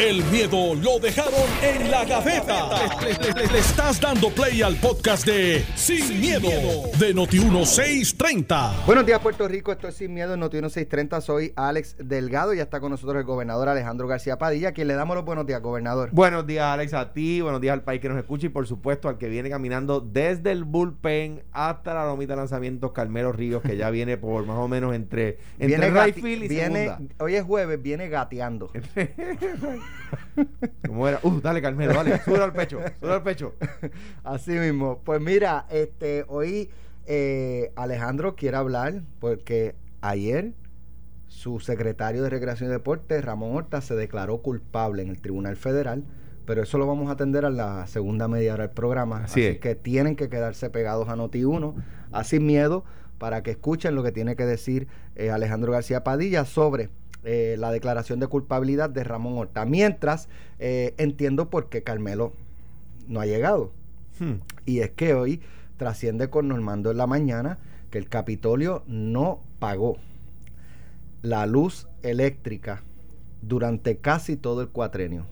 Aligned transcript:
El 0.00 0.24
miedo 0.30 0.74
lo 0.76 0.98
dejaron 0.98 1.34
en 1.62 1.90
la 1.90 2.06
gaveta. 2.06 2.70
Le, 3.02 3.46
le 3.52 3.58
estás 3.58 4.00
dando 4.00 4.30
play 4.30 4.62
al 4.62 4.76
podcast 4.76 5.26
de 5.26 5.62
Sin, 5.74 6.18
miedo, 6.18 6.48
de 6.98 7.14
Noti1630. 7.14 8.86
Buenos 8.86 9.04
días, 9.04 9.20
Puerto 9.20 9.46
Rico. 9.46 9.72
Esto 9.72 9.88
es 9.88 9.96
Sin 9.96 10.14
Miedo 10.14 10.32
en 10.32 10.40
Noti1630. 10.40 11.20
Soy 11.20 11.52
Alex 11.54 11.96
Delgado 11.98 12.54
y 12.54 12.56
ya 12.56 12.62
está 12.62 12.80
con 12.80 12.92
nosotros 12.92 13.18
el 13.18 13.24
gobernador 13.24 13.68
Alejandro 13.68 14.08
García 14.08 14.38
Padilla, 14.38 14.70
a 14.70 14.72
quien 14.72 14.88
le 14.88 14.94
damos 14.94 15.16
los 15.16 15.24
buenos 15.26 15.44
días, 15.46 15.60
gobernador. 15.60 16.08
Buenos 16.12 16.46
días, 16.46 16.64
Alex, 16.64 16.94
a 16.94 17.12
ti. 17.12 17.42
Buenos 17.42 17.60
días 17.60 17.74
al 17.74 17.82
país 17.82 18.00
que 18.00 18.08
nos 18.08 18.16
escucha 18.16 18.46
y, 18.46 18.48
por 18.48 18.66
supuesto, 18.66 19.10
al 19.10 19.18
que 19.18 19.28
viene 19.28 19.50
caminando 19.50 20.00
desde 20.00 20.50
el 20.52 20.64
bullpen 20.64 21.42
hasta 21.52 21.92
la 21.92 22.06
lomita 22.06 22.32
de 22.32 22.38
lanzamientos, 22.38 22.92
Carmelo 22.92 23.32
Ríos, 23.32 23.60
que 23.60 23.76
ya 23.76 23.90
viene 23.90 24.16
por 24.16 24.46
más 24.46 24.56
o 24.56 24.66
menos 24.66 24.94
entre, 24.94 25.36
entre 25.58 25.90
Viene 25.90 26.14
y 26.16 26.48
viene, 26.48 26.84
segunda. 26.86 27.14
hoy 27.18 27.34
es 27.34 27.44
jueves, 27.44 27.82
viene 27.82 28.08
gateando. 28.08 28.70
¿Cómo 30.86 31.06
era? 31.08 31.20
Uh, 31.22 31.40
dale, 31.40 31.62
Carmelo, 31.62 31.94
dale. 31.94 32.18
Súbelo 32.20 32.44
al 32.44 32.52
pecho, 32.52 32.80
súbelo 32.98 33.14
al 33.14 33.22
pecho. 33.22 33.54
Así 34.24 34.52
mismo. 34.52 35.00
Pues 35.04 35.20
mira, 35.20 35.66
este, 35.70 36.24
hoy 36.28 36.70
eh, 37.06 37.72
Alejandro 37.76 38.34
quiere 38.36 38.56
hablar 38.56 39.02
porque 39.18 39.74
ayer 40.00 40.52
su 41.28 41.60
secretario 41.60 42.22
de 42.22 42.30
Recreación 42.30 42.70
y 42.70 42.72
Deporte, 42.72 43.20
Ramón 43.20 43.54
Horta, 43.56 43.80
se 43.80 43.94
declaró 43.94 44.38
culpable 44.38 45.02
en 45.02 45.08
el 45.10 45.20
Tribunal 45.20 45.56
Federal. 45.56 46.04
Pero 46.46 46.62
eso 46.62 46.78
lo 46.78 46.86
vamos 46.86 47.08
a 47.08 47.12
atender 47.12 47.44
a 47.44 47.50
la 47.50 47.86
segunda 47.86 48.26
media 48.26 48.54
hora 48.54 48.66
del 48.66 48.74
programa. 48.74 49.24
Así 49.24 49.40
Así, 49.40 49.44
es. 49.44 49.58
que 49.60 49.76
tienen 49.76 50.16
que 50.16 50.28
quedarse 50.28 50.68
pegados 50.70 51.08
a 51.08 51.14
Noti1, 51.14 51.74
así 52.10 52.40
miedo, 52.40 52.84
para 53.18 53.42
que 53.44 53.52
escuchen 53.52 53.94
lo 53.94 54.02
que 54.02 54.10
tiene 54.10 54.34
que 54.34 54.46
decir 54.46 54.88
eh, 55.14 55.30
Alejandro 55.30 55.70
García 55.70 56.02
Padilla 56.02 56.44
sobre 56.44 56.88
eh, 57.24 57.56
la 57.58 57.70
declaración 57.70 58.20
de 58.20 58.26
culpabilidad 58.26 58.90
de 58.90 59.04
Ramón 59.04 59.36
Horta. 59.38 59.64
Mientras, 59.64 60.28
eh, 60.58 60.94
entiendo 60.98 61.50
por 61.50 61.68
qué 61.68 61.82
Carmelo 61.82 62.32
no 63.08 63.20
ha 63.20 63.26
llegado. 63.26 63.72
Hmm. 64.18 64.36
Y 64.66 64.80
es 64.80 64.90
que 64.90 65.14
hoy 65.14 65.40
trasciende 65.76 66.30
con 66.30 66.48
Normando 66.48 66.90
en 66.90 66.96
la 66.96 67.06
mañana 67.06 67.58
que 67.90 67.98
el 67.98 68.08
Capitolio 68.08 68.82
no 68.86 69.40
pagó 69.58 69.96
la 71.22 71.46
luz 71.46 71.88
eléctrica 72.02 72.82
durante 73.42 73.96
casi 73.98 74.36
todo 74.36 74.62
el 74.62 74.68
cuatrenio. 74.68 75.26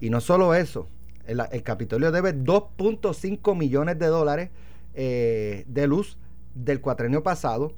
Y 0.00 0.10
no 0.10 0.20
solo 0.20 0.54
eso, 0.54 0.88
el, 1.26 1.40
el 1.52 1.62
Capitolio 1.62 2.12
debe 2.12 2.34
2.5 2.34 3.56
millones 3.56 3.98
de 3.98 4.06
dólares 4.06 4.50
eh, 4.94 5.64
de 5.66 5.86
luz 5.86 6.16
del 6.54 6.80
cuatrenio 6.80 7.22
pasado, 7.22 7.72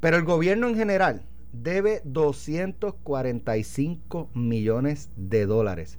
pero 0.00 0.16
el 0.16 0.24
gobierno 0.24 0.68
en 0.68 0.74
general 0.74 1.22
debe 1.52 2.00
245 2.04 4.28
millones 4.34 5.10
de 5.16 5.46
dólares. 5.46 5.98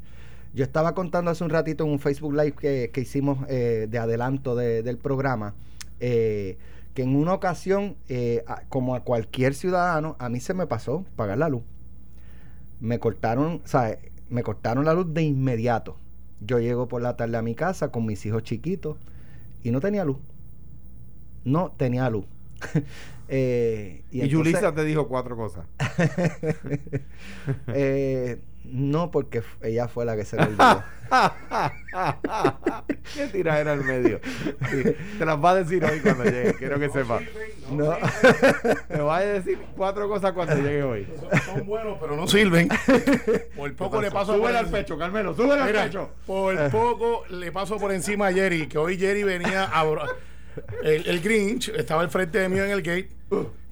Yo 0.54 0.64
estaba 0.64 0.94
contando 0.96 1.30
hace 1.32 1.44
un 1.44 1.50
ratito 1.52 1.84
en 1.84 1.92
un 1.92 2.00
Facebook 2.00 2.34
Live 2.34 2.54
que, 2.54 2.90
que 2.94 3.02
hicimos 3.02 3.38
eh, 3.50 3.88
de 3.90 3.98
adelanto 4.00 4.56
de- 4.56 4.82
del 4.84 4.98
programa, 4.98 5.54
eh, 6.00 6.58
que 6.94 7.04
en 7.04 7.16
una 7.16 7.34
ocasión, 7.34 7.98
eh, 8.08 8.44
como 8.70 8.96
a 8.96 9.04
cualquier 9.04 9.54
ciudadano, 9.54 10.16
a 10.20 10.30
mí 10.30 10.40
se 10.40 10.54
me 10.56 10.66
pasó 10.68 11.06
pagar 11.16 11.38
la 11.38 11.50
luz. 11.50 11.62
Me 12.80 13.00
cortaron, 13.00 13.62
¿sabes? 13.66 13.98
Me 14.30 14.44
cortaron 14.44 14.86
la 14.86 14.94
luz 14.94 15.14
de 15.14 15.24
inmediato. 15.24 15.98
Yo 16.42 16.60
llego 16.60 16.88
por 16.88 17.02
la 17.02 17.18
tarde 17.18 17.36
a 17.38 17.42
mi 17.42 17.54
casa 17.54 17.92
con 17.92 18.06
mis 18.06 18.26
hijos 18.26 18.44
chiquitos 18.44 18.96
y 19.64 19.72
no 19.72 19.82
tenía 19.82 20.06
luz. 20.06 20.18
No 21.44 21.72
tenía 21.78 22.10
luz. 22.10 22.26
Eh, 23.32 24.02
Y, 24.10 24.28
Yulisa 24.28 24.74
te 24.74 24.84
dijo 24.84 25.08
cuatro 25.08 25.38
cosas. 25.38 25.66
Eh, 27.68 28.40
no, 28.66 29.10
porque 29.12 29.42
ella 29.62 29.88
fue 29.88 30.06
la 30.06 30.16
que 30.16 30.26
se 30.26 30.36
lo 30.36 30.44
olvidó. 30.44 30.84
Qué 33.16 33.28
tiradera 33.28 33.74
al 33.74 33.84
medio. 33.84 34.20
Sí, 34.70 34.84
te 35.18 35.26
las 35.26 35.44
va 35.44 35.52
a 35.52 35.56
decir 35.56 35.84
hoy 35.84 36.00
cuando 36.02 36.26
llegue, 36.26 36.54
quiero 36.56 36.80
que 36.80 36.90
sepas. 36.90 37.24
No. 37.72 37.96
Te 38.88 39.00
va 39.00 39.18
a 39.18 39.22
decir 39.22 39.60
cuatro 39.76 40.08
cosas 40.08 40.34
cuando 40.34 40.56
llegue 40.56 40.84
hoy. 40.84 41.08
Son 41.46 41.66
buenos, 41.66 41.98
pero 42.00 42.16
no 42.16 42.28
sirven. 42.28 42.70
Por 43.56 43.76
poco 43.76 44.02
le 44.02 44.12
paso 44.12 44.34
por 44.34 44.42
Súbele 44.42 44.58
al 44.60 44.70
pecho, 44.70 44.98
Carmelo, 44.98 45.34
súbele 45.34 45.62
al 45.62 45.72
pecho. 45.86 46.12
por 46.28 46.70
poco 46.70 47.24
le 47.30 47.52
paso 47.52 47.78
por 47.78 47.92
encima 47.92 48.28
a 48.28 48.34
Jerry, 48.34 48.68
que 48.68 48.78
hoy 48.78 48.98
Jerry 48.98 49.24
venía 49.24 49.64
a... 49.64 49.84
El, 50.84 51.08
el 51.08 51.22
Grinch 51.22 51.70
estaba 51.70 52.02
al 52.02 52.10
frente 52.10 52.38
de 52.40 52.50
mí 52.50 52.58
en 52.60 52.72
el 52.72 52.82
gate 52.82 53.10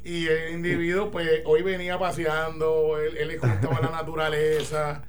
y 0.04 0.28
el 0.28 0.54
individuo 0.54 1.12
pues 1.12 1.28
hoy 1.46 1.62
venía 1.64 1.98
paseando, 2.00 2.98
él, 3.00 3.18
él 3.18 3.28
le 3.28 3.38
gustaba 3.38 3.80
la 3.82 3.90
naturaleza 3.92 5.02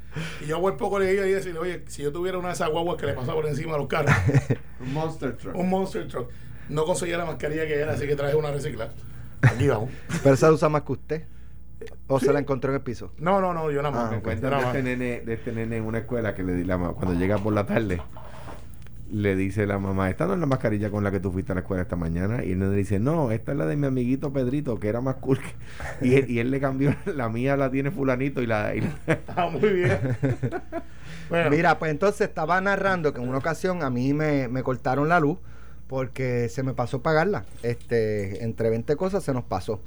y 0.43 0.47
yo 0.47 0.61
por 0.61 0.77
poco 0.77 0.99
le 0.99 1.12
iba 1.12 1.22
a 1.22 1.27
decirle, 1.27 1.59
oye, 1.61 1.84
si 1.87 2.03
yo 2.03 2.11
tuviera 2.12 2.38
una 2.38 2.49
de 2.49 2.55
esas 2.55 2.69
guaguas 2.71 2.97
que 2.97 3.06
le 3.06 3.12
pasa 3.15 3.33
por 3.34 3.47
encima 3.47 3.75
a 3.75 3.78
los 3.78 3.87
carros, 3.87 4.12
Un 4.81 4.93
monster 4.93 5.37
truck. 5.37 5.55
un 5.56 5.69
monster 5.71 6.09
truck, 6.09 6.31
no 6.69 6.84
conseguía 6.84 7.17
la 7.19 7.25
mascarilla 7.25 7.67
que 7.67 7.75
era, 7.78 7.93
así 7.93 8.06
que 8.06 8.17
traje 8.17 8.34
una 8.34 8.50
reciclada. 8.50 8.93
Aquí 9.43 9.69
vamos. 9.69 9.91
Pero 10.22 10.34
esa 10.34 10.50
usa 10.53 10.69
más 10.69 10.83
que 10.83 10.93
usted. 10.93 11.25
O 12.09 12.19
se 12.19 12.33
la 12.33 12.41
encontró 12.41 12.71
en 12.72 12.77
el 12.77 12.83
piso. 12.83 13.12
No, 13.19 13.41
no, 13.41 13.55
no, 13.55 13.71
yo 13.71 13.81
nada 13.83 13.91
más. 13.94 14.12
Ah, 14.12 14.21
Me 14.25 14.34
de 14.37 14.50
más. 14.50 14.65
este, 14.67 14.83
nene, 14.83 15.21
de 15.21 15.34
este 15.34 15.53
nene 15.53 15.77
en 15.77 15.84
una 15.84 15.99
escuela 15.99 16.34
que 16.34 16.43
le 16.43 16.55
di 16.55 16.65
la 16.65 16.77
ma- 16.77 16.93
cuando 16.93 17.15
llega 17.15 17.38
por 17.38 17.53
la 17.53 17.67
tarde 17.67 18.03
le 19.10 19.36
dice 19.36 19.66
la 19.66 19.78
mamá, 19.78 20.10
esta 20.10 20.26
no 20.26 20.34
es 20.34 20.38
la 20.41 20.46
mascarilla 20.46 20.91
con 20.91 21.02
la 21.04 21.10
que 21.10 21.20
tú 21.20 21.32
fuiste 21.32 21.52
a 21.52 21.54
la 21.54 21.62
escuela 21.62 21.82
esta 21.82 21.96
mañana 21.96 22.44
y 22.44 22.52
el 22.52 22.58
nene 22.58 22.76
dice, 22.76 22.98
no, 22.98 23.30
esta 23.30 23.52
es 23.52 23.58
la 23.58 23.66
de 23.66 23.76
mi 23.76 23.86
amiguito 23.86 24.32
Pedrito 24.32 24.78
que 24.78 24.88
era 24.88 25.00
más 25.00 25.16
cool 25.16 25.38
que-". 25.41 25.54
y, 26.06 26.14
él, 26.16 26.30
y 26.30 26.38
él 26.41 26.50
le 26.50 26.60
cambió 26.60 26.94
la 27.06 27.28
mía 27.28 27.56
la 27.56 27.70
tiene 27.70 27.91
fulanito 27.91 28.42
y 28.42 28.46
la, 28.46 28.74
y 28.74 28.80
la- 28.82 28.98
Ah, 29.36 29.48
muy 29.50 29.69
bien. 29.70 29.98
Bueno, 31.30 31.50
Mira, 31.50 31.78
pues 31.78 31.91
entonces 31.91 32.28
estaba 32.28 32.60
narrando 32.60 33.12
que 33.12 33.20
en 33.20 33.28
una 33.28 33.38
ocasión 33.38 33.82
a 33.82 33.91
mí 33.91 34.12
me, 34.14 34.48
me 34.48 34.62
cortaron 34.62 35.08
la 35.08 35.20
luz 35.20 35.38
porque 35.86 36.48
se 36.48 36.62
me 36.62 36.75
pasó 36.75 37.02
pagarla. 37.02 37.44
Este, 37.62 38.44
entre 38.44 38.70
20 38.70 38.96
cosas 38.96 39.25
se 39.25 39.32
nos 39.32 39.44
pasó. 39.44 39.80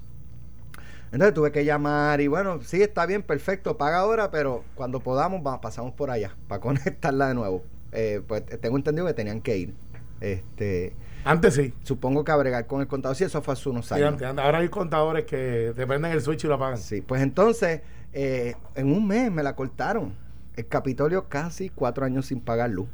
Entonces 1.12 1.34
tuve 1.34 1.52
que 1.52 1.66
llamar 1.66 2.22
y 2.22 2.28
bueno, 2.28 2.60
sí, 2.62 2.82
está 2.82 3.06
bien, 3.06 3.22
perfecto, 3.22 3.78
paga 3.78 3.98
ahora, 4.00 4.32
pero 4.32 4.64
cuando 4.76 5.00
podamos 5.02 5.46
va- 5.46 5.60
pasamos 5.62 5.94
por 5.94 6.10
allá 6.10 6.36
para 6.48 6.62
conectarla 6.62 7.28
de 7.28 7.34
nuevo. 7.36 7.64
Eh, 7.92 8.22
pues 8.28 8.46
tengo 8.62 8.78
entendido 8.78 9.06
que 9.08 9.14
tenían 9.14 9.42
que 9.42 9.58
ir. 9.58 9.74
Este, 10.20 10.96
antes 11.26 11.56
sí. 11.56 11.74
supongo 11.84 12.24
que 12.24 12.32
a 12.32 12.36
bregar 12.36 12.68
con 12.68 12.82
el 12.82 12.88
contador, 12.88 13.16
si 13.16 13.24
eso 13.24 13.42
fue 13.42 13.54
hace 13.54 13.70
unos 13.70 13.88
Sí, 13.88 13.96
años. 13.96 14.10
antes, 14.14 14.28
antes. 14.28 14.46
Ahora 14.46 14.60
hay 14.60 14.70
contadores 14.70 15.26
que 15.26 15.74
te 15.76 15.88
prenden 15.88 16.12
el 16.12 16.22
switch 16.22 16.44
y 16.44 16.48
lo 16.48 16.56
apagan. 16.56 16.78
Sí, 16.78 17.02
pues 17.02 17.22
entonces, 17.22 17.82
eh, 18.14 18.56
en 18.76 18.92
un 18.92 19.08
mes 19.08 19.32
me 19.32 19.44
la 19.44 19.56
cortaron. 19.56 20.14
El 20.56 20.68
Capitolio 20.68 21.28
casi 21.30 21.70
cuatro 21.70 22.06
años 22.06 22.28
sin 22.28 22.40
pagar 22.42 22.70
luz. 22.70 22.88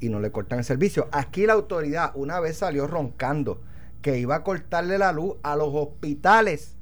Y 0.00 0.08
no 0.08 0.20
le 0.20 0.30
cortan 0.30 0.58
el 0.58 0.64
servicio. 0.64 1.08
Aquí 1.12 1.46
la 1.46 1.54
autoridad 1.54 2.12
una 2.14 2.38
vez 2.40 2.58
salió 2.58 2.86
roncando 2.86 3.60
que 4.02 4.18
iba 4.18 4.36
a 4.36 4.42
cortarle 4.44 4.98
la 4.98 5.12
luz 5.12 5.36
a 5.42 5.56
los 5.56 5.68
hospitales 5.72 6.76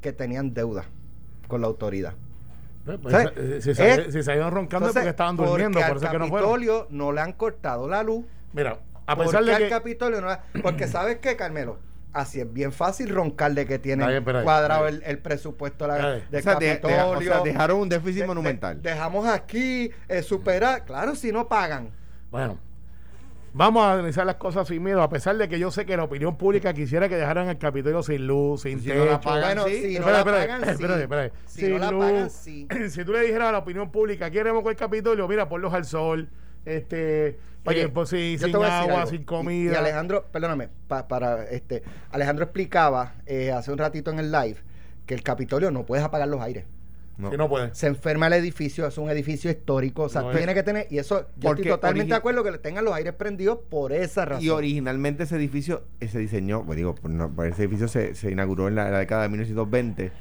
que 0.00 0.12
tenían 0.12 0.54
deuda 0.54 0.84
con 1.46 1.60
la 1.60 1.66
autoridad. 1.68 2.14
Eh, 2.86 2.98
pues, 3.02 3.64
si, 3.64 3.74
se, 3.74 3.90
Es- 4.06 4.12
si 4.12 4.22
se 4.22 4.34
iban 4.34 4.50
roncando 4.52 4.86
es 4.88 4.90
Entonces, 4.90 4.94
porque 4.94 5.08
estaban 5.10 5.36
durmiendo, 5.36 5.78
porque 5.78 5.88
por 5.88 5.96
eso 5.98 6.04
es 6.06 6.10
al 6.10 6.12
que 6.12 6.18
no 6.18 6.28
fueron. 6.28 6.48
Capitolio 6.50 6.86
no 6.90 7.12
le 7.12 7.20
han 7.20 7.32
cortado 7.32 7.88
la 7.88 8.02
luz. 8.02 8.24
Mira, 8.52 8.78
a 9.06 9.16
¿Por 9.16 9.26
pesar 9.26 9.44
de 9.44 9.54
al 9.54 9.62
que. 9.62 9.68
Capitolio 9.68 10.20
no 10.20 10.26
la- 10.28 10.42
Porque 10.62 10.86
¿sabes 10.88 11.18
qué, 11.18 11.36
Carmelo? 11.36 11.78
Así 12.14 12.40
es 12.40 12.50
bien 12.50 12.72
fácil 12.72 13.10
roncarle 13.10 13.66
que 13.66 13.78
tiene 13.78 14.02
ahí, 14.04 14.22
cuadrado 14.42 14.86
ahí. 14.86 14.94
el, 14.94 15.02
el 15.04 15.18
presupuesto 15.18 15.86
de 15.86 15.88
la- 15.98 16.12
Ahí. 16.14 16.24
del 16.30 16.40
o, 16.40 16.42
sea, 16.42 16.54
de- 16.54 16.66
deja- 16.66 16.80
Capitolio. 16.80 17.18
o 17.18 17.22
sea, 17.22 17.40
dejaron 17.42 17.80
un 17.80 17.88
déficit 17.90 18.14
De- 18.14 18.20
de- 18.22 18.26
monumental. 18.28 18.80
dejamos 18.82 19.26
aquí 19.28 19.90
eh, 20.08 20.22
superar. 20.22 20.84
Claro, 20.86 21.14
si 21.14 21.30
no 21.30 21.46
pagan. 21.48 21.90
Bueno, 22.30 22.58
vamos 23.58 23.82
a 23.84 23.92
analizar 23.94 24.24
las 24.24 24.36
cosas 24.36 24.66
sin 24.68 24.82
miedo, 24.82 25.02
a 25.02 25.08
pesar 25.10 25.36
de 25.36 25.48
que 25.48 25.58
yo 25.58 25.70
sé 25.70 25.84
que 25.84 25.96
la 25.96 26.04
opinión 26.04 26.36
pública 26.38 26.72
quisiera 26.72 27.08
que 27.08 27.16
dejaran 27.16 27.48
el 27.48 27.58
Capitolio 27.58 28.02
sin 28.02 28.26
luz, 28.26 28.62
sin 28.62 28.80
Si 28.80 28.86
techo. 28.86 29.00
no 29.00 29.04
la 29.06 29.20
pagan, 29.20 29.56
Bueno, 29.56 29.64
sí. 29.66 29.74
si 29.94 29.98
no 29.98 30.08
Espera, 30.08 30.12
la 30.12 30.18
espera, 30.20 30.64
sí. 30.64 30.70
espérate, 30.70 31.02
espérate. 31.02 31.32
Si 31.46 31.60
Sin 31.60 31.72
no 31.72 31.78
la 31.78 31.90
luz. 31.90 32.32
sí. 32.32 32.68
Si 32.88 33.04
tú 33.04 33.12
le 33.12 33.20
dijeras 33.22 33.48
a 33.48 33.52
la 33.52 33.58
opinión 33.58 33.90
pública, 33.90 34.30
queremos 34.30 34.62
con 34.62 34.70
el 34.70 34.76
Capitolio, 34.76 35.26
mira, 35.28 35.48
ponlos 35.48 35.74
al 35.74 35.84
sol, 35.84 36.28
este, 36.64 37.38
Oye, 37.64 37.88
pues, 37.88 38.08
sí, 38.08 38.38
sin 38.38 38.54
agua, 38.56 39.04
sin 39.06 39.22
Y- 39.22 39.24
comida. 39.24 39.72
Y, 39.72 39.76
Alejandro, 39.76 40.24
perdóname, 40.32 40.68
pa- 40.86 41.06
para 41.08 41.44
este, 41.44 41.82
Alejandro 42.12 42.44
explicaba 42.44 43.14
eh, 43.26 43.52
hace 43.52 43.70
un 43.72 43.78
ratito 43.78 44.10
en 44.10 44.20
el 44.20 44.32
live 44.32 44.56
que 45.04 45.14
el 45.14 45.22
Capitolio 45.22 45.70
no 45.70 45.84
puedes 45.84 46.04
apagar 46.04 46.28
los 46.28 46.40
aires. 46.40 46.64
No. 47.18 47.30
Si 47.30 47.36
no 47.36 47.48
puede. 47.48 47.74
Se 47.74 47.88
enferma 47.88 48.28
el 48.28 48.32
edificio, 48.34 48.86
es 48.86 48.96
un 48.96 49.10
edificio 49.10 49.50
histórico, 49.50 50.04
o 50.04 50.08
sea, 50.08 50.22
No 50.22 50.30
tiene 50.30 50.52
es. 50.52 50.54
que 50.54 50.62
tener, 50.62 50.86
y 50.88 50.98
eso, 50.98 51.22
yo 51.36 51.48
Porque 51.48 51.62
estoy 51.62 51.72
totalmente 51.72 52.12
de 52.12 52.16
acuerdo 52.16 52.44
que 52.44 52.52
le 52.52 52.58
tengan 52.58 52.84
los 52.84 52.94
aires 52.94 53.12
prendidos 53.14 53.58
por 53.68 53.92
esa 53.92 54.24
razón. 54.24 54.44
Y 54.44 54.48
originalmente 54.50 55.24
ese 55.24 55.34
edificio 55.34 55.82
se 56.00 56.18
diseñó, 56.18 56.64
pues 56.64 56.76
digo, 56.76 56.94
pues 56.94 57.12
no, 57.12 57.28
pues 57.30 57.52
ese 57.52 57.62
edificio 57.64 57.88
se, 57.88 58.14
se 58.14 58.30
inauguró 58.30 58.68
en 58.68 58.76
la, 58.76 58.88
la 58.90 59.00
década 59.00 59.22
de 59.22 59.28
1920 59.30 60.12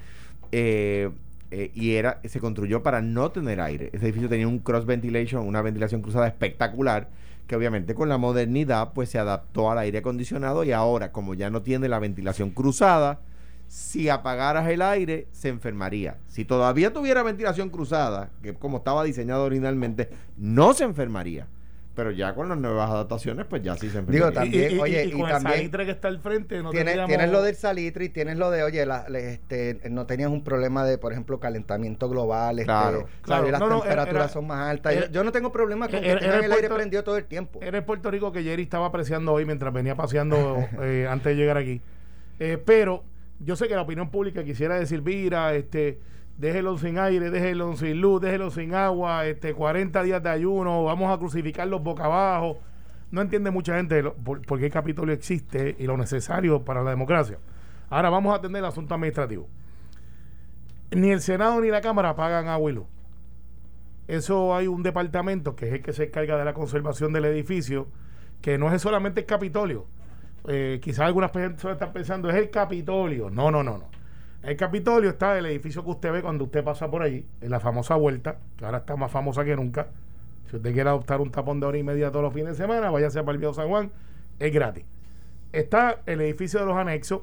eh, 0.51 1.09
eh, 1.51 1.71
y 1.73 1.93
era 1.93 2.19
se 2.25 2.39
construyó 2.39 2.83
para 2.83 3.01
no 3.01 3.31
tener 3.31 3.61
aire. 3.61 3.89
Ese 3.93 4.05
edificio 4.05 4.27
tenía 4.27 4.47
un 4.47 4.59
cross 4.59 4.85
ventilation, 4.85 5.45
una 5.47 5.61
ventilación 5.61 6.01
cruzada 6.01 6.27
espectacular 6.27 7.09
que 7.47 7.55
obviamente 7.55 7.95
con 7.95 8.09
la 8.09 8.17
modernidad 8.17 8.91
pues 8.93 9.09
se 9.09 9.19
adaptó 9.19 9.71
al 9.71 9.77
aire 9.77 9.99
acondicionado 9.99 10.63
y 10.63 10.71
ahora 10.73 11.11
como 11.11 11.33
ya 11.33 11.49
no 11.49 11.61
tiene 11.61 11.87
la 11.87 11.99
ventilación 11.99 12.49
cruzada 12.49 13.21
si 13.67 14.09
apagaras 14.09 14.67
el 14.69 14.81
aire, 14.81 15.27
se 15.31 15.49
enfermaría. 15.49 16.17
Si 16.27 16.45
todavía 16.45 16.93
tuviera 16.93 17.23
ventilación 17.23 17.69
cruzada, 17.69 18.29
que 18.41 18.53
como 18.53 18.77
estaba 18.77 19.03
diseñado 19.03 19.43
originalmente, 19.43 20.09
no 20.37 20.73
se 20.73 20.83
enfermaría. 20.85 21.47
Pero 21.95 22.11
ya 22.11 22.35
con 22.35 22.47
las 22.47 22.59
nuevas 22.59 22.91
adaptaciones, 22.91 23.47
pues 23.49 23.63
ya 23.63 23.73
sí 23.75 23.89
se 23.89 23.97
enfermaría. 23.97 24.19
Digo, 24.27 24.31
también, 24.31 24.79
oye, 24.79 25.05
y, 25.05 25.07
y 25.07 25.11
con 25.13 25.21
también- 25.27 25.53
el 25.53 25.57
salitre 25.57 25.85
que 25.85 25.91
está 25.91 26.07
al 26.09 26.19
frente, 26.19 26.61
no 26.61 26.69
tienes, 26.69 27.31
lo 27.31 27.41
del 27.41 27.55
salitre 27.55 28.05
y 28.05 28.09
tienes 28.09 28.37
lo 28.37 28.51
de, 28.51 28.61
oye, 28.61 28.85
la- 28.85 29.07
este, 29.07 29.81
no 29.89 30.05
tenías 30.05 30.29
un 30.29 30.43
problema 30.43 30.85
de, 30.85 30.99
por 30.99 31.11
ejemplo, 31.11 31.39
calentamiento 31.39 32.07
global. 32.07 32.59
Este, 32.59 32.65
Claro, 32.67 32.99
¿sabes? 32.99 33.13
claro. 33.23 33.49
Las 33.49 33.59
No, 33.59 33.67
no, 33.67 33.75
era- 33.77 33.81
temperaturas 33.85 34.23
era- 34.25 34.27
son 34.33 34.45
más 34.45 34.69
altas. 34.69 34.93
era- 34.93 35.05
yo, 35.07 35.11
yo 35.11 35.23
no 35.23 35.31
tengo 35.31 35.51
problema 35.51 35.87
con 35.87 35.95
era- 35.95 36.03
que 36.03 36.09
era 36.11 36.19
tengan 36.19 36.37
el 36.39 36.45
el 36.45 36.51
aire 36.51 36.69
prendido 36.69 37.03
todo 37.03 37.17
el 37.17 37.25
tiempo. 37.25 37.59
Era 37.63 37.79
el 37.79 37.83
Puerto 37.83 38.11
Rico 38.11 38.31
que 38.31 38.43
Jerry 38.43 38.61
estaba 38.61 38.85
apreciando 38.85 39.33
hoy 39.33 39.45
mientras 39.45 39.73
venía 39.73 39.95
paseando 39.95 40.37
eh, 40.81 41.07
antes 41.09 41.35
de 41.35 41.35
llegar 41.35 41.57
aquí. 41.57 41.81
Eh, 42.39 42.61
pero 42.63 43.03
yo 43.39 43.55
sé 43.55 43.67
que 43.67 43.75
la 43.75 43.81
opinión 43.81 44.09
pública 44.09 44.43
quisiera 44.43 44.75
decir, 44.75 45.01
mira, 45.01 45.53
este, 45.53 45.99
déjelo 46.37 46.77
sin 46.77 46.97
aire, 46.97 47.29
déjelo 47.29 47.75
sin 47.75 48.01
luz, 48.01 48.21
déjelo 48.21 48.51
sin 48.51 48.73
agua, 48.73 49.25
este, 49.25 49.53
40 49.53 50.03
días 50.03 50.23
de 50.23 50.29
ayuno, 50.29 50.83
vamos 50.83 51.13
a 51.13 51.17
crucificarlos 51.17 51.83
boca 51.83 52.05
abajo. 52.05 52.59
No 53.11 53.21
entiende 53.21 53.51
mucha 53.51 53.77
gente 53.77 54.03
por, 54.03 54.41
por 54.41 54.59
qué 54.59 54.65
el 54.65 54.71
Capitolio 54.71 55.13
existe 55.13 55.75
y 55.79 55.85
lo 55.85 55.97
necesario 55.97 56.63
para 56.63 56.83
la 56.83 56.89
democracia. 56.89 57.39
Ahora 57.89 58.09
vamos 58.09 58.33
a 58.33 58.37
atender 58.37 58.59
el 58.59 58.65
asunto 58.65 58.93
administrativo. 58.93 59.47
Ni 60.91 61.11
el 61.11 61.21
Senado 61.21 61.61
ni 61.61 61.69
la 61.69 61.81
Cámara 61.81 62.15
pagan 62.15 62.47
agua 62.47 62.71
y 62.71 62.75
luz. 62.75 62.87
Eso 64.07 64.55
hay 64.55 64.67
un 64.67 64.83
departamento 64.83 65.55
que 65.55 65.67
es 65.67 65.73
el 65.73 65.81
que 65.81 65.93
se 65.93 66.05
encarga 66.05 66.37
de 66.37 66.45
la 66.45 66.53
conservación 66.53 67.11
del 67.11 67.25
edificio, 67.25 67.87
que 68.41 68.57
no 68.57 68.73
es 68.73 68.81
solamente 68.81 69.21
el 69.21 69.25
Capitolio. 69.25 69.85
Eh, 70.47 70.79
quizás 70.81 71.01
algunas 71.01 71.31
personas 71.31 71.75
están 71.75 71.93
pensando, 71.93 72.29
es 72.29 72.35
el 72.35 72.49
Capitolio. 72.49 73.29
No, 73.29 73.51
no, 73.51 73.63
no, 73.63 73.77
no. 73.77 73.89
El 74.43 74.55
Capitolio 74.55 75.09
está 75.09 75.37
el 75.37 75.45
edificio 75.47 75.83
que 75.83 75.91
usted 75.91 76.11
ve 76.11 76.21
cuando 76.21 76.45
usted 76.45 76.63
pasa 76.63 76.89
por 76.89 77.01
allí, 77.01 77.25
en 77.41 77.49
la 77.51 77.59
famosa 77.59 77.95
vuelta, 77.95 78.37
que 78.55 78.65
ahora 78.65 78.79
está 78.79 78.95
más 78.95 79.11
famosa 79.11 79.43
que 79.43 79.55
nunca. 79.55 79.87
Si 80.49 80.55
usted 80.55 80.73
quiere 80.73 80.89
adoptar 80.89 81.19
un 81.19 81.31
tapón 81.31 81.59
de 81.59 81.65
hora 81.65 81.77
y 81.77 81.83
media 81.83 82.11
todos 82.11 82.23
los 82.23 82.33
fines 82.33 82.51
de 82.51 82.63
semana, 82.63 82.89
váyase 82.89 83.19
para 83.21 83.33
el 83.33 83.39
Viejo 83.39 83.53
San 83.53 83.67
Juan, 83.67 83.91
es 84.39 84.53
gratis. 84.53 84.85
Está 85.51 86.01
el 86.05 86.21
edificio 86.21 86.59
de 86.59 86.65
los 86.65 86.77
anexos, 86.77 87.21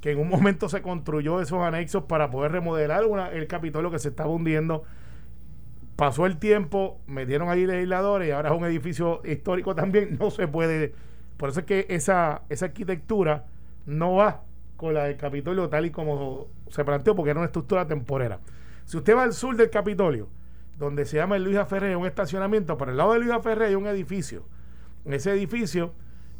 que 0.00 0.10
en 0.10 0.18
un 0.18 0.28
momento 0.28 0.68
se 0.68 0.82
construyó 0.82 1.40
esos 1.40 1.60
anexos 1.60 2.04
para 2.04 2.30
poder 2.30 2.50
remodelar 2.52 3.04
el 3.32 3.46
Capitolio 3.46 3.90
que 3.90 4.00
se 4.00 4.08
estaba 4.08 4.30
hundiendo 4.30 4.84
pasó 5.96 6.26
el 6.26 6.38
tiempo, 6.38 7.00
metieron 7.06 7.48
ahí 7.48 7.66
legisladores 7.66 8.28
y 8.28 8.32
ahora 8.32 8.50
es 8.50 8.56
un 8.56 8.64
edificio 8.64 9.22
histórico 9.24 9.74
también, 9.74 10.16
no 10.20 10.30
se 10.30 10.48
puede. 10.48 10.94
Por 11.36 11.50
eso 11.50 11.60
es 11.60 11.66
que 11.66 11.86
esa, 11.88 12.42
esa 12.48 12.66
arquitectura 12.66 13.46
no 13.86 14.14
va 14.14 14.42
con 14.76 14.94
la 14.94 15.04
del 15.04 15.16
Capitolio 15.16 15.68
tal 15.68 15.86
y 15.86 15.90
como 15.90 16.48
se 16.68 16.84
planteó, 16.84 17.14
porque 17.14 17.30
era 17.30 17.40
una 17.40 17.46
estructura 17.46 17.86
temporera. 17.86 18.40
Si 18.84 18.96
usted 18.96 19.16
va 19.16 19.22
al 19.22 19.32
sur 19.32 19.56
del 19.56 19.70
Capitolio, 19.70 20.28
donde 20.78 21.04
se 21.04 21.16
llama 21.16 21.36
el 21.36 21.44
Luis 21.44 21.58
Ferré, 21.68 21.94
un 21.94 22.06
estacionamiento, 22.06 22.76
por 22.76 22.88
el 22.88 22.96
lado 22.96 23.12
de 23.12 23.20
Luis 23.20 23.32
Ferré 23.42 23.66
hay 23.66 23.74
un 23.74 23.86
edificio. 23.86 24.44
En 25.04 25.14
ese 25.14 25.30
edificio, 25.32 25.92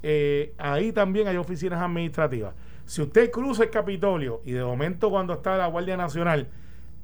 eh, 0.03 0.55
ahí 0.59 0.93
también 0.93 1.29
hay 1.29 1.37
oficinas 1.37 1.81
administrativas. 1.81 2.55
Si 2.85 3.03
usted 3.03 3.31
cruza 3.31 3.65
el 3.65 3.71
Capitolio 3.71 4.41
y 4.44 4.53
de 4.53 4.65
momento 4.65 5.11
cuando 5.11 5.35
está 5.35 5.56
la 5.56 5.69
Guardia 5.69 5.97
Nacional, 5.97 6.49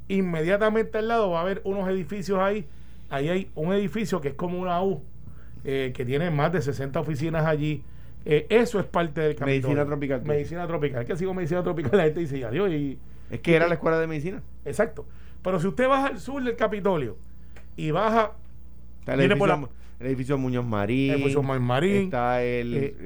inmediatamente 0.09 0.99
al 0.99 1.09
lado 1.09 1.31
va 1.31 1.39
a 1.39 1.43
haber 1.43 1.61
unos 1.65 1.89
edificios 1.89 2.41
ahí. 2.41 2.67
Ahí 3.11 3.29
hay 3.29 3.51
un 3.55 3.73
edificio 3.73 4.21
que 4.21 4.29
es 4.29 4.35
como 4.35 4.59
una 4.59 4.83
U, 4.83 5.03
eh, 5.65 5.93
que 5.95 6.05
tiene 6.05 6.31
más 6.31 6.53
de 6.53 6.63
60 6.63 7.01
oficinas 7.01 7.45
allí. 7.47 7.83
Eh, 8.25 8.47
eso 8.51 8.79
es 8.81 8.87
parte 8.87 9.21
del 9.21 9.35
Capitolio. 9.37 9.63
Medicina 9.69 9.87
tropical. 9.87 10.23
Medicina 10.25 10.67
tropical. 10.67 11.05
¿Qué 11.07 11.17
sigo 11.17 11.35
medicina 11.35 11.63
tropical? 11.63 11.97
La 11.97 12.05
gente 12.05 12.21
dice, 12.21 12.45
adiós. 12.45 12.71
Y, 12.71 12.99
Es 13.31 13.41
que 13.41 13.55
era 13.55 13.69
la 13.69 13.75
escuela 13.75 13.99
de 13.99 14.07
medicina. 14.07 14.43
exacto. 14.65 15.07
Pero 15.43 15.61
si 15.61 15.67
usted 15.69 15.89
baja 15.89 16.09
al 16.09 16.19
sur 16.19 16.43
del 16.43 16.57
Capitolio 16.57 17.17
y 17.77 17.91
baja 17.93 18.33
Está 19.01 19.15
el 19.15 19.21
edificio, 19.21 19.39
por 19.39 19.49
la- 19.49 19.69
el 20.01 20.07
edificio 20.09 20.37
Muñoz 20.39 20.65
Marín. 20.67 21.11
El 21.13 21.17
edificio 21.21 21.43
Muñoz 21.43 21.63
Marín. 21.63 22.03
Está 22.05 22.43
el, 22.43 22.75
Eh, 22.75 22.97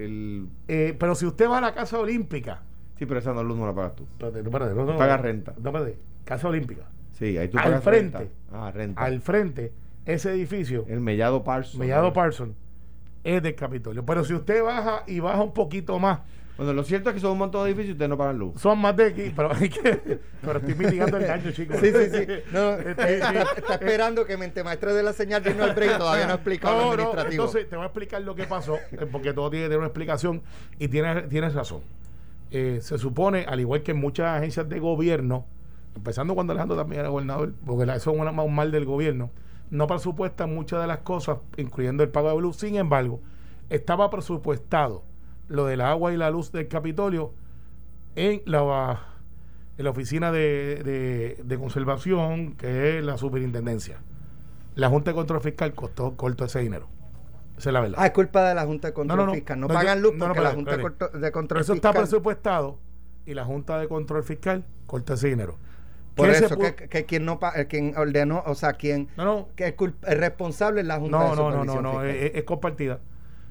el- 0.68 0.96
pero 0.98 1.14
si 1.14 1.26
usted 1.26 1.48
va 1.48 1.58
a 1.58 1.60
la 1.60 1.74
Casa 1.74 1.98
Olímpica, 1.98 2.62
Sí, 2.98 3.06
pero 3.06 3.18
esa 3.20 3.32
no 3.32 3.42
luz 3.42 3.56
no 3.58 3.66
la 3.66 3.74
pagas 3.74 3.96
tú. 3.96 4.04
espérate, 4.04 4.42
no, 4.42 4.48
espérate, 4.48 4.74
no, 4.74 4.84
no, 4.84 4.96
Paga 4.96 5.16
no, 5.18 5.22
renta. 5.24 5.54
No, 5.60 5.70
espérate, 5.70 5.98
Casa 6.24 6.48
Olímpica. 6.48 6.82
Sí, 7.12 7.36
ahí 7.36 7.48
tú 7.48 7.58
Al 7.58 7.64
pagas 7.64 7.84
frente. 7.84 8.18
renta. 8.18 8.32
Ah, 8.52 8.70
renta. 8.70 9.02
Al 9.02 9.20
frente, 9.20 9.72
ese 10.06 10.30
edificio, 10.32 10.84
El 10.88 11.00
Mellado 11.00 11.44
Parsons. 11.44 11.78
Mellado 11.78 12.12
Parson, 12.12 12.54
es 13.24 13.42
del 13.42 13.54
Capitolio. 13.54 14.04
Pero 14.04 14.24
si 14.24 14.34
usted 14.34 14.62
baja 14.62 15.04
y 15.06 15.20
baja 15.20 15.42
un 15.42 15.52
poquito 15.54 15.98
más, 15.98 16.20
Bueno, 16.56 16.74
lo 16.74 16.84
cierto 16.84 17.08
es 17.08 17.14
que 17.14 17.20
son 17.20 17.32
un 17.32 17.38
montón 17.38 17.64
de 17.64 17.70
edificios 17.70 17.90
y 17.90 17.92
ustedes 17.92 18.10
no 18.10 18.18
pagan 18.18 18.38
luz. 18.38 18.60
son 18.60 18.78
más 18.78 18.94
de 18.94 19.06
aquí, 19.06 19.32
pero 19.34 19.52
hay 19.54 19.68
que. 19.70 20.20
Pero 20.42 20.58
estoy 20.58 20.74
mitigando 20.74 21.16
el 21.16 21.26
daño, 21.26 21.50
chicos. 21.50 21.78
Sí, 21.80 21.86
sí, 21.90 22.10
sí. 22.12 22.26
No, 22.52 22.72
Este, 22.72 22.90
está, 23.14 23.30
sí. 23.32 23.38
está 23.56 23.74
esperando 23.74 24.26
que 24.26 24.36
mente 24.36 24.62
maestro 24.62 24.92
de 24.94 25.02
la 25.02 25.12
señal 25.14 25.42
vino 25.42 25.64
al 25.64 25.74
break 25.74 25.96
todavía 25.98 26.26
no 26.26 26.32
ha 26.32 26.34
explicado 26.36 26.74
lo 26.74 26.80
No, 26.80 26.84
no, 26.84 26.92
administrativo. 26.92 27.44
entonces 27.44 27.68
te 27.70 27.76
voy 27.76 27.84
a 27.84 27.86
explicar 27.86 28.20
lo 28.22 28.34
que 28.34 28.44
pasó, 28.44 28.76
eh, 28.90 29.06
porque 29.10 29.32
todo 29.32 29.48
tiene 29.50 29.64
que 29.64 29.68
tener 29.68 29.78
una 29.78 29.86
explicación 29.88 30.42
y 30.78 30.88
tienes, 30.88 31.28
tienes 31.30 31.54
razón. 31.54 31.80
Eh, 32.50 32.80
se 32.82 32.98
supone, 32.98 33.46
al 33.48 33.58
igual 33.60 33.82
que 33.82 33.92
en 33.92 33.98
muchas 34.00 34.36
agencias 34.36 34.68
de 34.68 34.78
gobierno, 34.78 35.46
empezando 35.96 36.34
cuando 36.34 36.52
Alejandro 36.52 36.76
también 36.76 37.00
era 37.00 37.08
gobernador, 37.08 37.54
porque 37.64 37.86
la- 37.86 37.96
eso 37.96 38.10
es 38.12 38.18
una- 38.18 38.30
un 38.42 38.54
mal 38.54 38.70
del 38.70 38.84
gobierno, 38.84 39.30
no 39.72 39.86
presupuestan 39.86 40.54
muchas 40.54 40.80
de 40.82 40.86
las 40.86 40.98
cosas, 40.98 41.38
incluyendo 41.56 42.02
el 42.04 42.10
pago 42.10 42.30
de 42.34 42.40
luz. 42.40 42.58
Sin 42.58 42.76
embargo, 42.76 43.20
estaba 43.70 44.10
presupuestado 44.10 45.02
lo 45.48 45.64
de 45.66 45.76
la 45.78 45.90
agua 45.90 46.12
y 46.12 46.16
la 46.18 46.30
luz 46.30 46.52
del 46.52 46.68
Capitolio 46.68 47.32
en 48.14 48.42
la, 48.44 49.00
en 49.78 49.84
la 49.84 49.90
oficina 49.90 50.30
de, 50.30 50.82
de- 50.84 51.42
de 51.42 51.58
conservación, 51.58 52.52
que 52.52 52.98
es 52.98 53.04
la 53.04 53.16
superintendencia. 53.16 53.98
La 54.74 54.88
Junta 54.88 55.10
de 55.10 55.14
Control 55.14 55.40
Fiscal 55.40 55.72
costó 55.74 56.16
corto 56.16 56.44
ese 56.44 56.60
dinero. 56.60 56.86
Esa 57.56 57.70
es 57.70 57.72
la 57.74 57.80
verdad. 57.80 57.98
Ah, 58.00 58.06
es 58.06 58.12
culpa 58.12 58.48
de 58.48 58.54
la 58.54 58.64
Junta 58.66 58.88
de 58.88 58.94
Control 58.94 59.16
No, 59.18 59.22
no, 59.24 59.26
no. 59.28 59.34
Fiscal. 59.34 59.60
No, 59.60 59.68
No, 59.68 59.74
pagan 59.74 60.02
luz 60.02 60.14
porque 60.18 60.40
la 60.40 60.50
Junta 60.52 60.76
de. 60.76 60.82
Control- 60.82 61.32
Control 61.32 61.60
Eso 61.62 61.72
está 61.74 61.88
Fiscal. 61.90 62.02
presupuestado 62.02 62.78
y 63.26 63.34
la 63.34 63.44
Junta 63.44 63.78
de 63.78 63.88
Control 63.88 64.22
Fiscal 64.22 64.64
corta 64.86 65.14
ese 65.14 65.28
dinero. 65.28 65.56
Por 66.14 66.28
¿Qué 66.28 66.34
se 66.34 66.44
eso, 66.46 66.58
que, 66.58 66.74
que 66.74 67.04
quien 67.06 67.24
no 67.24 67.38
pa- 67.38 67.52
eh, 67.58 67.66
quien 67.66 67.96
ordenó, 67.96 68.42
o 68.46 68.54
sea, 68.54 68.74
quien 68.74 69.08
No, 69.16 69.24
no. 69.24 69.48
que 69.56 69.68
es, 69.68 69.76
culp- 69.76 69.94
es 70.06 70.18
responsable 70.18 70.82
es 70.82 70.86
la 70.86 70.98
Junta 70.98 71.18
No, 71.18 71.30
de 71.30 71.36
no, 71.36 71.36
no, 71.36 71.42
no, 71.42 71.50
Supervisión 71.72 71.82
no, 71.84 71.90
Fiscal. 71.92 72.08
es, 72.10 72.32
es 72.34 72.44
compartida. 72.44 73.00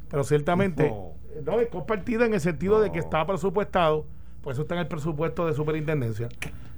Pero 0.09 0.23
ciertamente, 0.23 0.87
No. 0.89 1.13
no, 1.43 1.59
es 1.59 1.67
compartida 1.69 2.25
en 2.25 2.33
el 2.35 2.39
sentido 2.41 2.79
de 2.81 2.91
que 2.91 2.99
No. 2.99 3.03
estaba 3.03 3.25
presupuestado, 3.27 4.05
por 4.43 4.53
eso 4.53 4.61
está 4.63 4.75
en 4.75 4.81
el 4.81 4.87
presupuesto 4.87 5.47
de 5.47 5.53
superintendencia. 5.53 6.29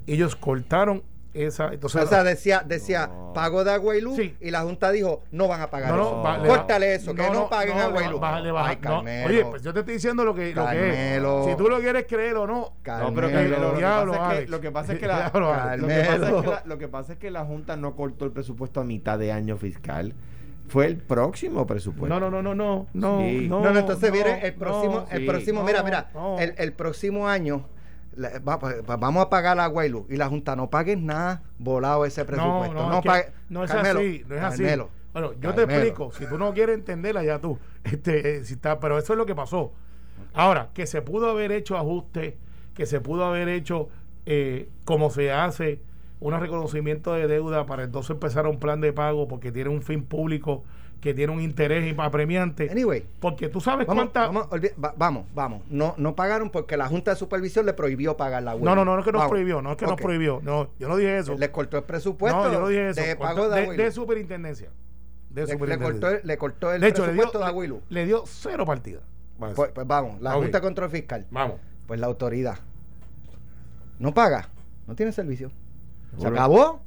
Ellos 0.07 0.35
cortaron 0.35 1.03
esa. 1.33 1.74
Entonces, 1.74 2.03
o 2.03 2.07
sea, 2.07 2.24
decía, 2.24 2.63
decía 2.65 3.07
No. 3.07 3.33
pago 3.33 3.63
de 3.63 3.71
agua 3.71 3.95
y 3.97 4.02
luz 4.02 4.16
Sí. 4.18 4.35
y 4.40 4.52
la 4.52 4.61
Junta 4.61 4.92
dijo 4.92 5.23
no 5.31 5.47
van 5.47 5.61
a 5.61 5.69
pagar 5.69 5.94
no, 5.95 6.02
eso. 6.02 6.37
no, 6.37 6.47
Córtale 6.47 6.94
eso, 6.95 7.16
que 7.16 7.23
no, 7.30 7.49
paguen 7.49 7.78
agua 7.80 8.04
y 8.04 8.09
luz. 8.09 8.21
va- 8.21 8.40
le 8.40 8.52
baja- 8.52 8.69
Ay, 8.69 8.75
no, 8.75 8.81
Carmelo. 8.81 9.28
Oye, 9.30 9.45
pues 9.45 9.63
yo 9.63 9.73
te 9.73 9.80
estoy 9.80 9.95
diciendo 9.95 10.23
lo 10.23 10.35
que, 10.35 10.54
lo 10.54 10.68
que 10.69 10.90
es. 10.90 10.95
Carmelo. 10.95 11.45
Si 11.49 11.56
tú 11.56 11.68
lo 11.69 11.80
quieres 11.80 12.06
creer 12.07 12.35
o 12.37 12.45
no, 12.47 12.56
No, 12.56 12.73
pero 12.83 13.04
Carmelo. 13.31 13.33
que- 13.33 13.47
lo, 13.49 13.59
lo 13.68 13.71
que 13.73 13.78
Diablo, 13.80 14.11
pasa 14.13 14.23
es 14.23 14.30
que, 14.30 14.35
Alex. 14.37 14.49
lo 14.52 14.61
que 14.61 14.71
pasa 14.71 14.94
es 14.94 14.99
que 14.99 15.07
la, 15.07 15.16
lo, 16.66 16.78
que 16.78 16.87
pasa 16.87 17.13
es 17.13 17.19
que 17.19 17.28
Carmelo. 17.28 17.40
la- 17.40 17.45
Junta 17.45 17.75
no 17.78 17.95
cortó 17.95 18.25
el 18.25 18.31
presupuesto 18.31 18.81
a 18.81 18.83
mitad 18.83 19.18
de 19.18 19.31
año 19.31 19.57
fiscal. 19.57 20.13
Fue 20.68 20.85
el 20.85 20.97
próximo 20.97 21.68
presupuesto. 21.68 22.07
no, 22.07 22.19
no, 22.21 22.31
no, 22.31 22.42
no, 22.42 22.56
no, 22.56 22.87
no, 22.94 23.19
Sí. 23.19 23.47
no, 23.49 23.61
No, 23.61 23.71
no, 23.73 23.80
entonces 23.80 24.09
no, 24.09 24.13
viene 24.13 24.40
el 24.47 24.54
no, 24.54 24.59
próximo, 24.59 25.06
el 25.11 25.19
sí. 25.21 25.28
próximo, 25.28 25.59
no, 25.59 25.66
mira, 25.66 25.83
mira, 25.83 26.09
no. 26.13 26.40
el, 26.40 26.56
el 26.57 26.71
próximo 26.73 27.28
año 27.28 27.66
la- 28.16 28.40
va- 28.40 28.58
va- 28.58 28.98
vamos 28.98 29.24
a 29.26 29.30
pagar 29.30 29.60
agua 29.60 29.86
y 29.86 29.90
luz 29.90 30.06
y 30.10 30.18
la 30.18 30.28
Junta 30.30 30.56
no 30.56 30.70
pague 30.70 30.96
nada 30.96 31.44
volado 31.60 32.06
ese 32.06 32.26
presupuesto. 32.26 32.74
No, 32.76 32.90
no, 32.90 32.96
es, 32.98 33.02
que 33.02 33.10
pague- 33.10 33.32
no 33.50 33.64
es 33.64 33.72
Carmelo, 33.72 34.00
así, 34.00 34.24
no 34.28 34.36
es 34.36 34.42
así. 34.44 34.58
Carmelo, 34.64 34.90
Bueno, 35.14 35.34
yo 35.40 35.54
te 35.54 35.64
explico, 35.64 36.12
si 36.12 36.26
tú 36.26 36.38
no 36.38 36.54
quieres 36.54 36.76
entenderla 36.76 37.24
ya 37.24 37.40
tú, 37.40 37.60
este, 37.84 38.38
eh, 38.38 38.46
si 38.46 38.54
está, 38.56 38.80
pero 38.80 38.98
eso 38.98 39.14
es 39.14 39.18
lo 39.18 39.26
que 39.26 39.36
pasó. 39.36 39.72
Ahora, 40.34 40.70
que 40.74 40.88
se 40.88 41.02
pudo 41.02 41.30
haber 41.30 41.52
hecho 41.52 41.78
ajuste, 41.78 42.38
que 42.74 42.86
se 42.88 43.00
pudo 43.00 43.26
haber 43.26 43.48
hecho 43.50 43.90
eh, 44.26 44.70
como 44.86 45.10
se 45.12 45.32
hace 45.32 45.80
un 46.23 46.39
reconocimiento 46.39 47.13
de 47.13 47.27
deuda 47.27 47.65
para 47.65 47.83
entonces 47.83 48.11
empezar 48.11 48.47
un 48.47 48.57
plan 48.59 48.80
de 48.81 48.94
pago 48.94 49.27
porque 49.27 49.51
tiene 49.51 49.69
un 49.69 49.81
fin 49.81 50.03
público, 50.03 50.63
que 51.01 51.13
tiene 51.13 51.33
un 51.33 51.42
interés 51.42 51.83
y 51.85 51.95
apremiante. 51.99 52.69
Anyway, 52.71 53.06
Porque 53.19 53.49
tú 53.49 53.59
sabes 53.59 53.85
Vamos, 53.85 54.03
cuánta... 54.06 54.27
vamos, 54.27 54.47
va- 54.81 54.94
vamos, 54.95 55.25
vamos. 55.35 55.61
No, 55.69 55.95
no 55.97 56.15
pagaron 56.15 56.49
porque 56.49 56.77
la 56.77 56.87
Junta 56.87 57.11
de 57.11 57.18
Supervisión 57.18 57.65
le 57.65 57.73
prohibió 57.73 58.15
pagar 58.15 58.42
la 58.44 58.51
agua. 58.51 58.63
no, 58.63 58.73
no, 58.73 58.85
no, 58.85 58.94
no 58.94 58.99
es 58.99 59.06
que 59.06 59.11
nos 59.11 59.19
Vamos. 59.19 59.31
prohibió, 59.31 59.61
no 59.61 59.71
es 59.71 59.77
que 59.77 59.85
nos 59.85 59.99
prohibió. 59.99 60.39
No, 60.44 60.69
yo 60.80 60.87
no 60.87 60.95
dije 60.95 61.18
eso. 61.18 61.35
Le 61.37 61.51
cortó 61.51 61.77
el 61.77 61.83
presupuesto 61.83 62.45
no, 62.45 62.53
yo 62.53 62.59
no 62.61 62.68
dije 62.69 62.89
eso. 62.89 63.01
de 63.01 63.18
Cortó- 63.18 63.92
superintendencia. 63.92 64.69
De 65.30 65.45
Le, 65.45 65.53
le 65.68 65.77
cortó, 65.77 66.09
el- 66.09 66.21
le 66.23 66.37
cortó 66.37 66.71
el 66.71 66.80
de 66.80 66.87
hecho, 66.87 67.06
le 67.06 67.13
dio, 67.13 67.23
presupuesto 67.30 67.81
le 67.89 68.06
dio 68.06 68.23
cero 68.25 68.65
partida. 68.65 69.01
Pues, 69.37 69.71
pues 69.73 69.85
vamos, 69.85 70.21
la. 70.21 70.33
Junta 70.35 70.59
de 70.59 70.61
Control 70.61 70.89
Fiscal. 70.89 71.25
Vamos. 71.31 71.57
Pues 71.85 71.99
la 71.99 72.07
autoridad 72.07 72.59
no 73.99 74.13
paga, 74.13 74.47
no 74.87 74.95
tiene 74.95 75.11
servicio. 75.11 75.51
Se 76.20 76.28
acabó. 76.28 76.82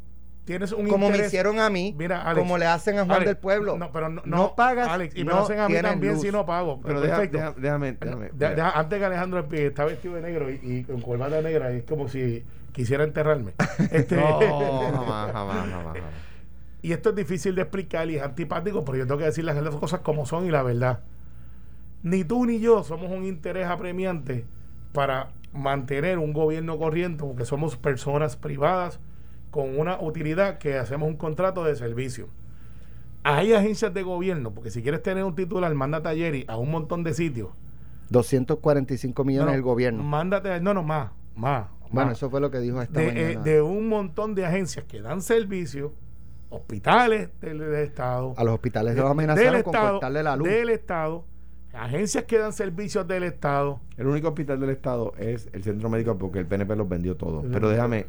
tienes 0.44 0.72
un 0.72 0.86
como 0.88 1.10
me 1.10 1.18
hicieron 1.18 1.58
a 1.58 1.68
mí, 1.70 1.94
Mira, 1.98 2.22
Alex, 2.22 2.38
como 2.40 2.56
le 2.58 2.66
hacen 2.66 2.98
a 2.98 3.04
Juan 3.04 3.16
Alex, 3.16 3.26
del 3.26 3.36
Pueblo. 3.38 3.76
No, 3.78 3.90
pero 3.92 4.08
no, 4.08 4.22
No 4.24 4.54
pagas, 4.54 4.88
Alex, 4.88 5.14
y 5.16 5.20
me 5.24 5.30
no 5.30 5.36
lo 5.38 5.42
hacen 5.42 5.58
a 5.60 5.68
mí 5.68 5.74
también 5.82 6.12
luz. 6.14 6.22
si 6.22 6.30
no 6.30 6.46
pago. 6.46 6.80
Pero 6.82 7.00
deja- 7.00 7.20
deja- 7.26 7.54
déjame, 7.56 7.92
déjame. 7.92 8.30
De- 8.32 8.54
de- 8.54 8.60
antes 8.62 8.98
que 8.98 9.04
Alejandro 9.04 9.46
está 9.50 9.84
vestido 9.84 10.14
de 10.14 10.22
negro 10.22 10.50
y, 10.50 10.60
y 10.62 10.84
con 10.84 11.00
corbata 11.00 11.40
negra, 11.42 11.72
es 11.72 11.82
como 11.84 12.08
si 12.08 12.44
quisiera 12.72 13.04
enterrarme. 13.04 13.54
Este, 13.90 14.16
No, 14.16 14.38
jamás, 14.38 14.40
jamás, 15.32 15.32
jamás, 15.32 15.68
jamás. 15.72 15.96
y 16.82 16.92
esto 16.92 17.10
es 17.10 17.16
difícil 17.16 17.54
de 17.56 17.62
explicar 17.62 18.08
y 18.08 18.16
es 18.16 18.22
antipático, 18.22 18.84
pero 18.84 18.98
yo 18.98 19.06
tengo 19.06 19.18
que 19.18 19.24
decir 19.24 19.44
las 19.44 19.56
cosas 19.74 20.00
como 20.00 20.26
son 20.26 20.46
y 20.46 20.50
la 20.50 20.62
verdad. 20.62 21.00
Ni 22.04 22.22
tú 22.22 22.46
ni 22.46 22.60
yo 22.60 22.84
somos 22.84 23.10
un 23.10 23.24
interés 23.24 23.66
apremiante 23.66 24.44
para 24.92 25.30
mantener 25.52 26.18
un 26.18 26.32
gobierno 26.32 26.78
corriente, 26.78 27.24
porque 27.24 27.44
somos 27.44 27.76
personas 27.76 28.36
privadas 28.36 29.00
con 29.56 29.78
una 29.78 29.98
utilidad 30.00 30.58
que 30.58 30.76
hacemos 30.76 31.08
un 31.08 31.16
contrato 31.16 31.64
de 31.64 31.74
servicio. 31.76 32.28
Hay 33.22 33.54
agencias 33.54 33.92
de 33.94 34.02
gobierno, 34.02 34.52
porque 34.52 34.70
si 34.70 34.82
quieres 34.82 35.02
tener 35.02 35.24
un 35.24 35.34
titular, 35.34 35.74
mándate 35.74 36.10
a 36.10 36.14
Jerry 36.14 36.44
a 36.46 36.58
un 36.58 36.70
montón 36.70 37.02
de 37.02 37.14
sitios. 37.14 37.48
245 38.10 39.24
millones 39.24 39.46
No, 39.46 39.52
del 39.52 39.62
gobierno. 39.62 40.02
Mándate, 40.02 40.60
no, 40.60 40.74
no, 40.74 40.82
más, 40.82 41.10
más. 41.34 41.66
bueno, 41.90 42.10
más. 42.10 42.18
eso 42.18 42.28
fue 42.30 42.40
lo 42.40 42.50
que 42.50 42.58
dijo 42.60 42.80
esta 42.82 43.00
de, 43.00 43.32
eh, 43.32 43.38
de 43.42 43.62
un 43.62 43.88
montón 43.88 44.34
de 44.34 44.44
agencias 44.46 44.84
que 44.84 45.00
dan 45.00 45.22
servicio, 45.22 45.92
hospitales 46.50 47.30
del, 47.40 47.58
del 47.58 47.74
Estado, 47.76 48.34
a 48.36 48.44
los 48.44 48.54
hospitales 48.54 48.94
de- 48.94 49.00
los 49.00 49.10
amenazaron 49.10 49.52
del 49.54 49.64
con 49.64 49.74
Estado, 49.74 49.90
cortarle 49.92 50.22
la 50.22 50.36
luz. 50.36 50.48
del 50.48 50.68
Estado, 50.70 51.24
agencias 51.72 52.24
que 52.24 52.38
dan 52.38 52.52
servicios 52.52 53.08
del 53.08 53.24
Estado. 53.24 53.80
El 53.96 54.06
único 54.06 54.28
hospital 54.28 54.60
del 54.60 54.70
Estado 54.70 55.14
es 55.18 55.48
el 55.52 55.64
centro 55.64 55.88
médico 55.90 56.16
porque 56.16 56.38
el 56.38 56.46
PNP 56.46 56.76
los 56.76 56.88
vendió 56.88 57.16
todos. 57.16 57.44
Pero 57.50 57.68
déjame, 57.70 58.06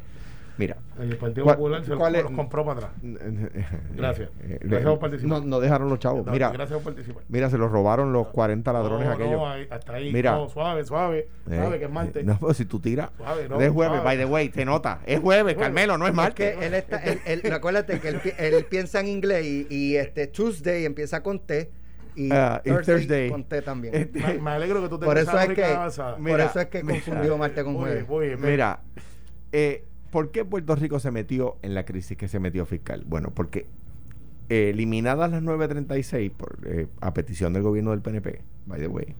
mira. 0.58 0.76
El 1.00 1.16
Partido 1.16 1.44
¿Cuál- 1.44 1.56
Popular 1.56 1.84
se 1.84 1.94
cuál 1.94 2.12
los, 2.12 2.18
es- 2.18 2.24
los 2.28 2.32
compró 2.36 2.64
para 2.66 2.78
atrás. 2.80 2.92
Gracias. 3.96 4.30
Eh, 4.42 4.58
Gracias 4.62 4.90
por 4.90 4.98
participar. 4.98 5.40
No, 5.40 5.46
no 5.46 5.60
dejaron 5.60 5.88
los 5.88 5.98
chavos. 5.98 6.26
No, 6.26 6.32
Mira, 6.32 6.50
gracias 6.50 6.80
por 6.82 6.92
participar. 6.94 7.22
mira, 7.28 7.48
se 7.50 7.58
los 7.58 7.70
robaron 7.70 8.12
los 8.12 8.26
40 8.28 8.72
ladrones 8.72 9.06
no, 9.06 9.12
aquellos. 9.14 9.32
No, 9.32 9.48
ahí- 9.50 9.66
hasta 9.70 9.92
ahí. 9.94 10.12
Mira. 10.12 10.32
No, 10.32 10.48
suave, 10.48 10.84
suave. 10.84 11.28
Eh, 11.50 11.56
suave, 11.58 11.78
que 11.78 11.84
es 11.86 11.90
martes. 11.90 12.24
No, 12.24 12.36
pero 12.40 12.52
si 12.54 12.64
tú 12.64 12.80
tiras. 12.80 13.10
Suave, 13.16 13.48
no, 13.48 13.60
es 13.60 13.70
jueves, 13.70 13.98
suave. 14.00 14.04
by 14.04 14.16
the 14.18 14.24
way, 14.26 14.48
te 14.48 14.64
nota. 14.64 15.00
Es 15.06 15.20
jueves. 15.20 15.56
Carmelo, 15.56 15.96
no 15.96 16.04
es 16.06 16.10
Es 16.10 16.16
martes. 16.16 16.56
que 16.56 16.66
él 16.66 16.74
está, 16.74 16.96
él, 17.04 17.20
él- 17.24 17.52
acuérdate 17.52 18.00
que 18.00 18.08
él, 18.08 18.20
pi- 18.20 18.32
él 18.38 18.66
piensa 18.68 19.00
en 19.00 19.08
inglés 19.08 19.44
y, 19.46 19.66
y 19.70 19.96
este 19.96 20.26
Tuesday 20.26 20.84
empieza 20.84 21.22
con 21.22 21.40
T 21.40 21.70
y, 22.16 22.26
y 22.26 22.70
Thursday. 22.84 23.30
con 23.30 23.44
T 23.44 23.62
también. 23.62 23.94
Este, 23.94 24.18
Me, 24.20 24.34
me 24.40 24.50
alegro 24.50 24.82
que 24.82 24.88
tú 24.88 24.98
Por 24.98 25.14
tengas 25.16 25.28
eso 25.34 25.38
es 25.40 25.48
que, 25.54 26.02
por 26.02 26.18
Mira, 26.20 26.44
eso 26.46 26.60
es 26.60 26.66
que 26.66 26.82
mira. 26.82 27.00
confundió 27.04 27.38
martes 27.38 27.62
con 27.64 27.76
jueves. 27.76 28.06
Mira, 28.40 28.80
eh, 29.52 29.84
¿por 30.10 30.30
qué 30.30 30.44
Puerto 30.44 30.74
Rico 30.74 31.00
se 31.00 31.10
metió 31.10 31.56
en 31.62 31.74
la 31.74 31.84
crisis 31.84 32.16
que 32.16 32.28
se 32.28 32.38
metió 32.38 32.66
fiscal? 32.66 33.04
Bueno, 33.06 33.30
porque 33.34 33.66
eh, 34.48 34.70
eliminadas 34.70 35.30
las 35.30 35.42
936 35.42 36.30
por, 36.36 36.58
eh, 36.64 36.86
a 37.00 37.12
petición 37.12 37.52
del 37.52 37.62
gobierno 37.62 37.90
del 37.90 38.00
PNP, 38.00 38.40
by 38.66 38.80
the 38.80 38.88
way, 38.88 39.14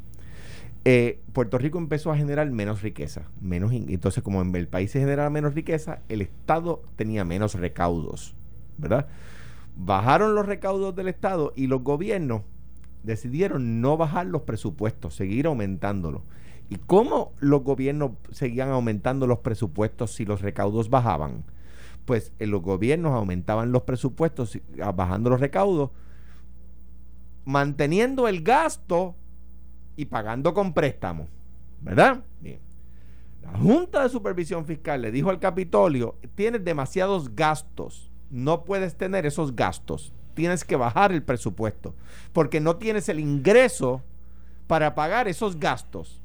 eh, 0.84 1.20
Puerto 1.32 1.58
Rico 1.58 1.78
empezó 1.78 2.12
a 2.12 2.16
generar 2.16 2.50
menos 2.50 2.82
riqueza. 2.82 3.22
Menos 3.40 3.72
entonces, 3.72 4.22
como 4.22 4.40
en 4.40 4.54
el 4.54 4.68
país 4.68 4.90
se 4.90 5.00
generaba 5.00 5.28
menos 5.28 5.54
riqueza, 5.54 6.00
el 6.08 6.22
Estado 6.22 6.82
tenía 6.96 7.24
menos 7.24 7.54
recaudos, 7.54 8.34
¿verdad? 8.78 9.08
Bajaron 9.76 10.34
los 10.34 10.46
recaudos 10.46 10.96
del 10.96 11.08
Estado 11.08 11.52
y 11.54 11.66
los 11.66 11.82
gobiernos 11.82 12.42
decidieron 13.02 13.80
no 13.80 13.96
bajar 13.96 14.26
los 14.26 14.42
presupuestos, 14.42 15.14
seguir 15.14 15.46
aumentándolos. 15.46 16.22
¿Y 16.70 16.76
cómo 16.76 17.32
los 17.40 17.62
gobiernos 17.62 18.12
seguían 18.30 18.70
aumentando 18.70 19.26
los 19.26 19.38
presupuestos 19.38 20.12
si 20.12 20.24
los 20.24 20.42
recaudos 20.42 20.90
bajaban? 20.90 21.44
Pues 22.04 22.32
eh, 22.38 22.46
los 22.46 22.62
gobiernos 22.62 23.12
aumentaban 23.12 23.72
los 23.72 23.82
presupuestos, 23.82 24.58
ah, 24.82 24.92
bajando 24.92 25.30
los 25.30 25.40
recaudos, 25.40 25.90
manteniendo 27.44 28.28
el 28.28 28.42
gasto 28.42 29.14
y 29.96 30.06
pagando 30.06 30.52
con 30.52 30.74
préstamos. 30.74 31.28
¿Verdad? 31.80 32.22
Bien. 32.40 32.60
La 33.42 33.58
Junta 33.58 34.02
de 34.02 34.08
Supervisión 34.10 34.66
Fiscal 34.66 35.00
le 35.00 35.10
dijo 35.10 35.30
al 35.30 35.38
Capitolio, 35.38 36.16
tienes 36.34 36.64
demasiados 36.64 37.34
gastos, 37.34 38.10
no 38.30 38.64
puedes 38.64 38.96
tener 38.96 39.24
esos 39.24 39.56
gastos, 39.56 40.12
tienes 40.34 40.64
que 40.64 40.76
bajar 40.76 41.12
el 41.12 41.22
presupuesto, 41.22 41.94
porque 42.32 42.60
no 42.60 42.76
tienes 42.76 43.08
el 43.08 43.20
ingreso 43.20 44.02
para 44.66 44.94
pagar 44.94 45.28
esos 45.28 45.58
gastos. 45.58 46.20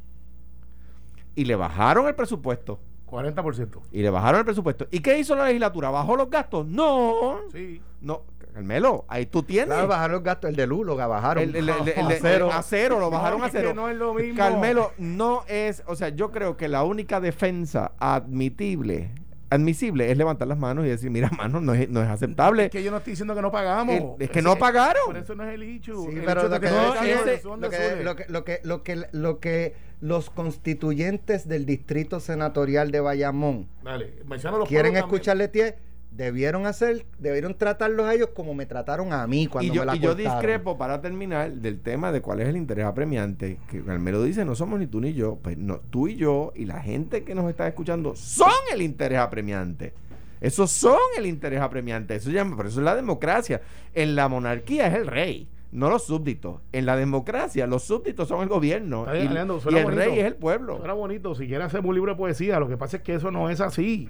Y 1.35 1.45
le 1.45 1.55
bajaron 1.55 2.07
el 2.07 2.15
presupuesto. 2.15 2.79
40%. 3.07 3.81
Y 3.91 4.01
le 4.01 4.09
bajaron 4.09 4.39
el 4.39 4.45
presupuesto. 4.45 4.87
¿Y 4.89 4.99
qué 4.99 5.19
hizo 5.19 5.35
la 5.35 5.45
legislatura? 5.45 5.89
¿Bajó 5.91 6.15
los 6.15 6.29
gastos? 6.29 6.65
No. 6.65 7.41
Sí. 7.51 7.79
No, 8.01 8.23
Carmelo, 8.53 9.05
ahí 9.07 9.25
tú 9.27 9.43
tienes. 9.43 9.67
Claro, 9.67 9.87
bajaron 9.87 10.13
los 10.13 10.23
gastos, 10.23 10.49
el 10.49 10.55
de 10.55 10.65
luz 10.67 10.85
lo 10.85 10.95
bajaron. 10.95 11.43
El, 11.43 11.55
el- 11.55 11.69
el- 11.69 11.87
el- 11.89 12.05
a 12.07 12.11
el- 12.13 12.19
cero. 12.21 12.49
a 12.51 12.61
cero, 12.63 12.99
lo 12.99 13.09
bajaron 13.11 13.39
No, 13.39 13.45
a 13.45 13.47
es 13.47 13.53
que 13.53 13.59
cero. 13.59 13.73
no 13.75 13.87
es 13.89 13.95
lo 13.97 14.13
mismo. 14.13 14.35
Carmelo, 14.37 14.91
no 14.97 15.43
es, 15.47 15.83
o 15.87 15.95
sea, 15.95 16.09
yo 16.09 16.31
creo 16.31 16.57
que 16.57 16.67
la 16.67 16.83
única 16.83 17.19
defensa 17.19 17.91
admitible, 17.99 19.11
admisible, 19.49 20.11
es 20.11 20.17
levantar 20.17 20.47
las 20.47 20.57
manos 20.57 20.85
y 20.85 20.89
decir, 20.89 21.09
mira, 21.11 21.29
mano, 21.37 21.61
no 21.61 21.73
es, 21.73 21.87
no 21.89 22.01
es 22.01 22.09
aceptable. 22.09 22.65
Es 22.65 22.71
que 22.71 22.83
yo 22.83 22.89
no 22.91 22.97
estoy 22.97 23.11
diciendo 23.11 23.35
que 23.35 23.41
no 23.41 23.51
pagamos. 23.51 23.95
El- 23.95 24.15
es 24.19 24.29
que 24.31 24.41
no 24.41 24.55
pagaron. 24.55 25.03
Por 25.05 25.17
eso 25.17 25.35
no 25.35 25.43
es 25.43 25.53
el. 25.53 25.61
Sí, 25.83 25.91
El 25.91 26.23
pero 26.25 26.49
que, 26.49 26.59
que 26.59 26.69
no, 26.71 26.93
ese- 26.95 28.03
lo, 28.03 28.15
que, 28.15 28.25
lo, 28.29 28.43
que, 28.43 28.59
lo, 28.63 28.83
que, 28.83 29.03
lo 29.11 29.39
que 29.39 29.75
los 30.03 30.29
constituyentes 30.29 31.47
del 31.47 31.65
distrito 31.65 32.19
senatorial 32.19 32.91
de 32.91 32.99
Bayamón 32.99 33.69
Dale, 33.81 34.13
menciona 34.27 34.57
los 34.57 34.67
quieren 34.67 34.97
escucharle 34.97 35.47
tie, 35.47 35.75
debieron 36.11 36.65
hacer, 36.65 37.05
debieron 37.19 37.57
tratarlos 37.57 38.05
a 38.05 38.13
ellos 38.13 38.29
como 38.35 38.53
me 38.53 38.65
trataron 38.65 39.13
a 39.13 39.25
mí 39.27 39.43
Y 39.43 39.47
cuando 39.47 39.73
yo, 39.73 39.81
me 39.81 39.85
la 39.85 39.95
y 39.95 39.99
yo 39.99 40.13
discrepo 40.13 40.77
para 40.77 40.99
terminar 40.99 41.53
del 41.53 41.79
tema 41.79 42.11
de 42.11 42.21
cuál 42.21 42.41
es 42.41 42.49
el 42.49 42.57
interés 42.57 42.85
apremiante. 42.85 43.59
Que 43.69 43.81
Carmelo 43.81 44.21
dice, 44.23 44.43
no 44.43 44.55
somos 44.55 44.77
ni 44.77 44.87
tú 44.87 44.99
ni 44.99 45.13
yo. 45.13 45.39
Pues 45.41 45.57
no, 45.57 45.79
tú 45.79 46.09
y 46.09 46.17
yo 46.17 46.51
y 46.53 46.65
la 46.65 46.81
gente 46.81 47.23
que 47.23 47.33
nos 47.33 47.49
está 47.49 47.65
escuchando 47.65 48.13
son 48.13 48.51
el 48.73 48.81
interés 48.81 49.19
apremiante. 49.19 49.93
Esos 50.41 50.69
son 50.69 50.99
el 51.17 51.25
interés 51.25 51.61
apremiante. 51.61 52.15
Eso 52.15 52.29
ya, 52.29 52.43
por 52.43 52.67
eso 52.67 52.81
es 52.81 52.85
la 52.85 52.97
democracia. 52.97 53.61
En 53.93 54.17
la 54.17 54.27
monarquía 54.27 54.87
es 54.87 54.95
el 54.95 55.07
rey, 55.07 55.47
no 55.73 55.89
los 55.89 56.05
súbditos. 56.05 56.61
En 56.71 56.85
la 56.85 56.95
democracia, 56.95 57.67
los 57.67 57.83
súbditos 57.83 58.27
son 58.27 58.41
el 58.41 58.47
gobierno. 58.47 59.01
Está 59.01 59.13
bien, 59.13 59.33
y, 59.33 59.37
el 59.37 59.45
bonito. 59.47 59.89
rey 59.89 60.19
es 60.19 60.25
el 60.25 60.35
pueblo. 60.35 60.77
Suena 60.77 60.93
bonito, 60.93 61.35
si 61.35 61.47
quieres 61.47 61.67
hacer 61.67 61.81
un 61.85 61.93
libro 61.95 62.11
de 62.13 62.17
poesía, 62.17 62.59
lo 62.59 62.67
que 62.67 62.77
pasa 62.77 62.97
es 62.97 63.03
que 63.03 63.15
eso 63.15 63.31
no 63.31 63.49
es 63.49 63.59
así. 63.59 64.09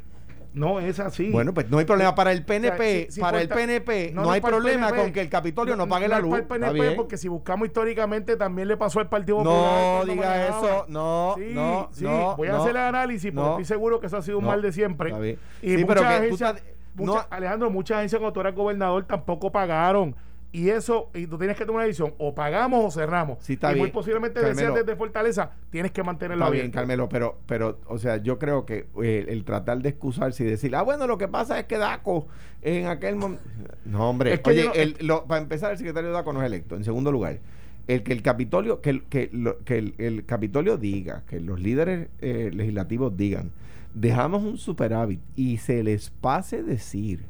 No 0.54 0.80
es 0.80 1.00
así. 1.00 1.32
Bueno, 1.32 1.52
pues 1.52 1.68
no 1.72 1.80
hay 1.80 1.86
problema. 1.86 2.14
Para 2.14 2.32
el 2.32 2.46
PNP, 2.46 3.06
si- 3.08 3.14
si 3.14 3.22
para 3.22 3.42
el 3.42 3.50
PNP, 3.50 4.12
no, 4.14 4.22
no, 4.22 4.28
no 4.28 4.32
hay 4.34 4.40
problema 4.42 4.88
PNP. 4.90 5.02
con 5.04 5.12
que 5.14 5.22
el 5.22 5.30
Capitolio 5.30 5.76
no, 5.76 5.88
pague 5.88 6.08
la 6.08 6.18
es 6.18 6.22
luz. 6.22 6.42
para 6.42 6.42
el 6.42 6.62
Está 6.62 6.68
PNP, 6.68 6.82
bien. 6.90 6.96
porque 6.96 7.18
si 7.18 7.28
buscamos 7.28 7.66
históricamente 7.68 8.36
también 8.38 8.68
le 8.68 8.78
pasó 8.78 9.00
al 9.00 9.10
Partido 9.10 9.38
Popular. 9.40 9.58
No 9.58 9.96
cuando 10.06 10.14
diga 10.14 10.48
eso, 10.50 10.86
no, 10.90 11.34
Sí, 11.40 11.46
no, 11.56 11.90
sí, 11.92 12.04
no. 12.04 12.36
voy 12.38 12.50
a 12.50 12.52
no. 12.52 12.58
hacer 12.62 12.72
el 12.72 12.78
análisis 12.84 13.32
porque 13.32 13.46
no. 13.48 13.52
estoy 13.54 13.66
seguro 13.66 14.00
que 14.00 14.06
eso 14.06 14.18
ha 14.18 14.22
sido 14.22 14.38
un 14.38 14.44
No, 14.44 14.52
mal 14.52 14.62
de 14.62 14.72
siempre. 14.72 15.10
está 15.10 15.20
bien. 15.22 15.40
Y 15.64 15.70
Sí, 15.70 15.78
muchas 15.78 15.88
pero 15.88 16.02
que 16.02 16.06
tú 16.08 16.14
agencias, 16.24 16.64
muchas- 16.94 17.28
no- 17.30 17.36
Alejandro, 17.36 17.70
muchas 17.72 17.98
agencias 17.98 18.20
con 18.20 18.26
autoridad 18.28 18.54
gobernador 18.54 19.06
tampoco 19.06 19.52
pagaron. 19.52 20.16
Y 20.56 20.70
eso, 20.70 21.10
y 21.16 21.26
tú 21.26 21.40
tienes 21.40 21.58
que 21.58 21.66
tomar 21.66 21.80
una 21.80 21.88
decisión, 21.88 22.14
o 22.20 22.36
pagamos 22.36 22.86
o 22.86 22.92
cerramos. 22.92 23.44
Sí, 23.44 23.54
está 23.54 23.76
y 23.76 23.80
muy 23.80 23.90
posiblemente 23.90 24.40
Carmelo. 24.40 24.76
desde 24.76 24.96
Fortaleza, 24.96 25.50
tienes 25.72 25.92
que 25.92 26.04
mantenerlo 26.04 26.46
Está 26.46 26.54
bien. 26.56 26.70
Carmelo, 26.70 27.10
pero, 27.10 27.40
pero, 27.48 27.80
o 27.88 27.98
sea, 27.98 28.18
yo 28.18 28.38
creo 28.38 28.64
que 28.64 28.86
eh, 29.02 29.26
el, 29.30 29.44
tratar 29.46 29.82
de 29.82 29.90
excusarse 29.90 30.44
y 30.44 30.48
decir, 30.48 30.76
ah, 30.76 30.84
bueno, 30.84 31.08
lo 31.08 31.18
que 31.18 31.28
pasa 31.28 31.58
es 31.60 31.66
que 31.66 31.80
Daco 31.80 32.28
en 32.62 32.86
aquel 32.86 33.16
momento. 33.16 33.44
No, 33.86 34.08
hombre, 34.12 34.34
Es 34.34 34.42
que 34.42 34.50
oye, 34.52 34.66
no- 34.66 34.74
el- 34.74 34.96
lo- 35.02 35.26
para 35.26 35.42
empezar, 35.42 35.72
el 35.72 35.78
secretario 35.80 36.10
de 36.10 36.14
Daco 36.14 36.32
no 36.34 36.42
es 36.42 36.46
electo. 36.46 36.76
En 36.76 36.84
segundo 36.84 37.12
lugar, 37.12 37.40
el 37.88 38.04
que 38.04 38.14
el 38.14 38.22
Capitolio, 38.22 38.80
que 38.80 38.92
el, 38.92 39.04
que 39.06 39.30
lo- 39.34 39.58
que 39.66 39.80
el, 39.80 39.96
el 39.98 40.24
Capitolio 40.28 40.78
diga, 40.78 41.24
que 41.28 41.40
los 41.40 41.60
líderes 41.60 42.10
eh, 42.22 42.52
legislativos 42.54 43.18
digan, 43.18 43.50
dejamos 43.96 44.44
un 44.44 44.60
superávit 44.60 45.20
y 45.36 45.58
se 45.58 45.82
les 45.82 46.12
pase 46.12 46.62
decir, 46.62 47.26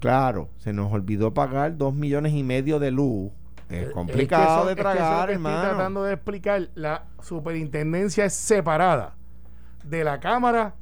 claro, 0.00 0.48
se 0.58 0.72
nos 0.72 0.92
olvidó 0.92 1.34
pagar 1.34 1.76
dos 1.76 1.94
millones 1.94 2.32
y 2.34 2.42
medio 2.42 2.78
de 2.78 2.90
luz. 2.90 3.30
Es 3.68 3.86
que 3.88 3.92
complicado 3.92 4.60
eso- 4.60 4.66
de 4.66 4.72
es 4.72 4.76
que 4.76 4.80
eso 4.82 4.90
es 4.90 4.94
lo 4.94 5.00
tragar, 5.00 5.28
que 5.28 5.34
Estoy 5.34 5.46
hermano. 5.52 5.68
tratando 5.74 6.04
de 6.04 6.12
explicar. 6.14 6.68
La 6.74 7.04
superintendencia 7.22 8.24
es 8.24 8.32
separada 8.34 9.14
de 9.84 10.04
la 10.04 10.20
Cámara 10.20 10.74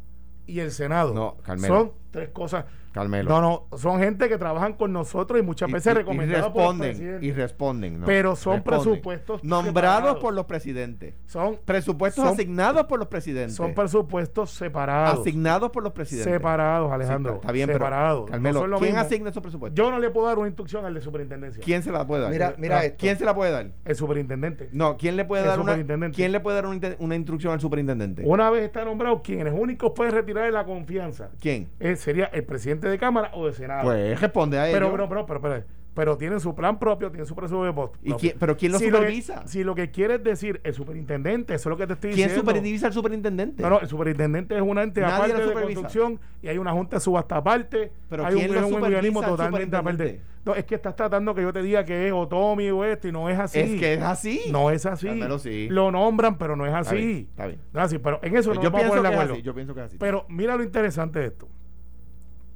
y 0.47 0.61
el 0.61 0.71
Senado. 0.71 1.13
No, 1.13 1.37
Carmelo. 1.43 1.75
Son 1.77 1.93
tres 2.17 2.31
cosas. 2.31 2.65
Carmelo. 2.93 3.29
No, 3.29 3.41
no, 3.71 3.77
son 3.79 3.99
gente 4.01 4.27
que 4.27 4.39
trabajan 4.39 4.73
con 4.73 4.91
nosotros 4.91 5.39
y 5.39 5.43
muchas 5.43 5.69
Y- 5.69 5.73
veces 5.75 5.87
y- 5.89 5.91
y 5.91 5.99
recomendados 5.99 6.47
por 6.51 6.55
los 6.55 6.63
responden, 6.71 6.89
presidentes. 6.97 7.23
y 7.29 7.33
responden. 7.33 8.01
¿no? 8.01 8.07
Pero 8.07 8.37
son 8.37 8.55
Responden. 8.55 8.83
presupuestos 8.85 9.45
nombrados 9.45 9.97
separados. 9.99 10.23
por 10.23 10.33
los 10.35 10.47
presidentes. 10.47 11.15
Son, 11.27 11.59
Presupuestos 11.67 12.25
Son- 12.25 12.33
asignados 12.33 12.87
por 12.87 12.99
los 12.99 13.09
presidentes. 13.09 13.55
son 13.55 13.75
presupuestos 13.75 14.51
separados. 14.51 15.21
asignados 15.21 15.71
por 15.71 15.83
los 15.83 15.93
presidentes. 15.93 16.33
Separados, 16.33 16.89
Sí, 16.89 16.95
Alejandro. 16.95 17.35
está 17.35 17.53
bien, 17.53 17.69
separados. 17.71 18.21
pero 18.25 18.33
Carmelo, 18.33 18.67
No 18.67 18.79
¿quién 18.79 18.93
mismo. 18.93 19.01
asigna 19.07 19.31
esos 19.31 19.43
presupuestos? 19.43 19.77
Yo 19.77 19.91
no 19.91 19.99
le 19.99 20.09
puedo 20.09 20.27
dar 20.29 20.39
una 20.39 20.49
instrucción 20.49 20.87
al 20.87 20.95
de 20.95 21.01
superintendencia. 21.03 21.63
¿Quién 21.63 21.83
se 21.83 21.93
la 21.93 22.07
puede 22.07 22.23
dar? 22.23 22.31
Mira, 22.33 22.55
mira 22.57 22.79
Ah, 22.79 22.85
esto. 22.87 22.97
¿Quién 22.99 23.19
se 23.19 23.27
la 23.27 23.35
puede 23.35 23.51
dar? 23.53 23.67
El 23.85 23.95
superintendente. 23.97 24.71
No, 24.73 24.97
¿quién 24.97 25.17
le 25.17 25.27
puede 25.27 25.43
El 25.43 25.49
dar 25.49 25.61
una. 25.61 25.75
¿Quién 26.13 26.33
le 26.33 26.41
puede 26.41 26.57
dar 26.63 26.67
una, 26.99 27.15
instrucción 27.15 27.53
al 27.53 27.61
superintendente? 27.61 28.23
Una 28.25 28.49
vez 28.49 28.63
está 28.63 28.85
nombrado, 28.87 29.21
quienes 29.23 29.53
únicos 29.55 29.93
pueden 29.95 30.15
retirar 30.15 30.51
la 30.51 30.65
confianza 30.65 31.29
¿Quién? 31.41 31.69
es 31.79 32.06
sería 32.07 32.27
el 32.27 32.45
presidente 32.45 32.89
de 32.89 32.99
Cámara 32.99 33.33
o 33.35 33.47
de 33.47 33.53
Senado. 33.53 33.83
Pues 33.83 34.21
responde 34.21 34.59
a 34.61 34.69
ello. 34.69 34.77
pero, 34.77 34.91
pero, 34.93 35.09
pero, 35.09 35.27
pero, 35.27 35.41
pero, 35.43 35.65
pero 35.93 36.17
tienen 36.19 36.39
su 36.41 36.55
plan 36.55 36.79
propio, 36.79 37.11
tienen 37.11 37.27
su 37.27 37.35
presupuesto. 37.35 37.93
¿Y 38.03 38.13
quién- 38.13 38.37
pero 38.39 38.55
quién 38.57 38.71
lo 38.71 38.79
si 38.79 38.85
supervisa? 38.91 39.43
que- 39.43 39.49
si 39.49 39.65
lo 39.65 39.75
que 39.75 39.91
quieres 39.91 40.23
decir 40.23 40.61
el 40.63 40.73
superintendente, 40.75 41.55
eso 41.55 41.69
es 41.69 41.71
lo 41.71 41.77
que 41.79 41.87
te 41.87 41.95
estoy 41.95 42.11
¿Quién 42.13 42.29
diciendo. 42.29 42.51
supervisa 42.53 42.87
al 42.87 42.93
superintendente? 42.93 43.63
No, 43.63 43.71
no, 43.71 43.81
el 43.81 43.89
superintendente 43.89 44.55
es 44.57 44.63
una 44.63 44.83
ente 44.83 45.01
Nadie 45.01 45.15
aparte 45.33 45.47
de 45.47 45.53
construcción 45.55 46.21
y 46.43 46.49
hay 46.49 46.59
una 46.59 46.73
junta 46.73 47.01
subasta 47.01 47.39
aparte. 47.39 47.91
Pero 48.09 48.25
hay 48.27 48.35
¿quién 48.35 48.51
un, 48.51 48.55
lo 48.57 48.61
es 48.67 48.73
un 48.73 48.83
organismo 48.83 49.23
totalmente 49.23 49.77
aparte. 49.77 50.21
No, 50.45 50.55
es 50.55 50.65
que 50.65 50.77
estás 50.77 50.95
tratando 50.95 51.35
que 51.35 51.43
yo 51.43 51.53
te 51.53 51.61
diga 51.61 51.85
que 51.85 52.07
es 52.07 52.13
Otomi 52.13 52.71
o 52.71 52.85
esto 52.85 53.09
y 53.09 53.13
no 53.13 53.29
es 53.29 53.37
así. 53.37 53.59
Es 53.59 53.81
que 53.81 53.95
es 53.95 54.03
así. 54.03 54.43
No 54.53 54.71
es 54.71 54.87
así. 54.87 55.09
Sí. 55.41 55.69
Lo 55.71 55.91
nombran, 55.91 56.39
pero 56.39 56.55
no 56.55 56.65
es 56.67 56.69
Está 56.75 56.91
así. 56.91 56.97
bien, 57.05 57.27
está 57.31 57.47
bien. 57.49 57.59
No 57.73 57.81
es 57.81 57.87
así, 57.87 57.99
pero 57.99 58.21
en 58.23 58.37
eso 58.37 58.51
Pues 58.51 58.59
no 58.59 58.63
yo, 58.63 58.71
pienso 58.71 58.89
poner 58.91 59.03
que 59.03 59.09
de 59.09 59.09
es 59.09 59.15
acuerdo. 59.19 59.33
así, 59.35 59.43
yo 59.43 59.55
pienso 59.55 59.75
que 59.75 59.81
es 59.81 59.87
así. 59.87 59.97
Pero 59.99 60.25
mira 60.29 60.57
lo 60.57 60.63
interesante 60.63 61.19
de 61.19 61.27
esto. 61.27 61.49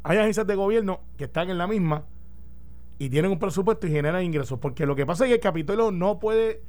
Hay 0.03 0.19
agencias 0.19 0.47
de 0.47 0.55
gobierno 0.55 1.01
que 1.17 1.25
están 1.25 1.51
en 1.51 1.59
la 1.59 1.67
misma 1.67 2.05
y 2.99 3.09
tienen 3.11 3.31
un 3.33 3.39
presupuesto 3.39 3.87
y 3.87 3.91
generan 3.91 4.23
ingresos. 4.25 4.59
Porque 4.59 4.87
lo 4.87 4.95
que 4.97 5.07
pasa 5.07 5.25
es 5.25 5.29
que 5.29 5.35
el 5.35 5.41
Capitolio 5.41 5.91
no 5.91 6.19
puede, 6.19 6.63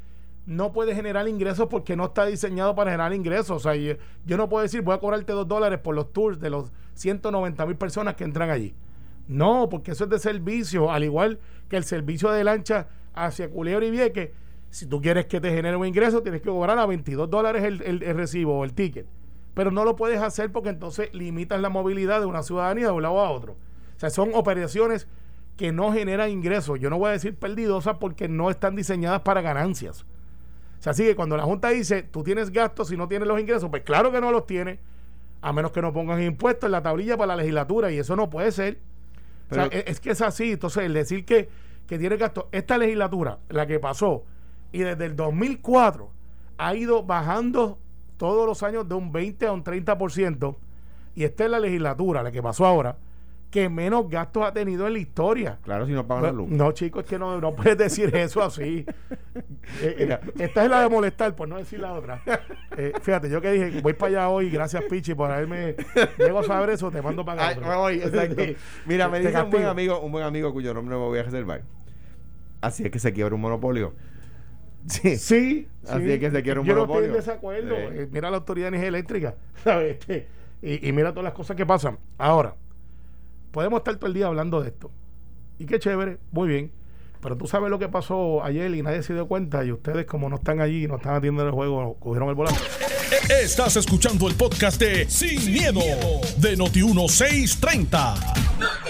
no 0.46 0.72
puede 0.74 0.96
generar 0.96 1.28
ingresos 1.28 1.68
porque 1.70 1.96
no 1.96 2.06
está 2.06 2.26
diseñado 2.26 2.76
para 2.76 2.92
generar 2.92 3.14
ingresos. 3.14 3.52
O 3.52 3.60
sea, 3.60 3.76
yo, 3.76 4.38
no 4.38 4.50
puedo 4.50 4.64
decir 4.64 4.82
voy 4.82 4.96
a 4.96 5.00
cobrarte 5.00 5.34
dos 5.34 5.48
dólares 5.48 5.80
por 5.80 5.96
los 5.96 6.12
tours 6.12 6.40
de 6.40 6.50
los 6.50 6.72
190 6.96 7.66
mil 7.66 7.76
personas 7.76 8.16
que 8.16 8.24
entran 8.24 8.50
allí. 8.50 8.74
No, 9.28 9.70
porque 9.70 9.92
eso 9.92 10.06
es 10.06 10.10
de 10.10 10.20
servicio, 10.20 10.92
al 10.92 11.04
igual 11.04 11.40
que 11.70 11.78
el 11.78 11.84
servicio 11.86 12.32
de 12.32 12.44
lancha 12.44 12.88
hacia 13.14 13.50
Culebra 13.50 13.86
y 13.86 13.92
Vieques. 13.92 14.32
Si 14.70 14.86
tú 14.88 15.02
quieres 15.02 15.26
que 15.26 15.40
te 15.42 15.52
genere 15.52 15.76
un 15.78 15.86
ingreso, 15.86 16.22
tienes 16.22 16.42
que 16.42 16.50
cobrar 16.50 16.78
a 16.80 16.86
22 16.86 17.30
dólares 17.30 17.64
el- 17.64 17.82
el 18.04 18.16
recibo 18.16 18.58
o 18.60 18.64
el 18.64 18.74
ticket. 18.74 19.06
Pero 19.54 19.72
no 19.72 19.84
lo 19.84 19.96
puedes 19.96 20.22
hacer 20.22 20.52
porque 20.52 20.70
entonces 20.70 21.14
limitas 21.14 21.60
la 21.60 21.70
movilidad 21.70 22.20
de 22.20 22.26
una 22.26 22.44
ciudadanía 22.44 22.86
de 22.86 22.92
un 22.92 23.02
lado 23.02 23.20
a 23.20 23.30
otro. 23.30 23.54
O 23.54 24.00
sea, 24.00 24.10
son 24.10 24.32
operaciones 24.34 25.08
que 25.58 25.72
no 25.72 25.92
generan 25.92 26.30
ingresos. 26.30 26.80
Yo 26.80 26.90
no 26.90 26.98
voy 26.98 27.10
a 27.10 27.12
decir 27.12 27.36
perdidosas 27.36 27.98
porque 28.00 28.28
no 28.28 28.50
están 28.50 28.76
diseñadas 28.76 29.22
para 29.22 29.42
ganancias. 29.42 30.06
O 30.80 30.84
sea, 30.84 30.92
así 30.92 31.04
que 31.04 31.16
cuando 31.16 31.38
la 31.38 31.44
Junta 31.44 31.70
dice, 31.70 32.02
tú 32.02 32.24
tienes 32.24 32.52
gastos 32.52 32.92
y 32.92 32.98
no 32.98 33.08
tienes 33.08 33.28
los 33.28 33.40
ingresos, 33.40 33.70
pues 33.70 33.84
claro 33.84 34.12
que 34.12 34.20
no 34.20 34.32
los 34.32 34.48
tienes, 34.48 34.80
a 35.42 35.54
menos 35.54 35.72
que 35.72 35.82
no 35.82 35.94
pongan 35.94 36.22
impuestos 36.24 36.68
en 36.68 36.72
la 36.72 36.82
tablilla 36.82 37.18
para 37.18 37.28
la 37.28 37.36
legislatura, 37.36 37.92
y 37.92 38.00
eso 38.00 38.16
no 38.16 38.30
puede 38.30 38.52
ser. 38.52 38.80
o 39.52 39.54
sea, 39.54 39.66
es, 39.66 39.84
es 39.86 40.00
que 40.00 40.12
es 40.12 40.22
así. 40.22 40.54
Entonces, 40.54 40.84
el 40.84 40.94
decir 40.94 41.26
que, 41.26 41.50
que 41.86 42.00
tiene 42.00 42.18
gastos, 42.18 42.46
esta 42.52 42.80
legislatura, 42.80 43.38
la 43.50 43.68
que 43.68 43.80
pasó, 43.80 44.24
y 44.72 44.80
desde 44.80 45.06
el 45.06 45.16
2004 45.16 46.10
ha 46.58 46.76
ido 46.76 47.04
bajando 47.04 47.78
todos 48.22 48.46
los 48.46 48.62
años 48.62 48.88
de 48.88 48.94
un 48.94 49.12
20 49.12 49.48
a 49.48 49.52
un 49.52 49.64
30%, 49.64 50.56
y 51.16 51.24
esta 51.24 51.46
es 51.46 51.50
la 51.50 51.60
legislatura, 51.60 52.22
la 52.22 52.32
que 52.32 52.40
pasó 52.40 52.68
ahora, 52.68 52.96
que 53.50 53.68
menos 53.68 54.08
gastos 54.08 54.44
ha 54.46 54.54
tenido 54.54 54.86
en 54.86 54.94
la 54.94 55.00
historia. 55.00 55.58
Claro, 55.64 55.88
si 55.88 55.92
no 55.92 56.06
pagan 56.06 56.26
la 56.26 56.32
luz. 56.32 56.48
No, 56.48 56.72
chicos, 56.72 57.04
es 57.04 57.10
que 57.10 57.18
no, 57.18 57.42
no 57.42 57.56
puedes 57.56 57.76
decir 57.80 58.16
eso 58.16 58.44
así. 58.44 58.86
Eh, 59.82 59.96
eh, 59.98 60.20
esta 60.38 60.64
es 60.64 60.70
la 60.70 60.82
de 60.82 60.90
molestar, 60.90 61.36
por 61.36 61.48
no 61.48 61.58
decir 61.58 61.80
la 61.80 61.94
otra. 61.94 62.22
Eh, 62.78 62.94
fíjate, 63.02 63.28
yo 63.28 63.42
que 63.42 63.54
dije, 63.54 63.82
voy 63.82 63.94
para 63.94 64.10
allá 64.12 64.30
hoy, 64.30 64.52
gracias 64.52 64.84
Pichi 64.84 65.16
por 65.16 65.32
haberme. 65.32 65.76
Llego 66.20 66.38
a 66.38 66.44
saber 66.44 66.70
eso, 66.70 66.92
te 66.92 67.02
mando 67.02 67.26
para 67.26 67.48
Ay, 67.48 67.56
acá. 67.56 67.68
me 67.70 67.76
voy, 67.76 67.96
exacto. 67.96 68.44
Mira, 68.86 69.10
me 69.10 69.20
dice 69.20 69.42
un 69.42 69.50
buen 69.50 69.66
amigo, 69.66 70.00
un 70.00 70.12
buen 70.12 70.26
amigo 70.26 70.54
cuyo 70.54 70.76
nombre 70.76 70.94
no 70.94 71.02
me 71.02 71.08
voy 71.08 71.18
a 71.18 71.24
reservar. 71.24 71.64
Así 72.62 72.84
es 72.84 72.92
que 72.92 73.00
se 73.00 73.12
quiebra 73.14 73.34
un 73.34 73.42
monopolio. 73.42 73.96
Sí. 74.88 75.18
Sí, 75.18 75.68
Así 75.88 76.04
sí. 76.04 76.12
es 76.12 76.20
que 76.20 76.32
se 76.32 76.44
quiere 76.44 76.60
un 76.60 76.66
Yo 76.66 76.76
no 76.76 76.84
estoy 76.84 77.06
en 77.06 77.14
desacuerdo. 77.14 77.76
Sí. 77.76 77.98
Eh, 77.98 78.08
mira 78.12 78.30
la 78.30 78.38
autoridad 78.38 78.66
de 78.66 78.70
energía 78.70 78.90
eléctrica, 78.90 79.36
¿sabes? 79.64 79.98
Este, 80.00 80.28
y, 80.62 80.88
y 80.88 80.92
mira 80.92 81.12
todas 81.12 81.26
las 81.26 81.34
cosas 81.34 81.56
que 81.56 81.66
pasan. 81.66 81.98
Ahora, 82.18 82.56
podemos 83.52 83.80
estar 83.80 83.96
todo 83.96 84.08
el 84.08 84.14
día 84.14 84.28
hablando 84.28 84.62
de 84.62 84.70
esto. 84.70 84.92
Y 85.60 85.66
qué 85.66 85.80
chévere, 85.80 86.18
muy 86.32 86.50
bien. 86.50 86.72
Pero 87.22 87.38
tú 87.38 87.46
sabes 87.48 87.70
lo 87.70 87.78
que 87.78 87.88
pasó 87.88 88.44
ayer 88.44 88.74
y 88.74 88.82
nadie 88.82 89.04
se 89.04 89.14
dio 89.14 89.28
cuenta. 89.28 89.64
Y 89.64 89.72
ustedes, 89.72 90.06
como 90.08 90.28
no 90.28 90.38
están 90.38 90.60
allí 90.60 90.86
y 90.86 90.88
no 90.88 90.96
están 90.96 91.16
atiendo 91.16 91.46
el 91.46 91.52
juego, 91.52 91.96
cogieron 92.00 92.30
el 92.30 92.36
volante. 92.36 92.60
Estás 93.44 93.76
escuchando 93.76 94.28
el 94.28 94.34
podcast 94.36 94.82
de 94.82 95.08
Sin, 95.08 95.52
miedo, 95.52 95.82
de 96.38 96.58
Noti1630. 96.58 98.81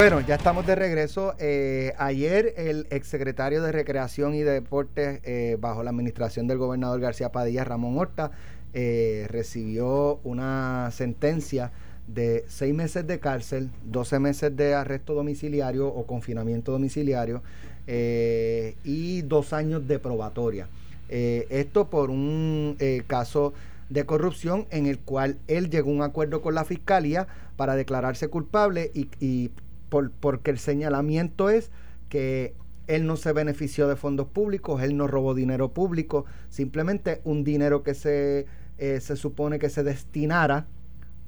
Bueno, 0.00 0.22
ya 0.22 0.36
estamos 0.36 0.66
de 0.66 0.76
regreso. 0.76 1.34
Eh, 1.38 1.92
ayer 1.98 2.54
el 2.56 2.86
exsecretario 2.88 3.62
de 3.62 3.70
Recreación 3.70 4.34
y 4.34 4.40
Deportes, 4.40 5.20
eh, 5.24 5.58
bajo 5.60 5.82
la 5.82 5.90
administración 5.90 6.46
del 6.46 6.56
gobernador 6.56 7.00
García 7.00 7.32
Padilla, 7.32 7.64
Ramón 7.64 7.98
Horta, 7.98 8.30
eh, 8.72 9.26
recibió 9.28 10.18
una 10.24 10.88
sentencia 10.90 11.70
de 12.06 12.46
seis 12.48 12.74
meses 12.74 13.06
de 13.06 13.20
cárcel, 13.20 13.68
12 13.84 14.20
meses 14.20 14.56
de 14.56 14.72
arresto 14.72 15.12
domiciliario 15.12 15.88
o 15.88 16.06
confinamiento 16.06 16.72
domiciliario 16.72 17.42
eh, 17.86 18.76
y 18.84 19.20
dos 19.20 19.52
años 19.52 19.86
de 19.86 19.98
probatoria. 19.98 20.66
Eh, 21.10 21.46
esto 21.50 21.90
por 21.90 22.08
un 22.08 22.78
caso 23.06 23.52
de 23.90 24.06
corrupción 24.06 24.66
en 24.70 24.86
el 24.86 24.98
cual 24.98 25.36
él 25.46 25.68
llegó 25.68 25.90
a 25.90 25.94
un 25.94 26.02
acuerdo 26.02 26.40
con 26.40 26.54
la 26.54 26.64
fiscalía 26.64 27.26
para 27.58 27.76
declararse 27.76 28.28
culpable 28.28 28.90
y 28.94 29.50
por- 29.90 30.10
porque 30.12 30.50
el 30.50 30.58
señalamiento 30.58 31.50
es 31.50 31.70
que 32.08 32.54
él 32.86 33.06
no 33.06 33.16
se 33.16 33.32
benefició 33.32 33.86
de 33.88 33.96
fondos 33.96 34.26
públicos, 34.28 34.82
él 34.82 34.96
no 34.96 35.06
robó 35.06 35.34
dinero 35.34 35.72
público, 35.72 36.24
simplemente 36.48 37.20
un 37.24 37.44
dinero 37.44 37.82
que 37.82 37.94
se, 37.94 38.46
eh, 38.78 39.00
se 39.00 39.14
supone 39.16 39.58
que 39.58 39.68
se 39.68 39.82
destinara 39.84 40.66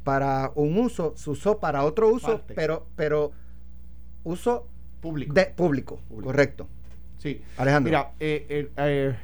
para 0.03 0.51
un 0.57 0.79
uso, 0.79 1.13
se 1.17 1.31
usó 1.31 1.59
para 1.61 1.85
otro 1.85 2.09
uso, 2.09 2.39
Parte. 2.39 2.55
pero, 2.55 2.87
pero 2.97 3.31
uso 4.25 4.67
Público. 5.01 5.35
de 5.35 5.45
público, 5.47 5.97
Público. 6.09 6.27
correcto. 6.27 6.69
Sí. 7.19 7.41
Alejandro. 7.57 7.91
Mira, 7.91 8.11
eh, 8.19 8.47
eh, 8.49 8.71
eh, 8.79 9.15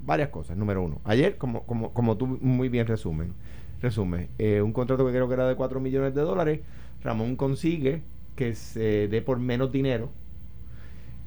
varias 0.00 0.30
cosas. 0.30 0.56
Número 0.56 0.82
uno, 0.82 1.00
ayer, 1.04 1.36
como, 1.36 1.62
como, 1.64 1.92
como 1.92 2.16
tú 2.16 2.26
muy 2.26 2.68
bien 2.68 2.86
resumen, 2.88 3.32
resume, 3.80 4.28
eh, 4.38 4.60
un 4.62 4.72
contrato 4.72 5.06
que 5.06 5.12
creo 5.12 5.28
que 5.28 5.34
era 5.34 5.46
de 5.48 5.54
4 5.54 5.78
millones 5.80 6.14
de 6.14 6.22
dólares, 6.22 6.60
Ramón 7.04 7.36
consigue 7.36 8.02
que 8.36 8.54
se 8.54 9.08
dé 9.08 9.22
por 9.22 9.38
menos 9.38 9.72
dinero 9.72 10.10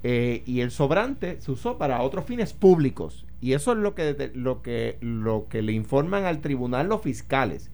eh, 0.04 0.44
y 0.46 0.60
el 0.60 0.72
sobrante 0.72 1.40
se 1.40 1.52
usó 1.52 1.78
para 1.78 2.02
otros 2.02 2.26
fines 2.26 2.54
públicos. 2.54 3.26
Y 3.42 3.54
eso 3.54 3.72
es 3.72 3.78
lo 3.78 3.96
que, 3.96 4.32
lo 4.36 4.62
que, 4.62 4.98
lo 5.02 5.48
que 5.50 5.62
le 5.62 5.72
informan 5.72 6.26
al 6.26 6.42
tribunal 6.42 6.88
los 6.88 7.02
fiscales. 7.02 7.70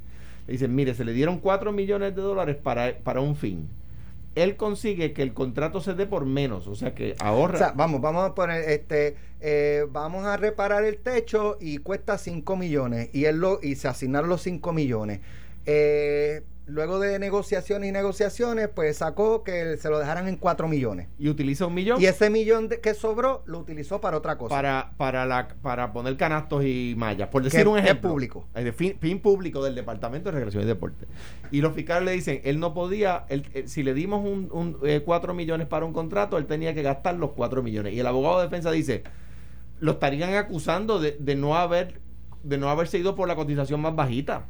Le 0.48 0.54
dicen, 0.54 0.74
mire, 0.74 0.94
se 0.94 1.06
le 1.06 1.14
dieron 1.14 1.40
4 1.40 1.72
millones 1.72 2.16
de 2.16 2.22
dólares 2.22 2.56
para, 2.56 2.98
para 3.00 3.22
un 3.22 3.36
fin. 3.36 3.68
Él 4.36 4.56
consigue 4.56 5.12
que 5.14 5.24
el 5.24 5.34
contrato 5.34 5.82
se 5.82 5.96
dé 5.96 6.06
por 6.06 6.26
menos, 6.26 6.68
o 6.68 6.76
sea 6.76 6.94
que 6.94 7.16
ahorra. 7.20 7.56
O 7.56 7.58
sea, 7.58 7.72
vamos, 7.72 8.00
vamos 8.00 8.30
a 8.30 8.36
poner, 8.36 8.70
este, 8.70 9.16
eh, 9.42 9.86
vamos 9.92 10.26
a 10.26 10.38
reparar 10.38 10.86
el 10.86 10.98
techo 10.98 11.58
y 11.60 11.80
cuesta 11.80 12.18
5 12.18 12.56
millones 12.56 13.10
y 13.12 13.26
él 13.26 13.38
lo, 13.38 13.60
y 13.62 13.76
se 13.76 13.88
asignaron 13.88 14.30
los 14.30 14.42
5 14.44 14.72
millones. 14.72 15.20
Eh, 15.66 16.44
luego 16.70 17.00
de 17.00 17.20
negociaciones 17.20 17.90
y 17.90 17.92
negociaciones, 17.92 18.70
pues 18.70 18.98
sacó 18.98 19.44
que 19.44 19.78
se 19.78 19.90
lo 19.90 20.00
dejaran 20.00 20.28
en 20.28 20.38
4 20.38 20.68
millones. 20.68 21.08
y 21.18 21.28
utiliza 21.30 21.66
un 21.66 21.74
millón 21.74 22.02
Y 22.02 22.06
ese 22.06 22.30
millón 22.30 22.68
de- 22.70 22.80
que 22.80 22.94
sobró 22.94 23.44
lo 23.46 23.60
utilizó 23.60 24.00
para 24.02 24.18
otra 24.18 24.38
cosa. 24.38 24.54
para, 24.56 24.92
para, 24.98 25.26
la, 25.26 25.48
para 25.62 25.92
poner 25.94 26.16
canastos 26.18 26.64
y 26.66 26.94
mallas, 26.98 27.30
por 27.30 27.42
Que 27.44 27.50
decir 27.50 27.68
un 27.68 27.78
es 27.78 27.84
ejemplo. 27.86 28.10
público. 28.12 28.48
Es 28.56 28.64
de 28.64 28.72
fin, 28.74 28.98
fin 29.00 29.20
público 29.20 29.64
del 29.64 29.76
Departamento 29.76 30.30
de 30.30 30.34
Recreación 30.36 30.64
y 30.64 30.66
Deporte. 30.68 31.06
Y 31.52 31.62
los 31.62 31.74
fiscales 31.74 32.04
le 32.06 32.12
dicen, 32.12 32.42
él 32.44 32.60
no 32.60 32.74
podía, 32.74 33.26
él- 33.30 33.48
él- 33.54 33.68
si 33.68 33.84
le 33.84 33.94
dimos 33.94 34.24
un, 34.26 34.50
un, 34.52 34.78
eh, 34.84 35.02
4 35.04 35.34
millones 35.34 35.68
para 35.68 35.86
un 35.86 35.94
contrato, 35.94 36.38
él 36.38 36.46
tenía 36.46 36.74
que 36.74 36.84
gastar 36.84 37.16
los 37.16 37.32
4 37.32 37.62
millones. 37.64 37.94
Y 37.94 38.00
el 38.00 38.08
abogado 38.08 38.38
de 38.40 38.44
defensa 38.46 38.72
dice, 38.72 39.04
lo 39.80 39.94
estarían 39.94 40.34
acusando 40.36 41.00
de, 41.00 41.16
de 41.20 41.36
no 41.36 41.56
haber 41.58 42.00
de 42.44 42.58
no 42.58 42.70
haberse 42.70 42.98
ido 42.98 43.16
por 43.16 43.28
la 43.28 43.36
cotización 43.36 43.82
más 43.82 43.96
bajita. 43.96 44.46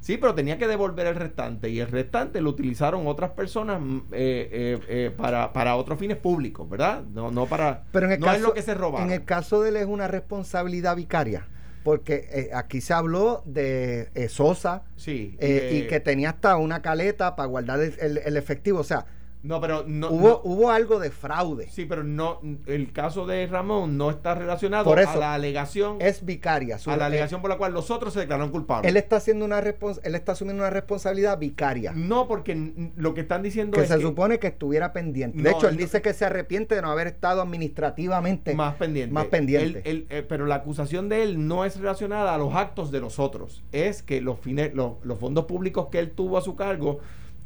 Sí, 0.00 0.16
pero 0.16 0.34
tenía 0.34 0.56
que 0.58 0.66
devolver 0.66 1.06
el 1.06 1.14
restante 1.14 1.68
y 1.68 1.78
el 1.80 1.88
restante 1.88 2.40
lo 2.40 2.50
utilizaron 2.50 3.06
otras 3.06 3.30
personas 3.32 3.80
mm, 3.80 3.98
eh, 4.12 4.48
eh, 4.52 4.78
eh, 4.88 5.10
para, 5.16 5.52
para 5.52 5.76
otros 5.76 5.98
fines 5.98 6.16
públicos, 6.16 6.68
¿verdad? 6.68 7.02
No, 7.12 7.30
no 7.30 7.46
para... 7.46 7.84
Pero 7.92 8.06
en 8.06 8.12
el 8.12 8.20
no 8.20 8.26
caso, 8.26 8.36
es 8.38 8.42
lo 8.42 8.54
que 8.54 8.62
se 8.62 8.74
robaron. 8.74 9.08
En 9.08 9.14
el 9.14 9.24
caso 9.24 9.62
de 9.62 9.68
él 9.68 9.76
es 9.76 9.86
una 9.86 10.08
responsabilidad 10.08 10.96
vicaria. 10.96 11.46
Porque 11.84 12.28
eh, 12.30 12.50
aquí 12.54 12.80
se 12.82 12.92
habló 12.92 13.42
de 13.46 14.10
eh, 14.14 14.28
Sosa 14.28 14.82
Sí. 14.96 15.36
y 15.40 15.86
que 15.86 16.00
tenía 16.04 16.30
hasta 16.30 16.56
una 16.56 16.82
caleta 16.82 17.36
para 17.36 17.46
guardar 17.46 17.80
el, 17.80 17.94
el- 18.00 18.18
el 18.18 18.36
efectivo. 18.36 18.80
O 18.80 18.84
sea, 18.84 19.06
No, 19.42 19.58
pero 19.60 19.84
no. 19.86 20.10
hubo, 20.10 20.28
no- 20.28 20.40
hubo 20.44 20.70
algo 20.70 20.98
de 20.98 21.10
fraude. 21.10 21.68
sí, 21.70 21.86
pero 21.86 22.04
no. 22.04 22.40
El 22.66 22.92
caso 22.92 23.26
de 23.26 23.46
Ramón 23.46 23.96
no 23.96 24.10
está 24.10 24.34
relacionado 24.34 24.84
Por 24.84 24.98
eso, 25.00 25.12
a 25.12 25.16
la 25.16 25.34
alegación. 25.34 25.96
Es 26.00 26.24
vicaria. 26.26 26.76
su- 26.78 26.90
a 26.90 26.96
la 26.96 27.04
eh, 27.04 27.06
alegación 27.06 27.40
por 27.40 27.48
la 27.50 27.56
cual 27.56 27.72
los 27.72 27.90
otros 27.90 28.12
se 28.12 28.20
declararon 28.20 28.50
culpables. 28.50 28.90
él 28.90 28.96
está 28.98 29.16
haciendo 29.16 29.44
una 29.46 29.58
él 29.60 30.14
está 30.14 30.32
asumiendo 30.32 30.62
una 30.62 30.70
responsabilidad 30.70 31.38
vicaria. 31.38 31.92
No, 31.94 32.28
porque 32.28 32.90
lo 32.96 33.14
que 33.14 33.22
están 33.22 33.42
diciendo 33.42 33.76
que 33.76 33.82
es 33.84 33.88
se 33.88 33.96
que 33.96 34.02
supone 34.02 34.38
que 34.38 34.48
estuviera 34.48 34.92
pendiente. 34.92 35.40
De 35.42 35.50
hecho, 35.50 35.68
él 35.68 35.76
no. 35.76 35.80
dice 35.80 36.02
que 36.02 36.12
se 36.12 36.24
arrepiente 36.26 36.74
de 36.74 36.82
no 36.82 36.90
haber 36.90 37.06
estado 37.06 37.40
administrativamente 37.40 38.54
más 38.54 38.74
pendiente. 38.74 39.12
Más 39.12 39.26
pendiente. 39.26 39.78
Él- 39.78 39.82
él, 39.84 40.06
eh, 40.10 40.22
pero 40.28 40.46
la 40.46 40.56
acusación 40.56 41.08
de 41.08 41.22
él 41.22 41.46
no 41.48 41.64
es 41.64 41.76
relacionada 41.78 42.34
a 42.34 42.38
los 42.38 42.54
actos 42.54 42.90
de 42.90 43.00
los 43.00 43.18
otros. 43.18 43.62
Es 43.72 44.02
que 44.02 44.20
los, 44.20 44.38
fines, 44.38 44.74
los, 44.74 44.94
los 45.02 45.18
fondos 45.18 45.46
públicos 45.46 45.88
que 45.90 45.98
él 45.98 46.10
tuvo 46.10 46.36
a 46.38 46.42
su 46.42 46.56
cargo, 46.56 47.00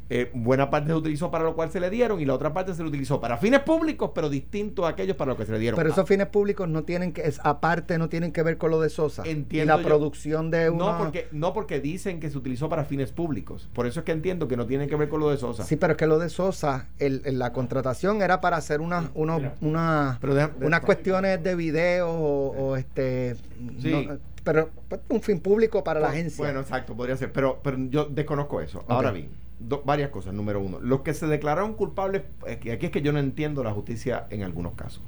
eh, 0.09 0.29
buena 0.33 0.69
parte 0.69 0.89
se 0.89 0.95
utilizó 0.95 1.31
para 1.31 1.43
lo 1.43 1.55
cual 1.55 1.71
se 1.71 1.79
le 1.79 1.89
dieron 1.89 2.19
y 2.21 2.25
la 2.25 2.33
otra 2.35 2.53
parte 2.53 2.73
se 2.75 2.83
le 2.83 2.89
utilizó 2.89 3.19
para 3.19 3.37
fines 3.37 3.61
públicos, 3.61 4.11
pero 4.13 4.29
distinto 4.29 4.85
a 4.85 4.89
aquellos 4.89 5.15
para 5.17 5.29
los 5.29 5.37
que 5.37 5.45
se 5.45 5.51
le 5.51 5.59
dieron. 5.59 5.75
Pero 5.77 5.89
Ah, 5.89 5.93
esos 5.93 6.07
fines 6.07 6.27
públicos 6.27 6.67
no 6.69 6.83
tienen 6.83 7.11
que, 7.13 7.21
es, 7.21 7.39
aparte, 7.43 7.97
no 7.97 8.07
tienen 8.09 8.31
que 8.31 8.43
ver 8.43 8.57
con 8.57 8.69
lo 8.71 8.79
de 8.81 8.89
Sosa. 8.89 9.23
Entiendo 9.25 9.73
y 9.73 9.77
la 9.77 9.81
yo. 9.81 9.87
producción 9.87 10.51
de 10.51 10.69
una... 10.69 10.85
no, 10.93 10.97
porque, 10.97 11.27
no 11.31 11.53
porque 11.53 11.79
dicen 11.79 12.19
que 12.19 12.29
se 12.29 12.37
utilizó 12.37 12.69
para 12.69 12.85
fines 12.85 13.11
públicos. 13.11 13.69
Por 13.73 13.87
eso 13.87 14.01
es 14.01 14.05
que 14.05 14.11
entiendo 14.11 14.47
que 14.47 14.57
no 14.57 14.65
tiene 14.67 14.87
que 14.87 14.95
ver 14.95 15.09
con 15.09 15.19
lo 15.19 15.29
de 15.31 15.37
Sosa. 15.37 15.63
Sí, 15.63 15.75
pero 15.75 15.93
es 15.93 15.97
que 15.97 16.07
lo 16.07 16.19
de 16.19 16.29
Sosa, 16.29 16.87
el, 16.99 17.21
el- 17.25 17.39
la 17.39 17.51
contratación 17.53 18.21
era 18.21 18.41
para 18.41 18.57
hacer 18.57 18.81
una, 18.81 19.09
unos- 19.15 19.37
Mira. 19.39 19.55
una- 19.61 20.17
Pero 20.21 20.35
deja- 20.35 20.51
unas 20.61 20.81
cuestiones 20.81 21.43
de 21.43 21.55
video 21.55 22.09
o, 22.09 22.49
o 22.57 22.75
este... 22.77 23.35
Sí. 23.81 23.91
no, 23.91 24.17
pero 24.43 24.69
pues, 24.87 25.01
un 25.09 25.21
fin 25.21 25.39
público 25.39 25.83
para 25.83 25.99
la 25.99 26.09
agencia. 26.09 26.37
Bueno, 26.43 26.59
exacto, 26.59 26.93
podría 26.95 27.17
ser. 27.17 27.31
Pero, 27.31 27.59
pero 27.63 27.77
yo 27.89 28.05
desconozco 28.05 28.61
eso. 28.61 28.83
Ahora 28.87 29.11
bien, 29.11 29.29
varias 29.59 30.09
cosas. 30.09 30.33
Número 30.33 30.59
uno, 30.59 30.79
los 30.79 31.01
que 31.01 31.13
se 31.13 31.27
declararon 31.27 31.73
culpables, 31.73 32.23
es 32.45 32.57
que 32.57 32.71
aquí 32.71 32.87
es 32.87 32.91
que 32.91 33.01
yo 33.01 33.11
no 33.11 33.19
entiendo 33.19 33.63
la 33.63 33.71
justicia 33.71 34.27
en 34.29 34.43
algunos 34.43 34.73
casos. 34.73 35.01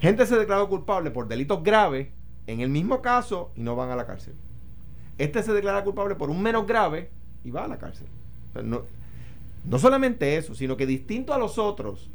Gente 0.00 0.26
se 0.26 0.36
declaró 0.36 0.68
culpable 0.68 1.10
por 1.10 1.28
delitos 1.28 1.62
graves 1.62 2.08
en 2.46 2.60
el 2.60 2.68
mismo 2.68 3.00
caso 3.00 3.50
y 3.56 3.62
no 3.62 3.74
van 3.76 3.90
a 3.90 3.96
la 3.96 4.06
cárcel. 4.06 4.34
Este 5.16 5.42
se 5.42 5.52
declara 5.52 5.84
culpable 5.84 6.14
por 6.14 6.30
un 6.30 6.42
menos 6.42 6.66
grave 6.66 7.10
y 7.44 7.50
va 7.50 7.64
a 7.64 7.68
la 7.68 7.78
cárcel. 7.78 8.06
No, 8.62 8.82
no 9.64 9.78
solamente 9.78 10.36
eso, 10.36 10.54
sino 10.54 10.76
que 10.76 10.86
distinto 10.86 11.32
a 11.32 11.38
los 11.38 11.58
otros, 11.58 12.10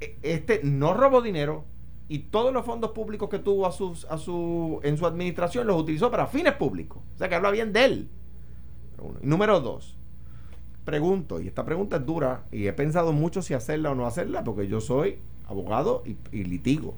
e- 0.00 0.16
este 0.22 0.60
no 0.64 0.94
robó 0.94 1.22
dinero 1.22 1.64
y 2.08 2.18
todos 2.18 2.52
los 2.52 2.64
fondos 2.64 2.90
públicos 2.90 3.28
que 3.28 3.38
tuvo 3.38 3.66
a 3.66 3.72
sus, 3.72 4.04
a 4.06 4.18
su, 4.18 4.80
en 4.82 4.98
su 4.98 5.06
administración 5.06 5.66
los 5.66 5.80
utilizó 5.80 6.10
para 6.10 6.26
fines 6.26 6.54
públicos. 6.54 7.02
O 7.14 7.18
sea 7.18 7.28
que 7.28 7.34
habla 7.34 7.50
bien 7.50 7.72
de 7.72 7.84
él. 7.84 8.08
Número 9.22 9.60
dos, 9.60 9.96
pregunto, 10.84 11.40
y 11.40 11.48
esta 11.48 11.64
pregunta 11.64 11.96
es 11.96 12.06
dura, 12.06 12.42
y 12.52 12.66
he 12.66 12.72
pensado 12.72 13.12
mucho 13.12 13.42
si 13.42 13.54
hacerla 13.54 13.90
o 13.90 13.94
no 13.94 14.06
hacerla, 14.06 14.44
porque 14.44 14.68
yo 14.68 14.80
soy 14.80 15.18
abogado 15.48 16.02
y, 16.32 16.44
litigo. 16.44 16.94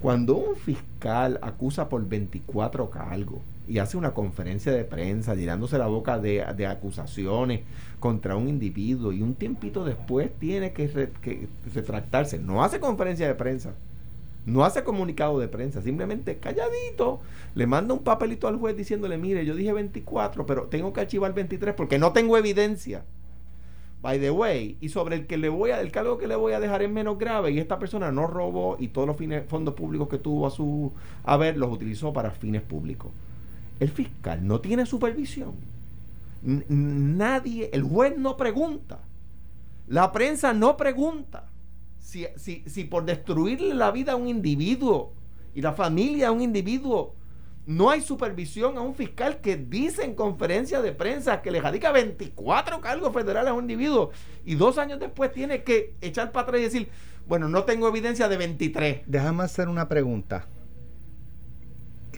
Cuando 0.00 0.36
un 0.36 0.56
fiscal 0.56 1.38
acusa 1.42 1.88
por 1.88 2.06
24 2.08 2.88
cargos 2.88 3.40
y 3.66 3.78
hace 3.78 3.96
una 3.96 4.14
conferencia 4.14 4.70
de 4.70 4.84
prensa 4.84 5.34
llenándose 5.34 5.76
la 5.76 5.88
boca 5.88 6.18
de, 6.18 6.66
acusaciones 6.68 7.62
contra 7.98 8.36
un 8.36 8.48
individuo 8.48 9.12
y 9.12 9.22
un 9.22 9.34
tiempito 9.34 9.84
después 9.84 10.30
tiene 10.38 10.72
que, 10.72 11.10
que 11.20 11.48
retractarse, 11.74 12.38
no 12.38 12.62
hace 12.62 12.78
conferencia 12.78 13.26
de 13.26 13.34
prensa, 13.34 13.72
no 14.48 14.64
hace 14.64 14.82
comunicado 14.82 15.38
de 15.38 15.48
prensa, 15.48 15.82
simplemente 15.82 16.38
calladito, 16.38 17.20
le 17.54 17.66
manda 17.66 17.94
un 17.94 18.00
papelito 18.00 18.48
al 18.48 18.56
juez 18.56 18.76
diciéndole, 18.76 19.18
mire, 19.18 19.44
yo 19.44 19.54
dije 19.54 19.72
24, 19.72 20.46
pero 20.46 20.64
tengo 20.64 20.92
que 20.92 21.00
archivar 21.02 21.34
23 21.34 21.74
porque 21.74 21.98
no 21.98 22.12
tengo 22.12 22.36
evidencia. 22.36 23.04
By 24.00 24.20
the 24.20 24.30
way, 24.30 24.78
y 24.80 24.90
sobre 24.90 25.16
el 25.16 25.26
que 25.26 25.36
le 25.36 25.48
voy 25.48 25.70
a, 25.70 25.80
el 25.80 25.90
cargo 25.90 26.18
que 26.18 26.28
le 26.28 26.36
voy 26.36 26.52
a 26.52 26.60
dejar 26.60 26.82
es 26.82 26.90
menos 26.90 27.18
grave 27.18 27.50
y 27.50 27.58
esta 27.58 27.78
persona 27.80 28.12
no 28.12 28.28
robó 28.28 28.76
y 28.78 28.88
todos 28.88 29.08
los 29.08 29.16
fondos 29.48 29.74
públicos 29.74 30.08
que 30.08 30.18
tuvo 30.18 30.46
a 30.46 30.50
su 30.50 30.92
haber 31.24 31.56
los 31.56 31.72
utilizó 31.72 32.12
para 32.12 32.30
fines 32.30 32.62
públicos. 32.62 33.10
El 33.80 33.90
fiscal 33.90 34.46
no 34.46 34.60
tiene 34.60 34.86
supervisión. 34.86 35.52
Nadie, 36.42 37.70
el 37.72 37.82
juez 37.82 38.16
no 38.16 38.36
pregunta. 38.36 39.00
La 39.88 40.12
prensa 40.12 40.52
no 40.52 40.76
pregunta. 40.76 41.47
Si, 41.98 42.26
si, 42.36 42.62
si 42.66 42.84
por 42.84 43.04
destruirle 43.04 43.74
la 43.74 43.90
vida 43.90 44.12
a 44.12 44.16
un 44.16 44.28
individuo 44.28 45.12
y 45.54 45.60
la 45.60 45.72
familia 45.72 46.28
a 46.28 46.32
un 46.32 46.40
individuo 46.40 47.14
no 47.68 47.90
hay 47.90 48.00
supervisión 48.00 48.78
a 48.78 48.80
un 48.80 48.94
fiscal 48.94 49.42
que 49.42 49.58
dice 49.58 50.02
en 50.02 50.14
conferencia 50.14 50.80
de 50.80 50.92
prensa 50.92 51.42
que 51.42 51.50
le 51.50 51.60
radica 51.60 51.92
24 51.92 52.80
cargos 52.80 53.12
federales 53.12 53.50
a 53.50 53.52
un 53.52 53.64
individuo 53.64 54.10
y 54.46 54.54
dos 54.54 54.78
años 54.78 54.98
después 54.98 55.30
tiene 55.32 55.62
que 55.64 55.94
echar 56.00 56.32
para 56.32 56.44
atrás 56.44 56.62
y 56.62 56.64
decir, 56.64 56.88
bueno, 57.26 57.46
no 57.50 57.64
tengo 57.64 57.86
evidencia 57.86 58.26
de 58.26 58.38
23. 58.38 59.02
Déjame 59.06 59.44
hacer 59.44 59.68
una 59.68 59.86
pregunta. 59.86 60.46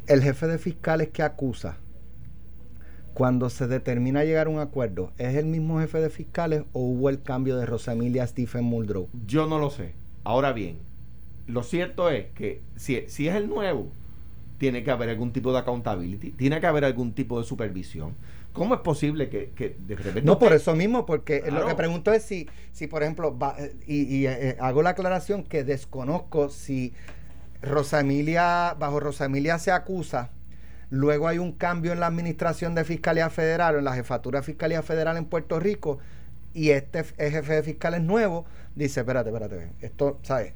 El 0.06 0.22
jefe 0.22 0.46
de 0.46 0.58
fiscales 0.58 1.08
que 1.08 1.24
acusa, 1.24 1.78
cuando 3.14 3.50
se 3.50 3.66
determina 3.66 4.24
llegar 4.24 4.46
a 4.46 4.50
un 4.50 4.58
acuerdo, 4.60 5.12
¿es 5.18 5.34
el 5.36 5.46
mismo 5.46 5.80
jefe 5.80 5.98
de 6.00 6.10
fiscales 6.10 6.62
o 6.72 6.80
hubo 6.80 7.08
el 7.10 7.22
cambio 7.22 7.56
de 7.56 7.66
Rosemilia 7.66 8.22
a 8.24 8.26
Stephen 8.26 8.64
Muldrow? 8.64 9.08
Yo 9.26 9.46
no 9.46 9.58
lo 9.58 9.70
sé. 9.70 9.92
Ahora 10.24 10.52
bien, 10.52 10.76
lo 11.46 11.62
cierto 11.62 12.10
es 12.10 12.26
que 12.34 12.60
si, 12.76 13.04
si 13.08 13.28
es 13.28 13.34
el 13.34 13.48
nuevo, 13.48 13.88
tiene 14.58 14.84
que 14.84 14.90
haber 14.90 15.08
algún 15.08 15.32
tipo 15.32 15.52
de 15.52 15.58
accountability, 15.58 16.30
tiene 16.32 16.60
que 16.60 16.66
haber 16.66 16.84
algún 16.84 17.12
tipo 17.12 17.38
de 17.40 17.44
supervisión. 17.46 18.14
¿Cómo 18.52 18.74
es 18.74 18.80
posible 18.80 19.28
que, 19.28 19.50
que 19.54 19.76
de 19.86 19.94
repente... 19.94 20.22
No, 20.22 20.38
por 20.38 20.52
eso 20.52 20.74
mismo, 20.74 21.06
porque 21.06 21.40
Claro. 21.40 21.60
lo 21.60 21.66
que 21.68 21.74
pregunto 21.76 22.12
es 22.12 22.24
si, 22.24 22.48
si 22.72 22.88
por 22.88 23.02
ejemplo, 23.02 23.36
va- 23.38 23.54
eh, 23.58 23.74
y, 23.86 24.02
y, 24.16 24.26
eh, 24.26 24.56
hago 24.60 24.82
la 24.82 24.90
aclaración 24.90 25.44
que 25.44 25.62
desconozco 25.64 26.48
si 26.48 26.92
Rosa 27.62 28.00
Emilia, 28.00 28.74
bajo 28.78 28.98
Rosa 29.00 29.26
Emilia 29.26 29.58
se 29.58 29.70
acusa, 29.70 30.30
luego 30.90 31.28
hay 31.28 31.38
un 31.38 31.52
cambio 31.52 31.92
en 31.92 32.00
la 32.00 32.06
administración 32.06 32.74
de 32.74 32.84
Fiscalía 32.84 33.30
Federal, 33.30 33.76
o 33.76 33.78
en 33.78 33.84
la 33.84 33.94
jefatura 33.94 34.40
de 34.40 34.46
Fiscalía 34.46 34.82
Federal 34.82 35.16
en 35.16 35.24
Puerto 35.24 35.58
Rico, 35.60 35.98
y 36.52 36.70
este 36.70 37.04
jefe 37.04 37.54
de 37.54 37.62
fiscales 37.62 38.02
nuevo 38.02 38.44
dice, 38.74 39.00
espérate, 39.00 39.30
espérate, 39.30 39.70
esto, 39.80 40.18
¿sabes? 40.22 40.52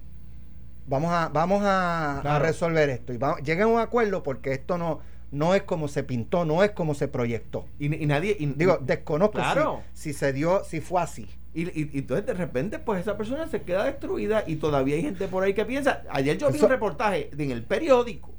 Vamos 0.86 1.12
a, 1.12 1.28
vamos 1.28 1.62
a, 1.64 2.38
resolver 2.40 2.90
esto 2.90 3.12
y 3.12 3.16
vamos, 3.16 3.40
lleguen 3.42 3.62
a 3.62 3.66
un 3.68 3.80
acuerdo 3.80 4.22
porque 4.22 4.52
esto 4.52 4.76
no, 4.76 5.00
no 5.30 5.54
es 5.54 5.62
como 5.62 5.88
se 5.88 6.02
pintó, 6.02 6.44
no 6.44 6.62
es 6.62 6.72
como 6.72 6.94
se 6.94 7.08
proyectó. 7.08 7.66
Y, 7.78 7.94
y 7.94 8.06
nadie... 8.06 8.36
y- 8.38 8.46
Digo, 8.46 8.78
desconozco 8.82 9.34
Claro. 9.38 9.82
si, 9.94 10.12
si 10.12 10.18
se 10.18 10.32
dio, 10.34 10.62
si 10.64 10.80
fue 10.80 11.00
así. 11.00 11.26
Y, 11.54 11.62
y- 11.68 11.90
y 11.94 11.98
entonces 12.00 12.26
de 12.26 12.34
repente 12.34 12.78
pues 12.80 13.00
esa 13.00 13.16
persona 13.16 13.46
se 13.48 13.62
queda 13.62 13.84
destruida 13.84 14.42
y 14.46 14.56
todavía 14.56 14.96
hay 14.96 15.02
gente 15.02 15.26
por 15.28 15.42
ahí 15.44 15.54
que 15.54 15.64
piensa. 15.64 16.02
Ayer 16.10 16.36
yo 16.36 16.50
vi 16.50 16.56
Eso- 16.56 16.66
un 16.66 16.72
reportaje 16.72 17.30
en 17.38 17.50
el 17.52 17.62
periódico, 17.62 18.33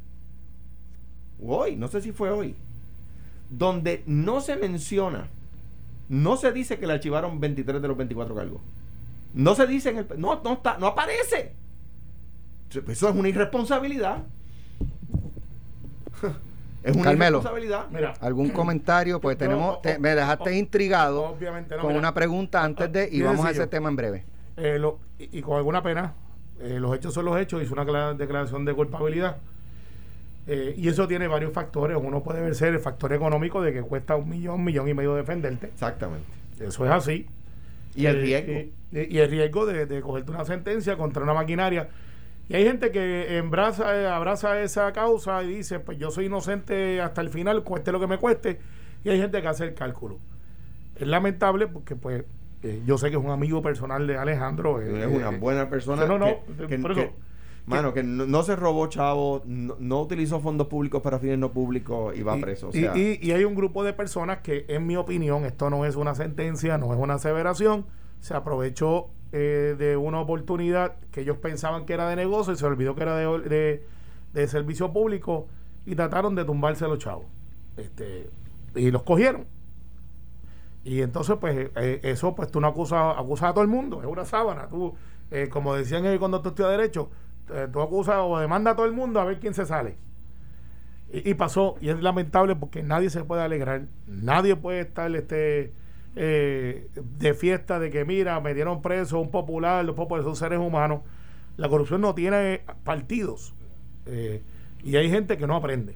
hoy, 1.43 1.75
no 1.75 1.87
sé 1.87 2.01
si 2.01 2.11
fue 2.11 2.29
hoy, 2.31 2.55
donde 3.49 4.03
no 4.05 4.41
se 4.41 4.55
menciona, 4.55 5.27
no 6.09 6.37
se 6.37 6.51
dice 6.51 6.77
que 6.79 6.87
le 6.87 6.93
archivaron 6.93 7.39
23 7.39 7.81
de 7.81 7.87
los 7.87 7.97
24 7.97 8.35
cargos. 8.35 8.61
No 9.33 9.55
se 9.55 9.67
dice 9.67 9.89
en 9.89 9.97
el... 9.97 10.07
No, 10.17 10.41
no 10.43 10.53
está, 10.53 10.77
no 10.77 10.87
aparece. 10.87 11.51
Eso 12.87 13.09
es 13.09 13.15
una 13.15 13.29
irresponsabilidad. 13.29 14.19
es 16.83 16.95
una 16.95 17.03
Carmelo. 17.05 17.37
irresponsabilidad. 17.39 17.87
Mira, 17.91 18.13
¿Algún 18.21 18.49
comentario? 18.49 19.19
Pues 19.19 19.37
tenemos, 19.37 19.81
te- 19.81 19.97
me 19.99 20.15
dejaste 20.15 20.57
intrigado 20.57 21.23
obviamente 21.25 21.75
no, 21.75 21.81
con 21.81 21.89
mira. 21.89 21.99
una 21.99 22.13
pregunta 22.13 22.63
antes 22.63 22.91
de, 22.91 23.09
y 23.11 23.21
vamos 23.21 23.45
a 23.45 23.51
ese 23.51 23.67
tema 23.67 23.89
en 23.89 23.95
breve. 23.95 24.23
eh, 24.57 24.77
lo- 24.79 24.99
y, 25.19 25.39
y 25.39 25.41
con 25.41 25.57
alguna 25.57 25.81
pena, 25.81 26.13
eh, 26.59 26.77
los 26.79 26.95
hechos 26.95 27.13
son 27.13 27.25
los 27.25 27.37
hechos, 27.39 27.61
hizo 27.63 27.73
una 27.73 27.85
clara 27.85 28.13
declaración 28.13 28.63
de 28.65 28.73
culpabilidad. 28.73 29.37
Eh, 30.47 30.75
y 30.77 30.87
eso 30.89 31.07
tiene 31.07 31.27
varios 31.27 31.51
factores. 31.53 31.97
Uno 31.99 32.21
puede 32.23 32.41
ver 32.41 32.53
ser 32.55 32.73
el 32.73 32.79
factor 32.79 33.11
económico 33.13 33.61
de 33.61 33.73
que 33.73 33.81
cuesta 33.81 34.15
un 34.15 34.29
millón, 34.29 34.63
millón 34.63 34.87
y 34.87 34.93
medio 34.93 35.15
defenderte. 35.15 35.67
Exactamente. 35.67 36.25
Eso 36.59 36.85
es 36.85 36.91
así. 36.91 37.27
Y 37.95 38.05
el 38.05 38.17
Eh, 38.17 38.21
riesgo. 38.21 38.99
Y, 39.01 39.15
y 39.15 39.19
el 39.19 39.29
riesgo 39.29 39.65
de, 39.65 39.85
de 39.87 40.01
cogerte 40.01 40.31
una 40.31 40.45
sentencia 40.45 40.97
contra 40.97 41.23
una 41.23 41.33
maquinaria. 41.33 41.89
Y 42.47 42.53
hay 42.55 42.63
gente 42.63 42.91
que 42.91 43.37
embraza, 43.37 43.99
eh, 43.99 44.07
abraza 44.07 44.61
esa 44.61 44.91
causa 44.93 45.41
y 45.43 45.47
dice, 45.55 45.79
pues 45.79 45.97
yo 45.97 46.11
soy 46.11 46.25
inocente 46.25 47.01
hasta 47.01 47.21
el 47.21 47.29
final, 47.29 47.63
cueste 47.63 47.91
lo 47.91 47.99
que 47.99 48.05
me 48.07 48.19
cueste. 48.19 48.59
Y 49.03 49.09
hay 49.09 49.19
gente 49.19 49.41
que 49.41 49.47
hace 49.47 49.63
el 49.63 49.73
cálculo. 49.73 50.19
Es 50.95 51.07
lamentable 51.07 51.65
porque 51.67 51.95
pues 51.95 52.23
eh, 52.61 52.81
yo 52.85 52.97
sé 52.99 53.09
que 53.09 53.17
es 53.17 53.23
un 53.23 53.31
amigo 53.31 53.63
personal 53.63 54.05
de 54.05 54.17
Alejandro. 54.17 54.79
eh, 54.81 55.01
es 55.01 55.07
una 55.07 55.31
eh, 55.31 55.37
buena 55.39 55.69
persona. 55.69 56.05
no, 56.05 56.19
no, 56.19 56.37
que- 56.59 56.67
que- 56.67 56.77
por 56.79 56.93
que- 56.93 57.01
eso- 57.01 57.13
mano, 57.65 57.93
que 57.93 58.03
no, 58.03 58.25
no 58.25 58.43
se 58.43 58.55
robó, 58.55 58.87
chavo, 58.87 59.41
no, 59.45 59.75
no 59.79 60.01
utilizó 60.01 60.39
fondos 60.39 60.67
públicos 60.67 61.01
para 61.01 61.19
fines 61.19 61.39
no 61.39 61.51
públicos 61.51 62.15
y 62.15 62.21
va 62.23 62.37
y, 62.37 62.41
preso. 62.41 62.67
O 62.67 62.69
y- 62.69 62.81
sea, 62.81 62.95
y- 62.97 63.19
y 63.21 63.31
hay 63.31 63.43
un 63.43 63.55
grupo 63.55 63.83
de 63.83 63.93
personas 63.93 64.39
que, 64.39 64.65
en 64.67 64.85
mi 64.85 64.95
opinión, 64.97 65.45
esto 65.45 65.69
no 65.69 65.85
es 65.85 65.95
una 65.95 66.13
sentencia, 66.15 66.77
no 66.77 66.93
es 66.93 66.99
una 66.99 67.15
aseveración, 67.15 67.85
se 68.19 68.33
aprovechó 68.35 69.07
eh, 69.31 69.75
de 69.77 69.97
una 69.97 70.21
oportunidad 70.21 70.93
que 71.11 71.21
ellos 71.21 71.37
pensaban 71.37 71.85
que 71.85 71.93
era 71.93 72.07
de 72.07 72.15
negocio 72.15 72.53
y 72.53 72.55
se 72.55 72.65
olvidó 72.65 72.95
que 72.95 73.01
era 73.01 73.17
de, 73.17 73.39
de- 73.39 73.85
de 74.33 74.47
servicio 74.47 74.93
público 74.93 75.47
y 75.85 75.95
trataron 75.95 76.35
de 76.35 76.45
tumbarse 76.45 76.85
a 76.85 76.87
los 76.87 76.99
chavos. 76.99 77.25
Este, 77.77 78.29
y 78.75 78.91
los 78.91 79.03
cogieron. 79.03 79.45
Y 80.83 81.01
entonces, 81.01 81.35
pues, 81.41 81.69
eh, 81.75 81.99
eso, 82.03 82.35
pues 82.35 82.51
tú 82.51 82.61
no 82.61 82.67
acusas, 82.67 83.17
acusas 83.17 83.49
a 83.49 83.53
todo 83.53 83.63
el 83.63 83.69
mundo, 83.69 84.01
es 84.01 84.07
una 84.07 84.23
sábana. 84.23 84.67
Tú, 84.69 84.93
eh, 85.31 85.49
como 85.49 85.73
decían 85.73 86.05
ellos 86.05 86.19
cuando 86.19 86.41
tú 86.41 86.49
estudias 86.49 86.71
Derecho, 86.71 87.09
eh, 87.51 87.67
tú 87.71 87.81
acusas 87.81 88.17
o 88.19 88.39
demanda 88.39 88.71
a 88.71 88.75
todo 88.75 88.85
el 88.85 88.93
mundo 88.93 89.19
a 89.19 89.25
ver 89.25 89.39
quién 89.39 89.53
se 89.53 89.65
sale. 89.65 89.97
Y, 91.11 91.35
pasó, 91.35 91.75
y 91.79 91.89
es 91.89 92.01
lamentable 92.01 92.55
porque 92.55 92.83
nadie 92.83 93.09
se 93.09 93.23
puede 93.23 93.41
alegrar, 93.43 93.83
nadie 94.07 94.55
puede 94.55 94.81
estar 94.81 95.15
este 95.15 95.71
eh, 96.15 96.89
de 96.95 97.33
fiesta 97.33 97.79
de 97.79 97.89
que, 97.89 98.05
mira, 98.05 98.39
me 98.41 98.53
dieron 98.53 98.81
preso 98.81 99.19
un 99.19 99.29
popular, 99.29 99.85
los 99.85 99.95
populares 99.95 100.25
son 100.25 100.35
seres 100.35 100.59
humanos. 100.59 101.01
La 101.57 101.69
corrupción 101.69 102.01
no 102.01 102.15
tiene 102.15 102.61
partidos. 102.83 103.53
eh, 104.07 104.41
y 104.83 104.97
hay 104.97 105.09
gente 105.09 105.37
que 105.37 105.47
no 105.47 105.55
aprende. 105.55 105.95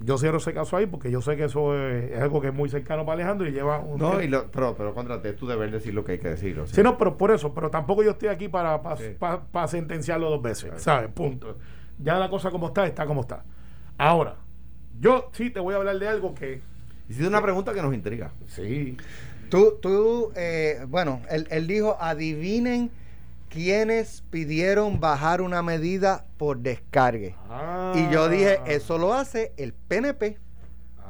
Yo 0.00 0.18
cierro 0.18 0.36
ese 0.36 0.52
caso 0.52 0.76
ahí 0.76 0.86
porque 0.86 1.10
yo 1.10 1.22
sé 1.22 1.36
que 1.36 1.44
eso 1.44 1.74
es, 1.74 2.12
es 2.12 2.20
algo 2.20 2.40
que 2.42 2.48
es 2.48 2.54
muy 2.54 2.68
cercano 2.68 3.06
para 3.06 3.14
Alejandro 3.14 3.48
y 3.48 3.52
lleva 3.52 3.78
un 3.80 3.98
No, 3.98 4.20
y 4.20 4.28
lo, 4.28 4.50
pero, 4.50 4.76
pero 4.76 4.94
contrate, 4.94 5.30
es 5.30 5.36
tu 5.36 5.46
deber 5.46 5.70
decir 5.70 5.94
lo 5.94 6.04
que 6.04 6.12
hay 6.12 6.18
que 6.18 6.28
decir. 6.28 6.58
o 6.60 6.66
sea. 6.66 6.74
Sí, 6.76 6.82
no, 6.82 6.98
pero 6.98 7.16
por 7.16 7.30
eso, 7.30 7.54
pero 7.54 7.70
tampoco 7.70 8.02
yo 8.02 8.10
estoy 8.10 8.28
aquí 8.28 8.48
para, 8.48 8.82
para, 8.82 8.96
Sí. 8.98 9.04
para- 9.18 9.40
para 9.44 9.66
sentenciarlo 9.68 10.28
dos 10.28 10.42
veces, 10.42 10.70
¿sabes? 10.82 11.10
Punto. 11.12 11.56
Ya 11.98 12.18
la 12.18 12.28
cosa 12.28 12.50
como 12.50 12.66
está, 12.68 12.86
está 12.86 13.06
como 13.06 13.22
está. 13.22 13.42
Ahora, 13.96 14.36
yo 15.00 15.30
sí 15.32 15.48
te 15.50 15.60
voy 15.60 15.72
a 15.74 15.78
hablar 15.78 15.98
de 15.98 16.08
algo 16.08 16.34
que... 16.34 16.60
Hiciste 17.08 17.26
una 17.28 17.40
pregunta 17.40 17.72
que 17.72 17.80
nos 17.80 17.94
intriga. 17.94 18.32
Sí. 18.46 18.96
Tú, 19.48 19.78
tú 19.80 20.32
eh, 20.36 20.84
bueno, 20.88 21.22
él, 21.30 21.46
él 21.50 21.66
dijo, 21.68 21.96
adivinen 22.00 22.90
quiénes 23.48 24.22
pidieron 24.30 25.00
bajar 25.00 25.40
una 25.40 25.62
medida 25.62 26.26
por 26.36 26.58
descargue. 26.58 27.34
Y 27.94 28.10
yo 28.10 28.28
dije, 28.28 28.58
eso 28.66 28.98
lo 28.98 29.14
hace 29.14 29.52
el 29.56 29.72
PNP. 29.72 30.38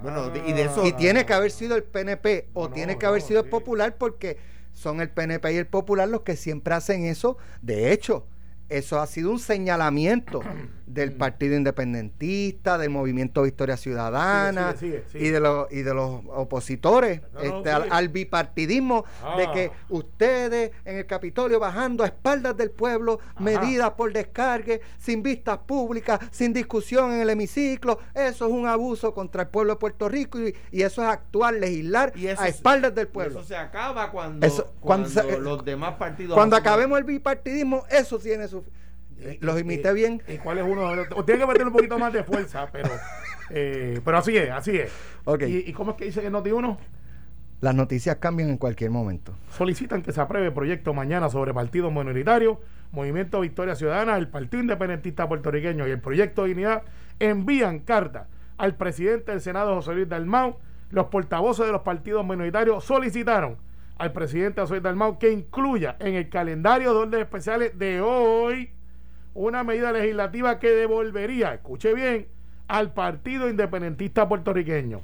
Bueno, 0.03 0.31
y 0.47 0.53
de 0.53 0.63
eso- 0.65 0.87
Y 0.87 0.93
tiene 0.93 1.25
que 1.25 1.33
haber 1.33 1.51
sido 1.51 1.75
el 1.75 1.83
PNP 1.83 2.49
o 2.53 2.69
No, 2.69 2.75
tiene 2.75 2.99
que 2.99 3.07
haber 3.07 3.23
no, 3.23 3.29
sido 3.29 3.41
sí. 3.41 3.45
el 3.47 3.51
Popular 3.51 3.97
porque 3.97 4.37
son 4.73 5.01
el 5.01 5.09
PNP 5.09 5.53
y 5.55 5.57
el 5.57 5.67
Popular 5.67 6.07
los 6.09 6.21
que 6.21 6.37
siempre 6.37 6.75
hacen 6.75 7.05
eso. 7.07 7.39
De 7.63 7.93
hecho, 7.93 8.27
eso 8.69 9.01
ha 9.01 9.07
sido 9.07 9.31
un 9.31 9.39
señalamiento 9.39 10.43
del 10.87 11.13
Partido 11.13 11.57
Independentista, 11.57 12.79
del 12.79 12.91
Movimiento 12.91 13.43
Victoria 13.43 13.77
Ciudadana 13.77 14.75
Sigue, 14.77 14.99
sigue, 14.99 15.05
sigue. 15.11 15.27
y 15.27 15.31
de 15.31 15.41
los 15.41 15.73
y 15.73 15.83
de 15.83 15.93
los 15.95 16.21
opositores 16.29 17.23
No, 17.35 17.41
no, 17.43 17.57
este, 17.59 17.71
al, 17.71 17.89
al 17.91 18.09
bipartidismo 18.09 19.05
de 19.37 19.45
Ah. 19.47 19.53
que 19.53 19.71
ustedes 19.89 20.71
en 20.85 20.97
el 20.99 21.07
Capitolio 21.07 21.59
bajando 21.59 22.05
a 22.05 22.07
espaldas 22.07 22.57
del 22.57 22.71
pueblo 22.71 23.19
medidas 23.41 23.91
por 23.91 24.13
descargue, 24.13 24.81
sin 24.99 25.23
vistas 25.23 25.59
públicas, 25.59 26.21
sin 26.31 26.53
discusión 26.53 27.13
en 27.13 27.21
el 27.21 27.31
hemiciclo, 27.31 27.99
eso 28.15 28.47
es 28.47 28.53
un 28.53 28.67
abuso 28.67 29.13
contra 29.13 29.43
el 29.43 29.49
pueblo 29.49 29.75
de 29.75 29.79
Puerto 29.81 30.09
Rico 30.09 30.39
y, 30.41 30.55
y 30.71 30.83
eso 30.83 31.03
es 31.03 31.09
actuar, 31.09 31.55
legislar 31.55 32.13
Y 32.15 32.29
eso 32.29 32.41
a 32.43 32.49
espaldas 32.49 32.95
del 32.95 33.09
pueblo. 33.09 33.41
Eso 33.41 33.49
se 33.49 33.57
acaba 33.57 34.11
cuando, 34.13 34.47
Eso- 34.47 34.73
cuando 34.81 35.09
cuando, 35.13 35.33
se- 35.33 35.41
los 35.41 35.65
demás 35.65 35.95
partidos. 35.95 36.35
Cuando 36.35 36.55
acabemos 36.57 36.97
el 36.99 37.05
bipartidismo, 37.05 37.85
eso 37.91 38.19
tiene 38.19 38.47
su... 38.49 38.65
Los 39.41 39.61
imité 39.61 39.91
¿Y- 39.91 39.95
bien. 39.95 40.23
¿Y 40.29 40.37
cuál 40.39 40.59
es 40.59 40.65
uno 40.65 40.91
Tiene 41.25 41.41
que 41.41 41.47
meterle 41.47 41.67
un 41.69 41.73
poquito 41.73 41.99
más 41.99 42.13
de 42.13 42.23
fuerza, 42.25 42.69
pero... 42.73 42.91
eh, 43.51 44.01
pero 44.05 44.19
así 44.19 44.37
es, 44.37 44.51
así 44.51 44.77
es. 44.77 44.93
¿Y, 45.47 45.71
y 45.71 45.73
cómo 45.73 45.93
es 45.93 45.97
que 45.97 46.05
dice 46.07 46.21
que 46.21 46.31
Noti 46.31 46.51
uno? 46.51 46.79
Las 47.61 47.75
noticias 47.75 48.17
cambian 48.17 48.51
en 48.51 48.59
cualquier 48.59 48.91
momento. 48.91 49.35
solicitan 49.51 50.03
que 50.03 50.13
se 50.13 50.21
apruebe 50.21 50.51
proyecto 50.53 50.93
mañana 50.93 51.31
sobre 51.31 51.55
partidos 51.55 51.91
minoritarios, 51.93 52.59
Movimiento 52.93 53.41
Victoria 53.41 53.75
Ciudadana, 53.75 54.17
el 54.19 54.29
Partido 54.29 54.61
Independentista 54.63 55.27
Puertorriqueño 55.27 55.89
y 55.89 55.91
el 55.91 56.01
Proyecto 56.01 56.45
Dignidad 56.45 56.83
envían 57.19 57.81
carta 57.81 58.29
al 58.59 58.77
presidente 58.77 59.33
del 59.33 59.41
Senado, 59.41 59.75
José 59.75 59.95
Luis 59.95 60.09
Dalmau. 60.09 60.57
Los 60.91 61.07
portavoces 61.07 61.67
de 61.67 61.73
los 61.73 61.81
partidos 61.83 62.25
minoritarios 62.27 62.85
solicitaron 62.85 63.57
al 63.99 64.13
presidente 64.13 64.61
José 64.61 64.75
Luis 64.75 64.83
Dalmau 64.85 65.19
que 65.19 65.33
incluya 65.33 65.97
en 65.99 66.15
el 66.15 66.29
calendario 66.29 66.93
de 66.93 66.99
órdenes 67.01 67.21
especiales 67.23 67.77
de 67.79 68.01
hoy 68.03 68.71
una 69.37 69.65
medida 69.65 69.93
legislativa 69.93 70.59
que 70.59 70.71
devolvería, 70.71 71.53
escuche 71.53 71.93
bien, 71.95 72.27
al 72.69 72.93
Partido 72.95 73.49
Independentista 73.49 74.29
Puertorriqueño, 74.29 75.03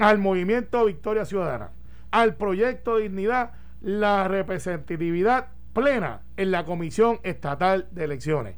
al 0.00 0.18
Movimiento 0.18 0.84
Victoria 0.84 1.24
Ciudadana, 1.24 1.70
al 2.12 2.36
Proyecto 2.36 2.98
Dignidad, 2.98 3.52
la 3.82 4.28
representatividad 4.28 5.48
plena 5.72 6.22
en 6.36 6.52
la 6.52 6.64
Comisión 6.64 7.18
Estatal 7.24 7.88
de 7.90 8.04
Elecciones. 8.04 8.54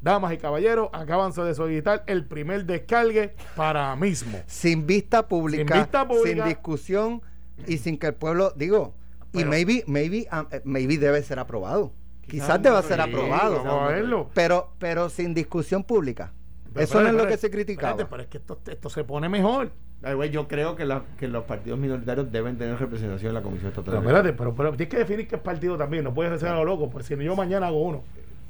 Damas 0.00 0.32
y 0.32 0.38
caballeros, 0.38 0.88
acaban 0.92 1.32
de 1.32 1.54
solicitar 1.54 2.02
el 2.06 2.24
primer 2.24 2.64
descargue 2.64 3.34
para 3.56 3.94
mismo. 3.96 4.38
Sin 4.46 4.86
vista 4.86 5.28
pública, 5.28 5.74
Sin 5.74 5.82
vista 5.82 6.08
pública. 6.08 6.28
sin 6.28 6.44
discusión 6.44 7.22
y 7.66 7.78
sin 7.78 7.98
que 7.98 8.08
el 8.08 8.14
pueblo, 8.14 8.52
digo, 8.56 8.94
y 9.32 9.44
maybe, 9.44 9.84
maybe, 9.86 10.26
um, 10.32 10.46
eh, 10.50 10.60
maybe 10.64 10.96
debe 10.96 11.22
ser 11.22 11.38
aprobado. 11.38 11.92
Quizás 12.26 12.62
deba 12.62 12.82
ser 12.82 12.96
sí, 13.02 13.08
aprobado. 13.10 13.62
Vamos 13.64 13.82
a 13.90 13.92
verlo. 13.92 14.30
Pero, 14.34 14.72
pero 14.78 15.08
sin 15.08 15.34
discusión 15.34 15.84
pública. 15.84 16.32
Pero 16.72 16.84
Eso 16.84 17.00
no 17.00 17.08
es 17.08 17.14
lo 17.14 17.26
que 17.26 17.36
se 17.36 17.50
criticaba. 17.50 17.90
espérate, 17.90 18.10
pero 18.10 18.22
es 18.22 18.28
que 18.28 18.38
esto, 18.38 18.58
esto 18.68 18.90
se 18.90 19.04
pone 19.04 19.28
mejor. 19.28 19.70
Ay, 20.02 20.14
güey, 20.14 20.30
yo 20.30 20.46
creo 20.48 20.74
que, 20.76 20.84
la- 20.84 21.02
que 21.18 21.28
los 21.28 21.44
partidos 21.44 21.78
minoritarios 21.78 22.30
deben 22.30 22.58
tener 22.58 22.78
representación 22.78 23.28
en 23.30 23.34
la 23.34 23.42
Comisión 23.42 23.68
Estatal. 23.68 23.84
Pero 23.94 24.00
de 24.02 24.06
espérate, 24.08 24.32
pero, 24.36 24.54
pero 24.54 24.70
tienes 24.72 24.88
que 24.88 24.98
definir 24.98 25.26
qué 25.28 25.36
es 25.36 25.40
partido 25.42 25.76
también. 25.78 26.04
No 26.04 26.12
puedes 26.12 26.32
hacer 26.32 26.48
a 26.48 26.56
lo 26.56 26.64
loco, 26.64 26.90
pues 26.90 27.06
si 27.06 27.16
no, 27.16 27.22
yo 27.22 27.34
mañana 27.36 27.68
hago 27.68 27.80
uno. 27.82 28.02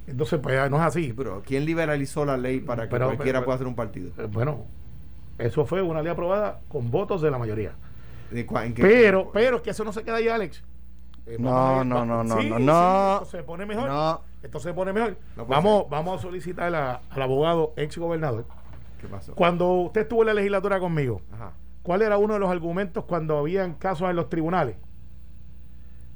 Entonces, 0.07 0.41
pues 0.43 0.71
no 0.71 0.77
es 0.79 0.83
así. 0.83 1.05
Sí, 1.05 1.13
pero 1.17 1.43
¿quién 1.47 1.65
liberalizó 1.65 2.25
la 2.25 2.37
ley 2.37 2.61
para 2.61 2.85
que 2.85 2.91
Pero- 2.91 3.07
cualquiera 3.07 3.39
pero- 3.41 3.45
pueda 3.45 3.55
hacer 3.57 3.67
un 3.67 3.77
partido? 3.77 4.11
Eh, 4.19 4.27
Bueno, 4.31 4.65
eso 5.39 5.65
fue 5.65 5.81
una 5.83 6.03
ley 6.03 6.11
aprobada 6.11 6.61
con 6.69 6.91
votos 6.91 7.23
de 7.23 7.31
la 7.31 7.39
mayoría. 7.39 7.73
¿De 8.31 8.47
cua- 8.47 8.65
en 8.67 8.75
qué- 8.75 8.83
Pero, 8.83 9.31
pero 9.33 9.57
es 9.59 9.63
que 9.63 9.71
eso 9.71 9.85
no 9.85 9.93
se 9.93 10.03
queda 10.03 10.17
ahí, 10.17 10.29
Alex. 10.29 10.63
Eh, 11.27 11.37
No, 11.39 11.85
no, 11.85 12.05
no, 12.05 12.23
no, 12.25 12.41
sí, 12.41 12.51
no, 12.51 12.59
sí, 12.59 12.65
no. 12.65 13.15
esto 13.23 13.25
se 13.37 13.43
pone 13.43 13.67
mejor. 13.67 13.89
No. 13.89 14.21
Esto 14.43 14.61
se 14.61 14.75
pone 14.75 14.93
mejor. 14.93 15.17
No 15.37 15.47
puede 15.47 15.57
vamos, 15.61 15.83
ser. 15.83 15.91
vamos 15.91 16.19
a 16.19 16.23
solicitar 16.23 16.75
a- 16.75 17.01
al 17.09 17.23
abogado 17.23 17.73
ex 17.77 17.97
gobernador. 17.97 18.47
¿Qué 19.01 19.07
pasó? 19.09 19.35
Cuando 19.35 19.71
usted 19.73 20.03
estuvo 20.03 20.23
en 20.23 20.27
la 20.27 20.35
legislatura 20.35 20.79
conmigo, 20.81 21.23
Ajá. 21.33 21.53
¿cuál 21.83 22.03
era 22.03 22.19
uno 22.19 22.35
de 22.35 22.41
los 22.41 22.51
argumentos 22.51 23.05
cuando 23.05 23.39
habían 23.39 23.75
casos 23.75 24.11
en 24.11 24.17
los 24.17 24.29
tribunales? 24.29 24.77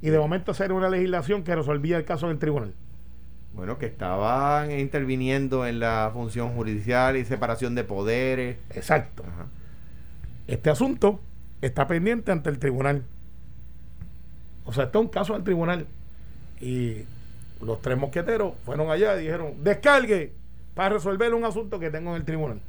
Y 0.02 0.10
de 0.10 0.18
momento 0.18 0.52
hacer 0.52 0.72
una 0.72 0.88
legislación 0.90 1.42
que 1.42 1.54
resolvía 1.54 1.96
el 1.96 2.04
caso 2.04 2.26
en 2.26 2.32
el 2.32 2.38
tribunal. 2.38 2.74
Bueno, 3.54 3.78
que 3.78 3.86
estaban 3.86 4.70
interviniendo 4.70 5.66
en 5.66 5.80
la 5.80 6.10
función 6.12 6.50
judicial 6.54 7.16
y 7.16 7.24
separación 7.24 7.74
de 7.74 7.82
poderes. 7.82 8.58
Exacto. 8.70 9.24
Ajá. 9.26 9.46
Este 10.46 10.70
asunto 10.70 11.18
está 11.62 11.86
pendiente 11.88 12.30
ante 12.30 12.50
el 12.50 12.58
tribunal. 12.58 13.04
O 14.68 14.72
sea, 14.74 14.84
está 14.84 14.98
un 14.98 15.08
caso 15.08 15.34
al 15.34 15.42
tribunal. 15.42 15.86
Y 16.60 16.98
los 17.62 17.80
tres 17.80 17.96
mosqueteros 17.96 18.52
fueron 18.66 18.90
allá 18.90 19.16
y 19.16 19.22
dijeron, 19.22 19.54
descargue 19.64 20.34
para 20.74 20.90
resolver 20.90 21.32
un 21.32 21.46
asunto 21.46 21.80
que 21.80 21.90
tengo 21.90 22.10
en 22.10 22.16
el 22.16 22.24
tribunal. 22.26 22.60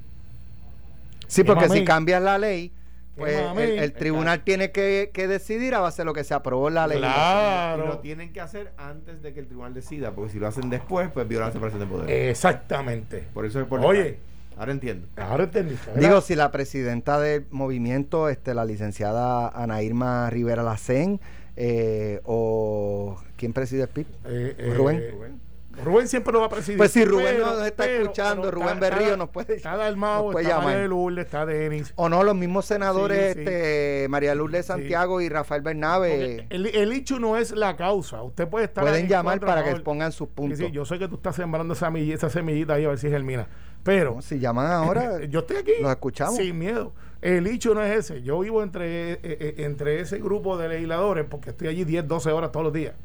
Sí, 1.27 1.43
porque 1.43 1.67
si 1.67 1.83
cambias 1.83 2.21
la 2.21 2.37
ley, 2.37 2.71
pues 3.17 3.37
el, 3.57 3.91
tribunal 3.91 4.45
tiene 4.45 4.71
que, 4.71 5.11
que 5.13 5.27
decidir 5.27 5.75
a 5.75 5.79
base 5.81 6.03
de 6.03 6.05
lo 6.05 6.13
que 6.13 6.23
se 6.23 6.33
aprobó 6.33 6.69
en 6.69 6.75
la 6.75 6.87
ley. 6.87 6.99
Y 6.99 7.01
lo 7.01 7.07
Claro. 7.07 7.99
tienen 7.99 8.31
que 8.31 8.39
hacer 8.39 8.71
antes 8.77 9.21
de 9.21 9.33
que 9.33 9.41
el 9.41 9.47
tribunal 9.47 9.73
decida, 9.73 10.11
porque 10.11 10.31
si 10.31 10.39
lo 10.39 10.47
hacen 10.47 10.69
después, 10.69 11.11
pues 11.13 11.27
violan 11.27 11.49
la 11.49 11.53
separación 11.53 11.81
de 11.81 11.85
poderes. 11.85 12.31
Exactamente. 12.31 13.27
Por 13.33 13.45
eso 13.45 13.59
es 13.59 13.67
por 13.67 13.83
Oye. 13.85 14.19
Ahora 14.57 14.71
entiendo. 14.71 15.07
Ahora. 15.17 15.45
¿verdad? 15.45 15.71
Digo, 15.95 16.21
si 16.21 16.35
la 16.35 16.51
presidenta 16.51 17.19
del 17.19 17.45
movimiento, 17.49 18.27
este, 18.27 18.53
la 18.53 18.65
licenciada 18.65 19.49
Ana 19.49 19.81
Irma 19.81 20.29
Rivera 20.29 20.63
Lacén, 20.63 21.21
eh, 21.61 22.21
o 22.23 23.17
¿quién 23.35 23.51
preside 23.51 23.81
el 23.83 23.89
PIB? 23.89 24.07
Eh, 24.25 24.55
eh, 24.57 24.73
Rubén. 24.75 25.39
Rubén 25.83 26.07
siempre 26.09 26.33
lo 26.33 26.39
va 26.41 26.47
a 26.47 26.49
presidir. 26.49 26.77
Pues 26.77 26.91
si 26.91 27.05
Rubén 27.05 27.35
Pero- 27.37 27.45
nos 27.55 27.65
está 27.65 27.83
pero- 27.85 28.01
escuchando, 28.03 28.41
pero 28.43 28.51
Rubén 28.55 28.73
está- 28.83 28.89
Berrío 28.89 29.15
nos 29.17 29.29
puede- 29.29 29.55
Está 29.55 29.77
nos 29.91 30.23
puede 30.33 30.45
está 30.45 30.55
llamar. 30.57 30.73
María 30.73 30.87
Lourdes, 30.87 31.25
está 31.25 31.45
Denis. 31.45 31.93
O 31.95 32.09
no, 32.09 32.23
los 32.23 32.35
mismos 32.35 32.65
senadores, 32.65 33.33
Sí, 33.33 33.33
sí. 33.33 33.39
este, 33.45 34.07
María 34.09 34.35
Lourdes 34.35 34.65
Santiago 34.65 35.21
y 35.21 35.29
Rafael 35.29 35.61
Bernabe, 35.61 36.47
el, 36.49 36.65
el 36.67 36.91
hecho 36.91 37.19
no 37.19 37.37
es 37.37 37.51
la 37.51 37.77
causa. 37.77 38.21
Usted 38.23 38.47
puede 38.49 38.65
estar 38.65 38.83
pueden 38.83 39.01
en 39.03 39.07
llamar 39.09 39.39
para 39.39 39.63
que 39.63 39.71
expongan 39.71 40.11
sus 40.11 40.27
puntos. 40.29 40.59
yo 40.71 40.83
sé 40.85 40.97
que 40.99 41.07
tú 41.07 41.15
estás 41.15 41.35
sembrando 41.37 41.73
esa, 41.73 41.89
esa 41.97 42.29
semillita 42.29 42.73
ahí 42.73 42.83
a 42.85 42.89
ver 42.89 42.97
si 42.97 43.09
germina. 43.09 43.47
Pero 43.83 44.15
No, 44.15 44.21
si 44.21 44.39
llaman 44.39 44.69
ahora, 44.69 45.23
yo 45.29 45.39
estoy 45.39 45.57
aquí. 45.57 45.71
los 45.81 45.91
escuchamos. 45.91 46.35
Sin 46.35 46.57
miedo. 46.57 46.91
El 47.21 47.47
hecho 47.47 47.73
no 47.73 47.81
es 47.81 47.97
ese. 47.97 48.21
Yo 48.21 48.39
vivo 48.39 48.63
entre, 48.63 49.13
eh, 49.13 49.19
eh, 49.23 49.55
entre 49.59 49.99
ese 49.99 50.19
grupo 50.19 50.57
de 50.57 50.69
legisladores 50.69 51.25
porque 51.29 51.49
estoy 51.49 51.67
allí 51.67 51.83
10, 51.83 52.07
12 52.07 52.31
horas 52.31 52.51
todos 52.51 52.65
los 52.65 52.73
días. 52.73 52.95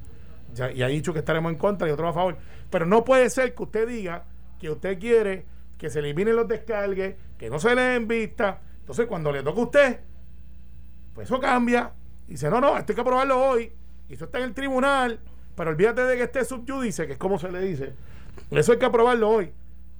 Ya, 0.54 0.70
y 0.70 0.82
ha 0.82 0.88
dicho 0.88 1.12
que 1.12 1.18
estaremos 1.18 1.50
en 1.50 1.58
contra 1.58 1.88
y 1.88 1.90
otros 1.90 2.10
a 2.10 2.12
favor. 2.12 2.36
Pero 2.70 2.86
no 2.86 3.04
puede 3.04 3.28
ser 3.30 3.54
que 3.54 3.62
usted 3.62 3.88
diga 3.88 4.24
que 4.60 4.70
usted 4.70 4.98
quiere 4.98 5.46
que 5.78 5.90
se 5.90 5.98
eliminen 5.98 6.36
los 6.36 6.48
descargues, 6.48 7.16
que 7.36 7.50
no 7.50 7.58
se 7.58 7.74
le 7.74 7.82
den 7.82 8.06
vista. 8.06 8.60
Entonces, 8.80 9.06
cuando 9.06 9.32
le 9.32 9.42
toca 9.42 9.60
a 9.60 9.64
usted, 9.64 10.00
pues 11.12 11.28
eso 11.28 11.40
cambia. 11.40 11.92
Dice, 12.26 12.48
no, 12.48 12.60
no, 12.60 12.76
esto 12.78 12.92
hay 12.92 12.94
que 12.94 13.00
aprobarlo 13.00 13.42
hoy. 13.42 13.72
Y 14.08 14.14
eso 14.14 14.26
está 14.26 14.38
en 14.38 14.44
el 14.44 14.54
tribunal. 14.54 15.20
Pero 15.56 15.70
olvídate 15.70 16.02
de 16.02 16.16
que 16.16 16.22
esté 16.24 16.44
subyudice, 16.44 17.06
que 17.06 17.14
es 17.14 17.18
como 17.18 17.38
se 17.38 17.50
le 17.50 17.60
dice. 17.60 17.92
Eso 18.50 18.72
hay 18.72 18.78
que 18.78 18.86
aprobarlo 18.86 19.28
hoy. 19.28 19.52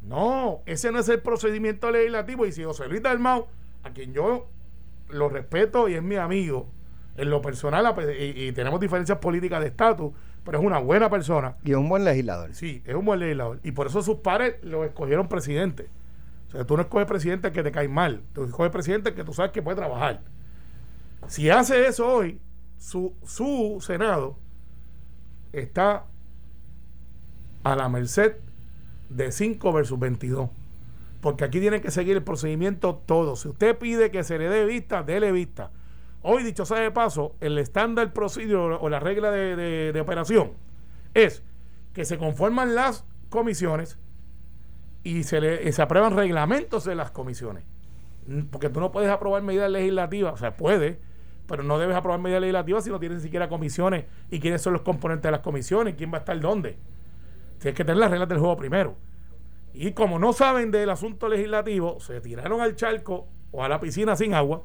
No, 0.02 0.62
ese 0.66 0.92
no 0.92 0.98
es 0.98 1.08
el 1.08 1.20
procedimiento 1.20 1.90
legislativo. 1.90 2.46
Y 2.46 2.52
si 2.52 2.62
José 2.64 2.88
Luis 2.88 3.02
Dalmau, 3.02 3.46
a 3.84 3.90
quien 3.90 4.12
yo 4.12 4.48
lo 5.08 5.28
respeto 5.28 5.88
y 5.88 5.94
es 5.94 6.02
mi 6.02 6.16
amigo, 6.16 6.70
En 7.16 7.30
lo 7.30 7.40
personal, 7.40 7.94
y, 8.18 8.46
y 8.46 8.52
tenemos 8.52 8.80
diferencias 8.80 9.18
políticas 9.18 9.60
de 9.60 9.68
estatus, 9.68 10.12
pero 10.44 10.58
es 10.58 10.64
una 10.64 10.78
buena 10.78 11.08
persona. 11.08 11.56
Y 11.62 11.70
es 11.70 11.76
un 11.76 11.88
buen 11.88 12.04
legislador. 12.04 12.54
Sí, 12.54 12.82
es 12.84 12.94
un 12.94 13.04
buen 13.04 13.20
legislador. 13.20 13.60
Y 13.62 13.72
por 13.72 13.86
eso 13.86 14.02
sus 14.02 14.16
padres 14.16 14.56
lo 14.62 14.84
escogieron 14.84 15.28
presidente. 15.28 15.88
O 16.48 16.50
sea, 16.50 16.64
tú 16.64 16.76
no 16.76 16.82
escoges 16.82 17.06
presidente 17.06 17.52
que 17.52 17.62
te 17.62 17.70
cae 17.70 17.88
mal. 17.88 18.22
Tú 18.32 18.44
escoges 18.44 18.70
presidente 18.70 19.14
que 19.14 19.22
tú 19.22 19.32
sabes 19.32 19.52
que 19.52 19.62
puede 19.62 19.76
trabajar. 19.76 20.22
Si 21.28 21.48
hace 21.50 21.86
eso 21.86 22.06
hoy, 22.06 22.40
su, 22.78 23.14
su 23.24 23.78
Senado 23.80 24.36
está 25.52 26.04
a 27.62 27.76
la 27.76 27.88
merced 27.88 28.36
de 29.08 29.32
5 29.32 29.72
versus 29.72 29.98
22. 29.98 30.50
Porque 31.24 31.42
aquí 31.44 31.58
tienen 31.58 31.80
que 31.80 31.90
seguir 31.90 32.18
el 32.18 32.22
procedimiento 32.22 32.96
todo. 33.06 33.34
Si 33.34 33.48
usted 33.48 33.78
pide 33.78 34.10
que 34.10 34.22
se 34.24 34.36
le 34.36 34.50
dé 34.50 34.66
vista, 34.66 35.02
déle 35.02 35.32
vista. 35.32 35.70
Hoy, 36.20 36.42
dicho 36.42 36.66
sea 36.66 36.76
de 36.80 36.90
paso, 36.90 37.34
el 37.40 37.56
estándar 37.56 38.12
procedure 38.12 38.76
o 38.78 38.90
la 38.90 39.00
regla 39.00 39.30
de, 39.30 39.56
de- 39.90 40.00
operación 40.02 40.52
es 41.14 41.42
que 41.94 42.04
se 42.04 42.18
conforman 42.18 42.74
las 42.74 43.06
comisiones 43.30 43.98
y 45.02 45.22
se, 45.22 45.40
le, 45.40 45.72
se 45.72 45.80
aprueban 45.80 46.14
reglamentos 46.14 46.84
de 46.84 46.94
las 46.94 47.10
comisiones. 47.10 47.64
Mm, 48.26 48.42
Porque 48.50 48.68
tú 48.68 48.80
no 48.80 48.92
puedes 48.92 49.08
aprobar 49.08 49.42
medidas 49.42 49.70
legislativas, 49.70 50.34
o 50.34 50.36
sea, 50.36 50.58
puedes, 50.58 50.98
pero 51.46 51.62
no 51.62 51.78
debes 51.78 51.96
aprobar 51.96 52.20
medidas 52.20 52.42
legislativas 52.42 52.84
si 52.84 52.90
no 52.90 53.00
tienes 53.00 53.16
ni 53.20 53.24
siquiera 53.24 53.48
comisiones 53.48 54.04
y 54.30 54.40
quiénes 54.40 54.60
son 54.60 54.74
los 54.74 54.82
componentes 54.82 55.22
de 55.22 55.30
las 55.30 55.40
comisiones, 55.40 55.94
quién 55.94 56.12
va 56.12 56.18
a 56.18 56.20
estar 56.20 56.38
dónde. 56.38 56.76
Tienes 57.60 57.74
que 57.74 57.82
tener 57.82 57.96
las 57.96 58.10
reglas 58.10 58.28
del 58.28 58.40
juego 58.40 58.58
primero. 58.58 58.94
Y 59.74 59.92
como 59.92 60.20
no 60.20 60.32
saben 60.32 60.70
del 60.70 60.88
asunto 60.88 61.28
legislativo, 61.28 61.98
se 61.98 62.20
tiraron 62.20 62.60
al 62.60 62.76
charco 62.76 63.26
o 63.50 63.64
a 63.64 63.68
la 63.68 63.80
piscina 63.80 64.14
sin 64.14 64.32
agua. 64.32 64.62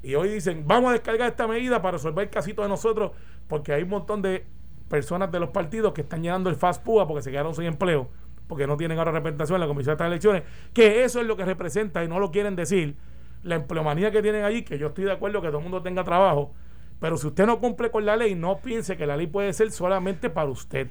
Y 0.00 0.14
hoy 0.14 0.28
dicen, 0.28 0.64
vamos 0.64 0.90
a 0.90 0.92
descargar 0.92 1.28
esta 1.28 1.48
medida 1.48 1.82
para 1.82 1.96
resolver 1.96 2.24
el 2.24 2.30
casito 2.30 2.62
de 2.62 2.68
nosotros, 2.68 3.10
porque 3.48 3.72
hay 3.72 3.82
un 3.82 3.88
montón 3.88 4.22
de 4.22 4.46
personas 4.88 5.32
de 5.32 5.40
los 5.40 5.50
partidos 5.50 5.92
que 5.92 6.02
están 6.02 6.22
llenando 6.22 6.50
el 6.50 6.56
fast 6.56 6.84
púa 6.84 7.06
porque 7.08 7.22
se 7.22 7.32
quedaron 7.32 7.52
sin 7.52 7.64
empleo, 7.64 8.08
porque 8.46 8.68
no 8.68 8.76
tienen 8.76 8.98
ahora 8.98 9.10
representación 9.10 9.56
en 9.56 9.60
la 9.62 9.66
comisión 9.66 9.90
de 9.90 9.94
estas 9.94 10.06
elecciones, 10.06 10.42
que 10.72 11.02
eso 11.02 11.20
es 11.20 11.26
lo 11.26 11.36
que 11.36 11.44
representa 11.44 12.04
y 12.04 12.08
no 12.08 12.20
lo 12.20 12.30
quieren 12.30 12.54
decir, 12.54 12.96
la 13.42 13.56
empleomanía 13.56 14.12
que 14.12 14.22
tienen 14.22 14.44
allí, 14.44 14.62
que 14.62 14.78
yo 14.78 14.88
estoy 14.88 15.04
de 15.04 15.12
acuerdo 15.12 15.42
que 15.42 15.48
todo 15.48 15.58
el 15.58 15.64
mundo 15.64 15.82
tenga 15.82 16.04
trabajo, 16.04 16.52
pero 17.00 17.16
si 17.16 17.26
usted 17.26 17.44
no 17.44 17.58
cumple 17.58 17.90
con 17.90 18.06
la 18.06 18.16
ley, 18.16 18.36
no 18.36 18.58
piense 18.58 18.96
que 18.96 19.06
la 19.06 19.16
ley 19.16 19.26
puede 19.26 19.52
ser 19.52 19.70
solamente 19.72 20.30
para 20.30 20.48
usted. 20.48 20.88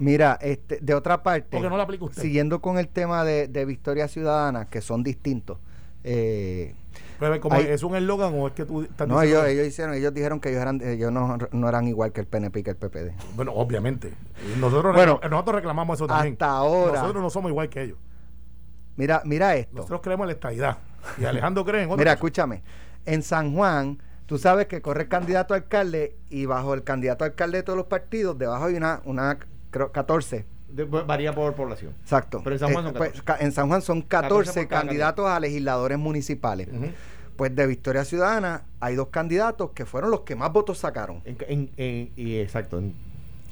Mira, 0.00 0.38
este, 0.40 0.78
de 0.80 0.94
otra 0.94 1.22
parte, 1.22 1.46
Porque 1.52 1.68
no 1.68 1.76
la 1.76 1.82
aplica 1.84 2.06
usted. 2.06 2.20
siguiendo 2.22 2.60
con 2.60 2.78
el 2.78 2.88
tema 2.88 3.22
de, 3.24 3.46
de 3.48 3.64
Victoria 3.66 4.08
Ciudadana, 4.08 4.64
que 4.68 4.80
son 4.80 5.02
distintos. 5.04 5.58
eh, 6.02 6.74
Pero 7.18 7.38
como 7.40 7.54
Hay- 7.56 7.66
¿Es 7.66 7.82
un 7.82 7.94
eslogan 7.94 8.32
o 8.34 8.48
es 8.48 8.54
que 8.54 8.64
tú 8.64 8.82
estás 8.82 9.06
no, 9.06 9.20
ellos, 9.20 9.44
ellos 9.46 9.66
hicieron, 9.66 9.94
ellos 9.94 10.12
dijeron 10.14 10.40
que 10.40 10.48
ellos 10.48 10.62
eran, 10.62 10.80
ellos 10.82 11.12
no, 11.12 11.36
no 11.52 11.68
eran 11.68 11.86
igual 11.86 12.12
que 12.12 12.22
el 12.22 12.26
PNP 12.26 12.60
y 12.60 12.62
que 12.62 12.70
el 12.70 12.76
PPD. 12.76 13.12
Bueno, 13.36 13.52
obviamente. 13.52 14.14
Nosotros, 14.58 14.94
Bueno, 14.96 15.20
nosotros 15.30 15.56
reclamamos 15.56 15.98
eso 15.98 16.06
también. 16.06 16.32
hasta 16.34 16.48
ahora- 16.48 17.00
Nosotros 17.02 17.22
no 17.22 17.28
somos 17.30 17.50
igual 17.50 17.68
que 17.68 17.82
ellos. 17.82 17.98
Mira, 18.96 19.20
mira 19.26 19.54
esto. 19.56 19.76
Nosotros 19.76 20.00
creemos 20.02 20.24
en 20.24 20.28
la 20.28 20.32
estadidad. 20.32 20.78
Y 21.18 21.24
Alejandro 21.26 21.64
cree 21.64 21.82
en 21.82 21.90
otra 21.90 21.98
Mira, 21.98 22.12
cosa. 22.12 22.14
escúchame. 22.26 22.62
En 23.06 23.22
San 23.22 23.54
Juan, 23.54 23.98
tú 24.26 24.38
sabes 24.38 24.66
que 24.66 24.80
corre 24.80 25.02
el 25.02 25.08
candidato 25.08 25.52
a 25.54 25.58
alcalde 25.58 26.16
y 26.30 26.46
bajo 26.46 26.72
el 26.74 26.84
candidato 26.84 27.24
a 27.24 27.28
alcalde 27.28 27.58
de 27.58 27.62
todos 27.64 27.76
los 27.76 27.86
partidos, 27.86 28.38
debajo 28.38 28.64
hay 28.64 28.74
una, 28.76 29.00
una 29.04 29.38
creo, 29.70 29.92
14. 29.92 30.44
De- 30.68 30.84
varía 30.84 31.34
por 31.34 31.54
población. 31.54 31.94
Exacto. 32.02 32.40
Pero 32.44 32.54
en 32.54 32.60
San 32.60 32.72
Juan 32.72 32.84
son 32.84 32.94
pues, 32.94 33.10
14. 33.10 33.24
ca- 33.24 33.36
en 33.44 33.52
San 33.52 33.68
Juan 33.68 33.82
son 33.82 34.02
14 34.02 34.28
14, 34.28 34.60
por 34.60 34.68
cada 34.68 34.82
candidatos 34.82 35.26
a 35.26 35.40
legisladores 35.40 35.98
municipales. 35.98 36.68
Pues 37.36 37.54
de 37.56 37.66
Victoria 37.66 38.04
Ciudadana 38.04 38.64
hay 38.80 38.94
dos 38.96 39.08
candidatos 39.08 39.70
que 39.70 39.86
fueron 39.86 40.10
los 40.10 40.20
que 40.20 40.36
más 40.36 40.52
votos 40.52 40.78
sacaron. 40.78 41.22
En, 41.24 41.36
en- 41.48 41.70
en- 41.76 42.12
y 42.14 42.36
exacto. 42.38 42.78
En, 42.78 42.94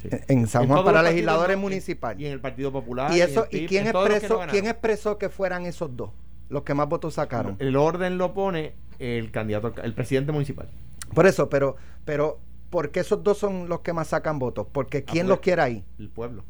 sí. 0.03 0.09
En 0.29 0.47
San 0.47 0.69
Juan 0.69 0.85
para 0.85 1.03
legisladores 1.03 1.57
municipales. 1.57 2.21
Y 2.21 2.27
en 2.27 2.33
el 2.33 2.41
Partido 2.41 2.71
Popular. 2.71 3.11
Y 3.13 3.21
eso, 3.21 3.47
¿y 3.51 3.67
quién 3.67 3.87
expresó, 3.89 4.45
no 4.47 4.53
quién 4.53 4.67
expresó 4.67 5.19
que 5.19 5.29
fueran 5.29 5.65
esos 5.67 5.97
dos? 5.97 6.11
Los 6.51 6.63
que 6.63 6.73
más 6.75 6.89
votos 6.89 7.15
sacaron. 7.15 7.57
El 7.59 7.77
orden 7.77 8.17
lo 8.19 8.33
pone 8.35 8.75
el 8.99 9.31
candidato, 9.31 9.75
el 9.83 9.95
presidente 9.95 10.33
municipal. 10.33 10.69
Por 11.15 11.27
eso, 11.27 11.49
pero, 11.49 11.77
pero, 12.05 12.39
¿por 12.71 12.91
qué 12.91 13.01
esos 13.01 13.23
dos 13.23 13.39
son 13.39 13.69
los 13.69 13.81
que 13.81 13.93
más 13.93 14.09
sacan 14.09 14.39
votos? 14.39 14.67
Porque 14.73 15.05
¿quién 15.05 15.27
pues. 15.27 15.29
los 15.31 15.41
quiere 15.41 15.63
ahí? 15.63 15.85
El 15.99 16.09
pueblo. 16.11 16.45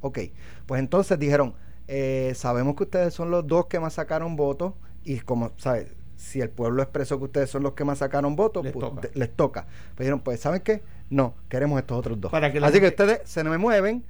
Ok, 0.00 0.18
pues 0.66 0.78
entonces 0.80 1.18
dijeron, 1.18 1.54
eh, 1.88 2.32
sabemos 2.34 2.74
que 2.76 2.84
ustedes 2.84 3.12
son 3.14 3.30
los 3.30 3.46
dos 3.46 3.66
que 3.66 3.78
más 3.80 3.94
sacaron 3.94 4.36
votos 4.36 4.74
y 5.04 5.18
como, 5.20 5.52
¿sabes? 5.56 5.88
Si 6.16 6.40
el 6.40 6.50
pueblo 6.50 6.82
expresó 6.82 7.18
que 7.18 7.24
ustedes 7.24 7.50
son 7.50 7.62
los 7.62 7.72
que 7.72 7.84
más 7.84 7.98
sacaron 7.98 8.36
votos, 8.36 8.62
Les 8.64 8.72
pues, 8.72 8.86
toca. 8.88 9.00
de- 9.00 9.10
les 9.18 9.34
toca. 9.34 9.66
Pues 9.94 9.98
dijeron, 10.00 10.20
pues 10.20 10.40
¿saben 10.40 10.60
qué? 10.62 10.82
No, 11.08 11.34
queremos 11.48 11.78
estos 11.80 11.98
otros 11.98 12.20
dos. 12.20 12.30
Para 12.30 12.52
que 12.52 12.58
Así 12.58 12.78
que 12.80 12.88
ustedes 12.88 13.20
se 13.24 13.42
me 13.44 13.56
mueven 13.58 14.04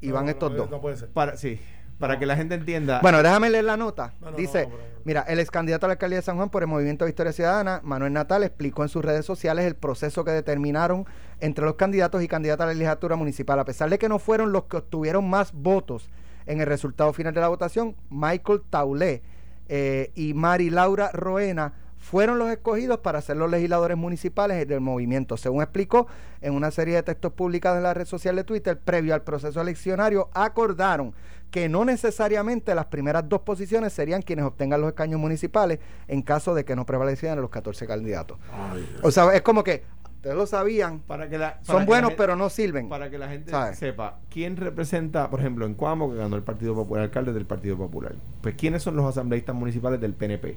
y 0.00 0.08
No, 0.08 0.14
van 0.14 0.24
no, 0.26 0.30
estos 0.32 0.50
no, 0.50 0.56
dos. 0.58 0.70
No 0.70 0.80
puede 0.80 0.96
ser. 0.96 1.08
Para, 1.10 1.36
sí, 1.36 1.60
para 2.02 2.18
que 2.18 2.26
la 2.26 2.34
gente 2.34 2.56
entienda. 2.56 2.98
Bueno, 3.00 3.22
déjame 3.22 3.48
leer 3.48 3.62
la 3.62 3.76
nota. 3.76 4.12
No, 4.20 4.32
no, 4.32 4.36
Dice, 4.36 4.66
no, 4.66 4.74
mira, 5.04 5.20
el 5.28 5.38
ex 5.38 5.52
candidato 5.52 5.86
a 5.86 5.88
la 5.88 5.92
alcaldía 5.92 6.18
de 6.18 6.22
San 6.22 6.34
Juan 6.34 6.50
por 6.50 6.64
el 6.64 6.68
Movimiento 6.68 7.04
Victoria 7.04 7.32
Ciudadana, 7.32 7.80
Manuel 7.84 8.12
Natal, 8.12 8.42
explicó 8.42 8.82
en 8.82 8.88
sus 8.88 9.04
redes 9.04 9.24
sociales 9.24 9.64
el 9.66 9.76
proceso 9.76 10.24
que 10.24 10.32
determinaron 10.32 11.06
entre 11.38 11.64
los 11.64 11.76
candidatos 11.76 12.20
y 12.20 12.26
candidatas 12.26 12.64
a 12.64 12.66
la 12.66 12.72
legislatura 12.72 13.14
municipal. 13.14 13.56
A 13.60 13.64
pesar 13.64 13.88
de 13.88 14.00
que 14.00 14.08
no 14.08 14.18
fueron 14.18 14.50
los 14.50 14.64
que 14.64 14.78
obtuvieron 14.78 15.30
más 15.30 15.52
votos 15.52 16.10
en 16.46 16.60
el 16.60 16.66
resultado 16.66 17.12
final 17.12 17.32
de 17.34 17.40
la 17.40 17.46
votación, 17.46 17.94
Michael 18.10 18.62
Taulé 18.68 19.22
eh, 19.68 20.10
y 20.16 20.34
Mari 20.34 20.70
Laura 20.70 21.12
Roena 21.12 21.72
fueron 22.02 22.40
los 22.40 22.50
escogidos 22.50 22.98
para 22.98 23.20
ser 23.20 23.36
los 23.36 23.48
legisladores 23.48 23.96
municipales 23.96 24.66
del 24.66 24.80
movimiento. 24.80 25.36
Según 25.36 25.62
explicó 25.62 26.08
en 26.40 26.54
una 26.54 26.72
serie 26.72 26.96
de 26.96 27.04
textos 27.04 27.32
publicados 27.32 27.76
en 27.76 27.84
la 27.84 27.94
red 27.94 28.06
social 28.06 28.34
de 28.34 28.42
Twitter, 28.42 28.76
previo 28.76 29.14
al 29.14 29.22
proceso 29.22 29.60
eleccionario, 29.60 30.28
acordaron 30.34 31.14
que 31.52 31.68
no 31.68 31.84
necesariamente 31.84 32.74
las 32.74 32.86
primeras 32.86 33.28
dos 33.28 33.42
posiciones 33.42 33.92
serían 33.92 34.22
quienes 34.22 34.44
obtengan 34.46 34.80
los 34.80 34.88
escaños 34.88 35.20
municipales 35.20 35.78
en 36.08 36.22
caso 36.22 36.54
de 36.54 36.64
que 36.64 36.74
no 36.74 36.84
prevalecieran 36.86 37.40
los 37.40 37.50
14 37.50 37.86
candidatos. 37.86 38.38
Ay. 38.52 38.84
O 39.02 39.10
sea, 39.12 39.32
es 39.34 39.42
como 39.42 39.62
que 39.62 39.84
ustedes 40.16 40.34
lo 40.34 40.46
sabían, 40.46 41.00
para 41.00 41.28
que 41.28 41.36
la, 41.36 41.54
para 41.54 41.64
son 41.64 41.78
que 41.80 41.86
buenos 41.86 42.02
la 42.04 42.08
gente- 42.12 42.16
pero 42.22 42.36
no 42.36 42.48
sirven. 42.48 42.88
Para 42.88 43.10
que 43.10 43.18
la 43.18 43.28
gente 43.28 43.50
¿Sabes? 43.50 43.78
sepa 43.78 44.18
quién 44.30 44.56
representa, 44.56 45.28
por 45.30 45.40
ejemplo, 45.40 45.66
en 45.66 45.74
Cuamo, 45.74 46.10
que 46.10 46.16
ganó 46.16 46.36
el 46.36 46.42
Partido 46.42 46.74
Popular, 46.74 47.04
alcalde 47.04 47.32
del 47.34 47.44
Partido 47.44 47.76
Popular. 47.76 48.14
Pues, 48.40 48.54
¿quiénes 48.54 48.82
son 48.82 48.96
los 48.96 49.04
asambleístas 49.04 49.54
municipales 49.54 50.00
del 50.00 50.14
PNP? 50.14 50.56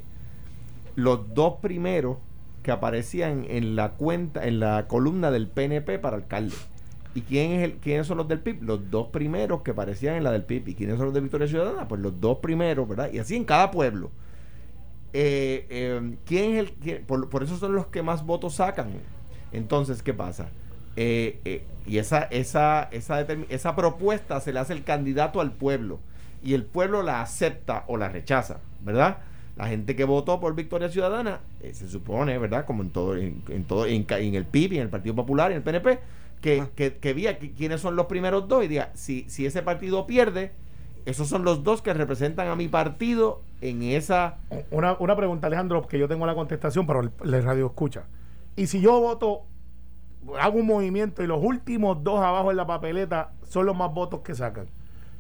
Los 0.96 1.34
dos 1.34 1.56
primeros 1.62 2.18
que 2.64 2.72
aparecían 2.72 3.46
en 3.50 3.76
la 3.76 3.92
cuenta, 3.92 4.48
en 4.48 4.60
la 4.62 4.88
columna 4.88 5.30
del 5.30 5.48
PNP 5.50 6.00
para 6.00 6.16
alcalde. 6.16 6.56
¿Y 7.16 7.22
quién 7.24 7.52
es 7.54 7.64
el, 7.64 7.74
quiénes 7.78 8.08
son 8.08 8.18
los 8.18 8.28
del 8.28 8.42
PIB? 8.42 8.62
Los 8.64 8.92
dos 8.92 9.08
primeros 9.08 9.64
que 9.64 9.72
aparecían 9.72 10.16
en 10.18 10.24
la 10.24 10.32
del 10.32 10.44
PIB. 10.46 10.70
¿Y 10.70 10.76
quiénes 10.76 10.98
son 10.98 11.06
los 11.08 11.16
de 11.16 11.22
Victoria 11.22 11.48
Ciudadana? 11.48 11.88
Pues 11.88 12.02
los 12.02 12.20
dos 12.22 12.40
primeros, 12.40 12.88
¿verdad? 12.88 13.12
Y 13.14 13.20
así 13.20 13.36
en 13.38 13.46
cada 13.46 13.72
pueblo. 13.72 14.12
Eh, 15.14 15.66
eh, 15.70 16.18
¿Quién 16.26 16.54
es 16.56 16.60
el 16.60 16.72
quién- 16.74 17.06
por, 17.06 17.30
por 17.30 17.44
eso 17.44 17.58
son 17.58 17.74
los 17.76 17.88
que 17.88 18.04
más 18.04 18.26
votos 18.26 18.56
sacan? 18.56 19.04
Entonces, 19.52 20.04
¿qué 20.04 20.14
pasa? 20.14 20.52
Eh, 20.98 21.40
eh, 21.46 21.68
y 21.86 21.98
esa, 22.00 22.24
esa, 22.24 22.84
esa, 22.92 23.22
esa 23.22 23.76
propuesta 23.76 24.40
se 24.42 24.52
le 24.54 24.60
hace 24.60 24.74
el 24.74 24.84
candidato 24.84 25.40
al 25.42 25.54
pueblo. 25.54 26.00
Y 26.44 26.54
el 26.54 26.66
pueblo 26.66 27.02
la 27.02 27.22
acepta 27.22 27.86
o 27.88 27.98
la 27.98 28.10
rechaza, 28.10 28.60
¿verdad? 28.82 29.20
La 29.56 29.68
gente 29.68 29.96
que 29.96 30.04
votó 30.04 30.40
por 30.42 30.54
Victoria 30.54 30.90
Ciudadana, 30.90 31.40
eh, 31.62 31.74
se 31.74 31.88
supone, 31.88 32.38
¿verdad? 32.38 32.66
Como 32.66 32.84
en 32.84 32.90
todo, 32.90 33.16
en, 33.16 33.42
todo, 33.68 33.86
en, 33.86 34.06
en 34.10 34.36
el 34.36 34.46
PIB, 34.46 34.74
en 34.76 34.82
el 34.82 34.90
Partido 34.90 35.16
Popular, 35.16 35.52
en 35.52 35.58
el 35.58 35.64
PNP, 35.64 36.00
que, 36.46 36.62
Ah. 36.62 36.70
que, 36.76 36.98
que 36.98 37.14
vía 37.14 37.40
qui- 37.40 37.56
quiénes 37.56 37.82
son 37.82 37.96
los 37.96 38.06
primeros 38.06 38.48
dos 38.48 38.64
y 38.64 38.68
diga, 38.68 38.92
si, 38.94 39.28
si 39.30 39.48
ese 39.48 39.64
partido 39.64 40.06
pierde, 40.06 40.52
esos 41.06 41.28
son 41.28 41.44
los 41.44 41.64
dos 41.64 41.82
que 41.82 41.92
representan 41.92 42.48
a 42.50 42.56
mi 42.56 42.68
partido 42.68 43.42
en 43.62 43.82
esa 43.82 44.38
Una, 44.70 44.96
una 45.00 45.16
pregunta, 45.16 45.48
Alejandro, 45.48 45.88
que 45.88 45.98
yo 45.98 46.08
tengo 46.08 46.26
la 46.28 46.36
contestación, 46.36 46.86
pero 46.86 47.02
el 47.02 47.44
radio 47.44 47.66
escucha. 47.66 48.04
Y 48.56 48.68
si 48.68 48.80
yo 48.80 49.00
voto, 49.00 49.42
hago 50.40 50.60
un 50.60 50.68
movimiento 50.68 51.24
y 51.24 51.28
los 51.28 51.42
últimos 51.44 52.04
dos 52.04 52.20
abajo 52.20 52.52
en 52.52 52.58
la 52.58 52.68
papeleta 52.68 53.32
son 53.50 53.66
los 53.66 53.76
más 53.76 53.92
votos 53.92 54.20
que 54.22 54.36
sacan. 54.36 54.68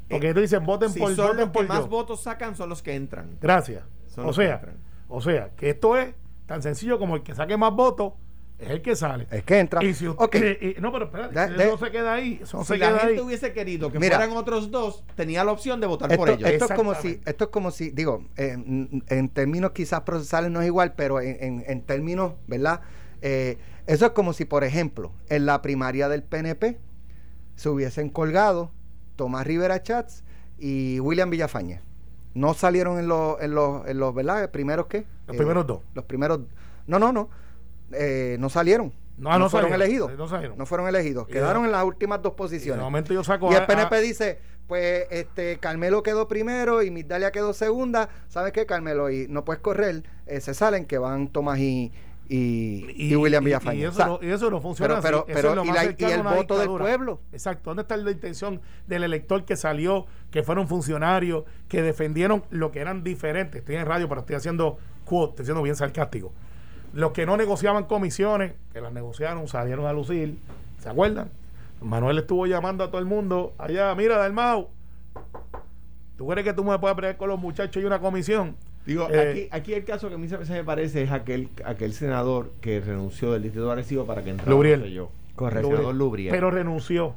Porque 0.07 0.31
tú 0.35 0.41
dices, 0.41 0.63
voten 0.63 0.89
si 0.91 0.99
por, 0.99 1.15
son 1.15 1.25
voten 1.37 1.39
los 1.39 1.49
que 1.51 1.63
más 1.63 1.89
votos 1.89 2.21
sacan 2.21 2.55
son 2.55 2.69
los 2.69 2.83
que 2.83 2.93
entran. 2.93 3.37
Gracias. 3.41 3.83
Son 4.07 4.27
O 4.27 4.33
sea, 4.33 4.61
o 5.09 5.21
sea, 5.21 5.49
que 5.55 5.71
esto 5.71 5.97
es 5.97 6.13
tan 6.45 6.61
sencillo 6.61 6.99
como 6.99 7.15
el 7.15 7.23
que 7.23 7.33
saque 7.33 7.57
más 7.57 7.73
votos 7.73 8.13
es 8.59 8.69
el 8.69 8.81
que 8.81 8.95
sale. 8.95 9.27
Es 9.31 9.43
que 9.43 9.59
entra. 9.59 9.83
Y 9.83 9.93
si 9.93 10.07
usted- 10.07 10.23
Ok. 10.23 10.35
y- 10.35 10.65
y- 10.67 10.75
no, 10.79 10.91
pero 10.91 11.05
espérate, 11.05 11.33
De- 11.39 11.57
de- 11.57 11.71
no 11.71 11.77
se 11.77 11.91
queda 11.91 12.13
ahí. 12.13 12.39
Eso 12.41 12.61
si 12.61 12.65
se 12.67 12.77
la 12.77 12.87
queda 12.89 12.99
gente 12.99 13.13
ahí. 13.15 13.19
hubiese 13.21 13.51
querido 13.53 13.91
que 13.91 13.99
Mira. 13.99 14.17
fueran 14.17 14.35
otros 14.37 14.71
dos, 14.71 15.03
tenía 15.15 15.43
la 15.43 15.51
opción 15.51 15.81
de 15.81 15.87
votar 15.87 16.09
Esto, 16.11 16.19
por 16.19 16.29
ellos. 16.29 16.49
esto 16.49 16.65
es 16.65 16.71
como 16.71 16.95
si, 16.95 17.19
esto 17.25 17.43
es 17.45 17.49
como 17.49 17.71
si, 17.71 17.89
digo, 17.91 18.23
en, 18.37 19.03
en 19.07 19.29
términos 19.29 19.71
quizás 19.71 20.01
procesales 20.01 20.51
no 20.51 20.61
es 20.61 20.67
igual, 20.67 20.93
pero 20.95 21.19
en, 21.21 21.37
en- 21.43 21.63
en 21.67 21.81
términos, 21.81 22.33
¿verdad? 22.47 22.81
Eh, 23.21 23.57
eso 23.87 24.05
es 24.05 24.11
como 24.13 24.33
si, 24.33 24.45
por 24.45 24.63
ejemplo, 24.63 25.11
en 25.29 25.45
la 25.45 25.61
primaria 25.61 26.07
del 26.09 26.23
PNP 26.23 26.79
se 27.55 27.69
hubiesen 27.69 28.09
colgado 28.09 28.71
Tomás 29.15 29.45
Rivera 29.47 29.81
Chats 29.83 30.23
y 30.57 30.99
William 31.01 31.29
Villafañez. 31.29 31.81
No 32.33 32.53
salieron 32.53 32.99
en 32.99 33.07
los, 33.07 33.41
en 33.41 33.55
los, 33.55 33.87
en 33.87 33.97
los 33.99 34.13
¿verdad? 34.13 34.51
¿Primeros 34.51 34.87
qué? 34.87 35.05
Los 35.27 35.35
Eh, 35.35 35.37
primeros 35.37 35.65
dos. 35.65 35.79
Los 35.93 36.03
primeros, 36.05 36.41
no, 36.85 36.99
no, 36.99 37.13
no, 37.13 37.29
eh, 37.91 38.37
no 38.39 38.49
salieron. 38.49 38.93
No, 39.17 39.29
no 39.39 39.49
fueron 39.49 39.69
salieron, 39.71 39.81
elegidos. 39.81 40.17
no 40.17 40.27
salieron. 40.27 40.65
fueron 40.65 40.87
elegidos. 40.89 41.27
Y 41.29 41.31
Quedaron 41.33 41.63
en 41.65 41.71
las 41.71 41.85
últimas 41.85 42.21
dos 42.21 42.31
Y 42.31 42.33
de 42.33 42.37
posiciones. 42.37 42.83
momento 42.83 43.13
yo 43.13 43.23
saco 43.23 43.49
Y 43.51 43.55
el 43.55 43.65
PNP 43.65 43.95
a- 43.95 43.99
dice, 44.01 44.39
pues 44.67 45.05
este 45.09 45.57
Carmelo 45.59 46.03
quedó 46.03 46.27
primero 46.27 46.83
y 46.83 46.91
Migdalia 46.91 47.31
quedó 47.31 47.53
segunda. 47.53 48.09
¿Sabes 48.27 48.51
qué, 48.51 48.65
Carmelo? 48.65 49.09
Y 49.09 49.27
no 49.29 49.45
puedes 49.45 49.61
correr. 49.61 50.03
eh, 50.25 50.41
se 50.41 50.53
salen 50.53 50.83
que 50.85 50.97
van 50.97 51.29
Tomás 51.29 51.59
y, 51.59 51.93
y, 52.27 52.87
y 53.11 53.15
William 53.15 53.43
Villafañe. 53.43 53.79
Y, 53.79 53.85
O 53.85 53.89
eso, 53.89 53.97
sea, 53.97 54.05
no, 54.07 54.19
y 54.21 54.29
eso 54.31 54.49
no 54.51 54.59
funciona 54.59 54.99
pero- 54.99 55.19
así. 55.19 55.25
pero- 55.33 55.61
es 55.61 55.65
¿y 55.65 55.71
la- 55.71 55.85
y 55.85 56.11
el 56.11 56.23
voto 56.23 56.57
del 56.57 56.67
pueblo? 56.67 57.21
Exacto. 57.31 57.69
¿Dónde 57.69 57.83
está 57.83 57.95
la 57.95 58.11
intención 58.11 58.59
del 58.87 59.03
elector 59.05 59.45
que 59.45 59.55
salió, 59.55 60.07
que 60.31 60.43
fueron 60.43 60.67
funcionarios, 60.67 61.45
que 61.69 61.81
defendieron 61.81 62.43
lo 62.49 62.71
que 62.71 62.79
eran 62.81 63.01
diferentes? 63.03 63.59
Estoy 63.59 63.75
en 63.75 63.85
radio, 63.85 64.09
pero 64.09 64.21
estoy 64.21 64.35
haciendo 64.35 64.77
quote, 65.05 65.31
estoy 65.33 65.45
siendo 65.45 65.61
bien 65.61 65.75
sarcástico. 65.77 66.33
Los 66.95 67.11
que 67.11 67.25
no 67.25 67.35
negociaban 67.37 67.83
comisiones, 67.83 68.53
que 68.73 68.79
las 68.81 68.91
negociaron, 68.91 69.47
salieron 69.47 69.85
a 69.85 69.93
lucir. 69.93 70.37
¿Se 70.79 70.89
acuerdan? 70.89 71.29
Manuel 71.81 72.17
estuvo 72.17 72.47
llamando 72.47 72.83
a 72.83 72.87
todo 72.87 72.99
el 72.99 73.05
mundo 73.05 73.53
allá, 73.57 73.93
mira, 73.95 74.17
Dalmau, 74.17 74.69
¿tú 76.17 76.27
crees 76.27 76.45
que 76.47 76.53
tú 76.53 76.63
me 76.63 76.79
puedes 76.79 76.95
pelear 76.95 77.17
con 77.17 77.29
los 77.29 77.39
muchachos 77.39 77.83
y 77.83 77.85
una 77.85 77.99
comisión? 77.99 78.55
Digo, 78.85 79.07
Eh, 79.11 79.29
aquí, 79.29 79.47
aquí 79.51 79.73
el 79.73 79.83
caso 79.83 80.07
que 80.09 80.15
a 80.15 80.17
mí 80.17 80.27
se 80.29 80.37
me 80.37 80.63
parece 80.63 81.03
es 81.03 81.11
aquel, 81.11 81.49
aquel 81.65 81.91
senador 81.93 82.51
que 82.61 82.79
renunció 82.79 83.31
del 83.33 83.43
distrito 83.43 83.65
de 83.67 83.73
Arecibo 83.73 84.05
para 84.05 84.23
que 84.23 84.29
entrara 84.29 84.51
Lubriel. 84.51 84.79
no 84.79 84.85
sé 84.85 84.91
yo. 84.93 85.11
Correcto. 85.35 85.91
Lubriel. 85.91 86.31
Pero 86.33 86.49
renunció. 86.49 87.15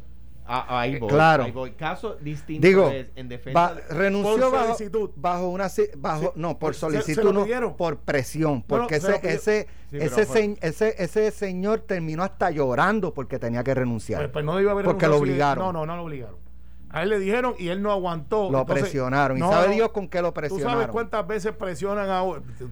Ah, 0.50 0.80
ahí 0.80 0.98
voy, 0.98 1.10
Claro. 1.10 1.44
ahí 1.44 1.50
voy. 1.52 1.72
Caso 1.72 2.16
distinto 2.16 2.66
Digo, 2.66 2.88
es 2.88 3.08
en 3.16 3.28
defensa 3.28 3.60
va- 3.60 3.74
renunció 3.90 4.32
por 4.32 4.52
bajo, 4.52 4.64
solicitud. 4.74 5.10
bajo 5.16 5.48
una 5.48 5.68
bajo 5.98 6.22
Sí, 6.22 6.28
no 6.36 6.58
por 6.58 6.74
se- 6.74 6.80
se 6.80 6.86
solicitud 6.86 7.32
no, 7.34 7.76
por 7.76 7.98
presión 7.98 8.62
porque 8.62 8.98
se 8.98 9.10
lo 9.10 9.14
ese 9.16 9.28
ese 9.28 9.68
Sí, 9.90 9.96
ese, 9.98 10.24
se- 10.26 10.56
ese 10.60 10.94
ese 11.02 11.30
señor 11.30 11.80
terminó 11.80 12.22
hasta 12.22 12.50
llorando 12.50 13.12
porque 13.14 13.38
tenía 13.38 13.62
que 13.62 13.74
renunciar 13.74 14.20
Pues, 14.20 14.30
pues 14.32 14.44
no 14.44 14.56
debió 14.56 14.70
haber 14.70 14.84
Porque 14.86 15.06
lo 15.06 15.14
si- 15.16 15.20
obligaron. 15.20 15.64
No, 15.66 15.72
no, 15.72 15.86
no 15.86 15.96
lo 15.96 16.02
obligaron. 16.04 16.36
A 16.90 17.02
él 17.02 17.10
le 17.10 17.18
dijeron 17.18 17.54
y 17.58 17.68
él 17.68 17.82
no 17.82 17.92
aguantó. 17.92 18.50
lo 18.50 18.60
Entonces, 18.60 18.84
presionaron 18.84 19.36
y 19.36 19.40
no, 19.40 19.50
sabe 19.50 19.68
no, 19.68 19.74
Dios 19.74 19.90
con 19.92 20.08
qué 20.08 20.22
lo 20.22 20.32
Tú 20.32 20.40
sabes 20.40 20.50
presionaron 20.52 20.90
cuántas 20.90 21.26
veces 21.26 21.52
presionan 21.52 22.08
a. 22.08 22.22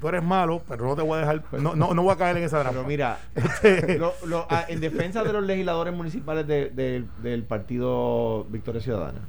Tú 0.01 0.09
eres 0.09 0.23
malo, 0.23 0.63
pero 0.67 0.87
no 0.87 0.97
te 0.97 1.03
voy 1.03 1.19
a 1.19 1.21
dejar. 1.21 1.43
No, 1.61 1.77
no, 1.77 1.93
no 1.93 2.03
voy 2.03 2.13
a 2.15 2.17
caer 2.17 2.37
en 2.39 2.45
esa 2.45 2.61
trampa. 2.61 2.73
Pero 2.79 2.89
mira, 2.89 3.19
Este- 3.35 3.99
lo- 3.99 4.15
lo- 4.25 4.47
ah, 4.49 4.65
en 4.69 4.81
defensa 4.81 5.23
de 5.23 5.33
los 5.35 5.45
legisladores 5.45 5.93
municipales 5.95 6.47
de- 6.47 6.71
de- 6.71 7.05
del 7.23 7.43
partido 7.45 8.45
Victoria 8.49 8.81
Ciudadana, 8.81 9.21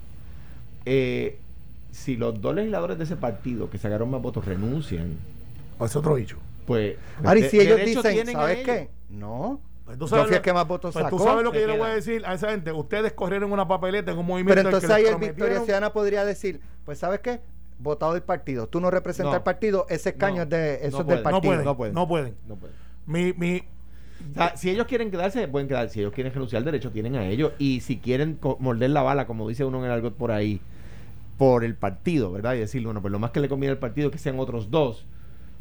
eh, 0.85 1.37
si 1.91 2.15
los 2.15 2.39
dos 2.41 2.55
legisladores 2.55 2.97
de 2.97 3.03
ese 3.03 3.17
partido 3.17 3.69
que 3.69 3.77
sacaron 3.77 4.09
más 4.09 4.21
votos 4.21 4.45
renuncian, 4.45 5.17
es 5.83 5.95
otro 5.95 6.15
bicho. 6.15 6.37
pues. 6.65 6.95
Y 7.23 7.41
de- 7.41 7.49
si 7.49 7.59
ellos 7.59 7.79
dicen 7.83 8.27
¿sabes 8.31 8.63
qué? 8.65 8.89
no 9.09 9.59
Pues 9.87 9.97
tú 9.97 10.05
yo 10.05 10.09
sabes 10.09 10.25
fui 10.25 10.33
el 10.35 10.39
lo- 10.39 10.43
que 10.43 10.53
más 10.53 10.67
votos 10.67 10.93
pues 10.93 11.03
sacó 11.03 11.17
tú 11.17 11.23
sabes 11.23 11.43
lo 11.43 11.51
que 11.51 11.57
Se 11.57 11.61
yo 11.65 11.71
le 11.71 11.77
voy 11.79 11.89
a 11.89 11.93
decir 11.95 12.23
a 12.25 12.33
esa 12.35 12.51
gente. 12.51 12.71
Ustedes 12.71 13.13
corrieron 13.13 13.51
una 13.51 13.67
papeleta 13.67 14.11
en 14.11 14.17
un 14.19 14.25
movimiento. 14.27 14.53
pero 14.53 14.67
entonces 14.67 14.87
que 14.89 14.95
ahí 14.95 15.05
el 15.05 15.15
Victoria 15.15 15.61
Ciudadana 15.61 15.91
podría 15.93 16.23
decir 16.25 16.59
pues 16.85 16.99
¿sabes 16.99 17.21
qué? 17.21 17.39
votado 17.79 18.13
del 18.13 18.23
partido 18.23 18.67
tú 18.67 18.79
no 18.81 18.91
representas 18.91 19.31
No. 19.31 19.37
al 19.37 19.43
partido 19.43 19.85
ese 19.89 20.09
escaño 20.09 20.37
No. 20.37 20.43
es 20.43 20.49
de 20.49 20.75
eso 20.87 20.97
No 20.97 21.01
es 21.03 21.07
del 21.07 21.21
partido 21.23 21.41
pueden, 21.41 21.63
No 21.65 21.75
pueden. 21.77 21.93
no 21.95 22.07
pueden. 22.07 22.35
No 22.47 22.55
pueden. 22.57 22.75
Mi, 23.07 23.33
mi, 23.33 23.63
O 24.31 24.33
sea, 24.33 24.57
si 24.57 24.69
ellos 24.69 24.85
quieren 24.87 25.09
quedarse, 25.11 25.47
pueden 25.47 25.67
quedar. 25.67 25.89
Si 25.89 25.99
ellos 26.01 26.11
quieren 26.11 26.33
renunciar 26.33 26.59
al 26.59 26.65
derecho, 26.65 26.91
tienen 26.91 27.15
a 27.15 27.25
ellos. 27.27 27.53
Y 27.59 27.79
si 27.81 27.97
quieren 27.97 28.39
morder 28.59 28.89
la 28.89 29.01
bala, 29.03 29.25
como 29.27 29.47
dice 29.47 29.63
uno 29.63 29.79
en 29.79 29.85
el 29.85 29.91
argot 29.91 30.15
por 30.15 30.31
ahí, 30.31 30.59
por 31.37 31.63
el 31.63 31.75
partido, 31.75 32.31
¿verdad? 32.31 32.55
Y 32.55 32.59
decir, 32.59 32.83
bueno, 32.83 32.99
pues 33.01 33.11
lo 33.11 33.19
más 33.19 33.29
que 33.31 33.39
le 33.39 33.47
conviene 33.47 33.71
al 33.73 33.77
partido 33.77 34.07
es 34.07 34.11
que 34.11 34.17
sean 34.17 34.39
otros 34.39 34.69
dos, 34.71 35.05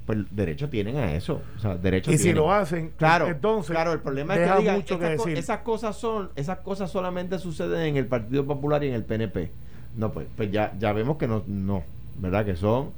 pues 0.06 0.18
derecho 0.30 0.68
tienen 0.70 0.96
a 0.96 1.14
eso. 1.14 1.42
O 1.56 1.58
sea, 1.60 1.76
derecho 1.76 2.10
y 2.12 2.16
si 2.16 2.24
tienen. 2.24 2.42
lo 2.42 2.52
hacen, 2.52 2.92
Claro, 2.96 3.26
entonces. 3.26 3.72
claro, 3.72 3.92
el 3.92 4.00
problema 4.00 4.34
es 4.36 4.50
que 4.50 4.58
digan, 4.60 4.76
mucho 4.76 4.98
que 4.98 5.04
esas, 5.06 5.16
co- 5.18 5.24
decir. 5.26 5.38
esas 5.38 5.58
cosas 5.60 5.96
son, 5.96 6.30
esas 6.36 6.58
cosas 6.58 6.90
solamente 6.90 7.38
suceden 7.38 7.80
en 7.80 7.96
el 7.96 8.06
Partido 8.06 8.46
Popular 8.46 8.82
y 8.84 8.88
en 8.88 8.94
el 8.94 9.04
PNP. 9.04 9.50
No, 9.96 10.12
pues, 10.12 10.26
pues 10.36 10.50
ya, 10.52 10.72
ya 10.78 10.92
vemos 10.92 11.16
que 11.16 11.26
no, 11.26 11.42
no, 11.46 11.82
¿verdad? 12.18 12.44
Que 12.44 12.54
son, 12.56 12.90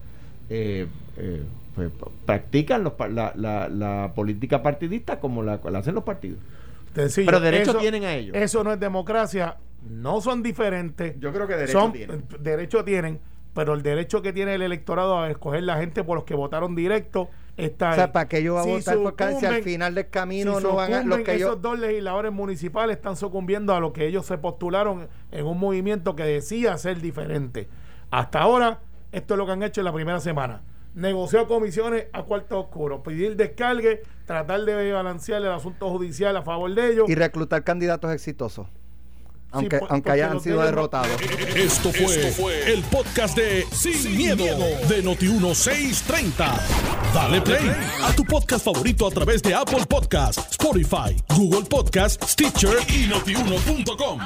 eh, 0.50 0.86
eh, 1.16 1.42
pues, 1.74 1.90
practican 2.26 2.84
los, 2.84 2.92
pa- 2.94 3.08
la, 3.08 3.32
la, 3.36 3.68
la 3.68 4.12
política 4.14 4.62
partidista 4.62 5.18
como 5.20 5.42
la, 5.42 5.60
la 5.70 5.78
hacen 5.78 5.94
los 5.94 6.04
partidos. 6.04 6.38
Sencillo. 6.94 7.26
Pero 7.26 7.40
derecho 7.40 7.70
Eso- 7.70 7.78
tienen 7.80 8.04
a 8.04 8.14
ellos. 8.14 8.36
Eso 8.36 8.62
no 8.64 8.72
es 8.72 8.80
democracia. 8.80 9.56
No 9.88 10.20
son 10.20 10.42
diferentes. 10.42 11.14
Yo 11.20 11.32
creo 11.32 11.46
que 11.46 11.68
son, 11.68 11.92
Derecho 12.40 12.84
tienen, 12.84 13.20
pero 13.58 13.74
el 13.74 13.82
derecho 13.82 14.22
que 14.22 14.32
tiene 14.32 14.54
el 14.54 14.62
electorado 14.62 15.18
a 15.18 15.28
escoger 15.28 15.64
la 15.64 15.78
gente 15.78 16.04
por 16.04 16.14
los 16.14 16.22
que 16.22 16.36
votaron 16.36 16.76
directo 16.76 17.28
está 17.56 17.90
o 17.90 17.94
sea 17.94 18.04
ahí. 18.04 18.10
para 18.12 18.28
que 18.28 18.40
yo 18.40 18.52
voy 18.54 18.60
a 18.60 18.62
Si 18.62 18.70
votar 18.70 18.98
por 18.98 19.40
si 19.40 19.46
al 19.46 19.62
final 19.64 19.96
del 19.96 20.08
camino 20.10 20.58
si 20.58 20.62
no 20.62 20.76
van 20.76 20.94
a 20.94 21.02
los 21.02 21.18
que 21.22 21.40
yo 21.40 21.48
esos 21.48 21.60
dos 21.60 21.76
legisladores 21.76 22.30
municipales 22.30 22.98
están 22.98 23.16
sucumbiendo 23.16 23.74
a 23.74 23.80
lo 23.80 23.92
que 23.92 24.06
ellos 24.06 24.26
se 24.26 24.38
postularon 24.38 25.08
en 25.32 25.44
un 25.44 25.58
movimiento 25.58 26.14
que 26.14 26.22
decía 26.22 26.78
ser 26.78 27.00
diferente. 27.00 27.68
Hasta 28.12 28.42
ahora, 28.42 28.78
esto 29.10 29.34
es 29.34 29.38
lo 29.38 29.44
que 29.44 29.50
han 29.50 29.64
hecho 29.64 29.80
en 29.80 29.86
la 29.86 29.92
primera 29.92 30.20
semana. 30.20 30.62
Negociar 30.94 31.48
comisiones 31.48 32.06
a 32.12 32.22
cuarto 32.22 32.60
oscuro, 32.60 33.02
pedir 33.02 33.34
descargue, 33.34 34.04
tratar 34.24 34.60
de 34.60 34.92
balancear 34.92 35.42
el 35.42 35.50
asunto 35.50 35.90
judicial 35.90 36.36
a 36.36 36.42
favor 36.42 36.72
de 36.72 36.92
ellos. 36.92 37.10
y 37.10 37.16
reclutar 37.16 37.64
candidatos 37.64 38.12
exitosos 38.12 38.68
aunque 39.50 39.78
por- 39.78 39.92
aunque 39.92 40.10
hayan 40.12 40.40
sido 40.40 40.62
derrotados 40.62 41.20
Esto 41.54 41.90
fue, 41.92 42.72
el 42.72 42.82
podcast 42.84 43.36
de 43.36 43.66
Sin, 43.72 44.16
miedo, 44.16 44.44
de 44.88 45.02
Noti1630. 45.04 46.60
Dale 47.14 47.40
play 47.40 47.70
a 48.02 48.12
tu 48.12 48.24
podcast 48.24 48.64
favorito 48.64 49.06
a 49.06 49.10
través 49.10 49.42
de 49.42 49.54
Apple 49.54 49.86
Podcasts, 49.88 50.46
Spotify, 50.50 51.16
Google 51.34 51.64
Podcasts, 51.68 52.32
Stitcher 52.32 52.76
y 52.88 53.06
notiuno.com. 53.06 54.20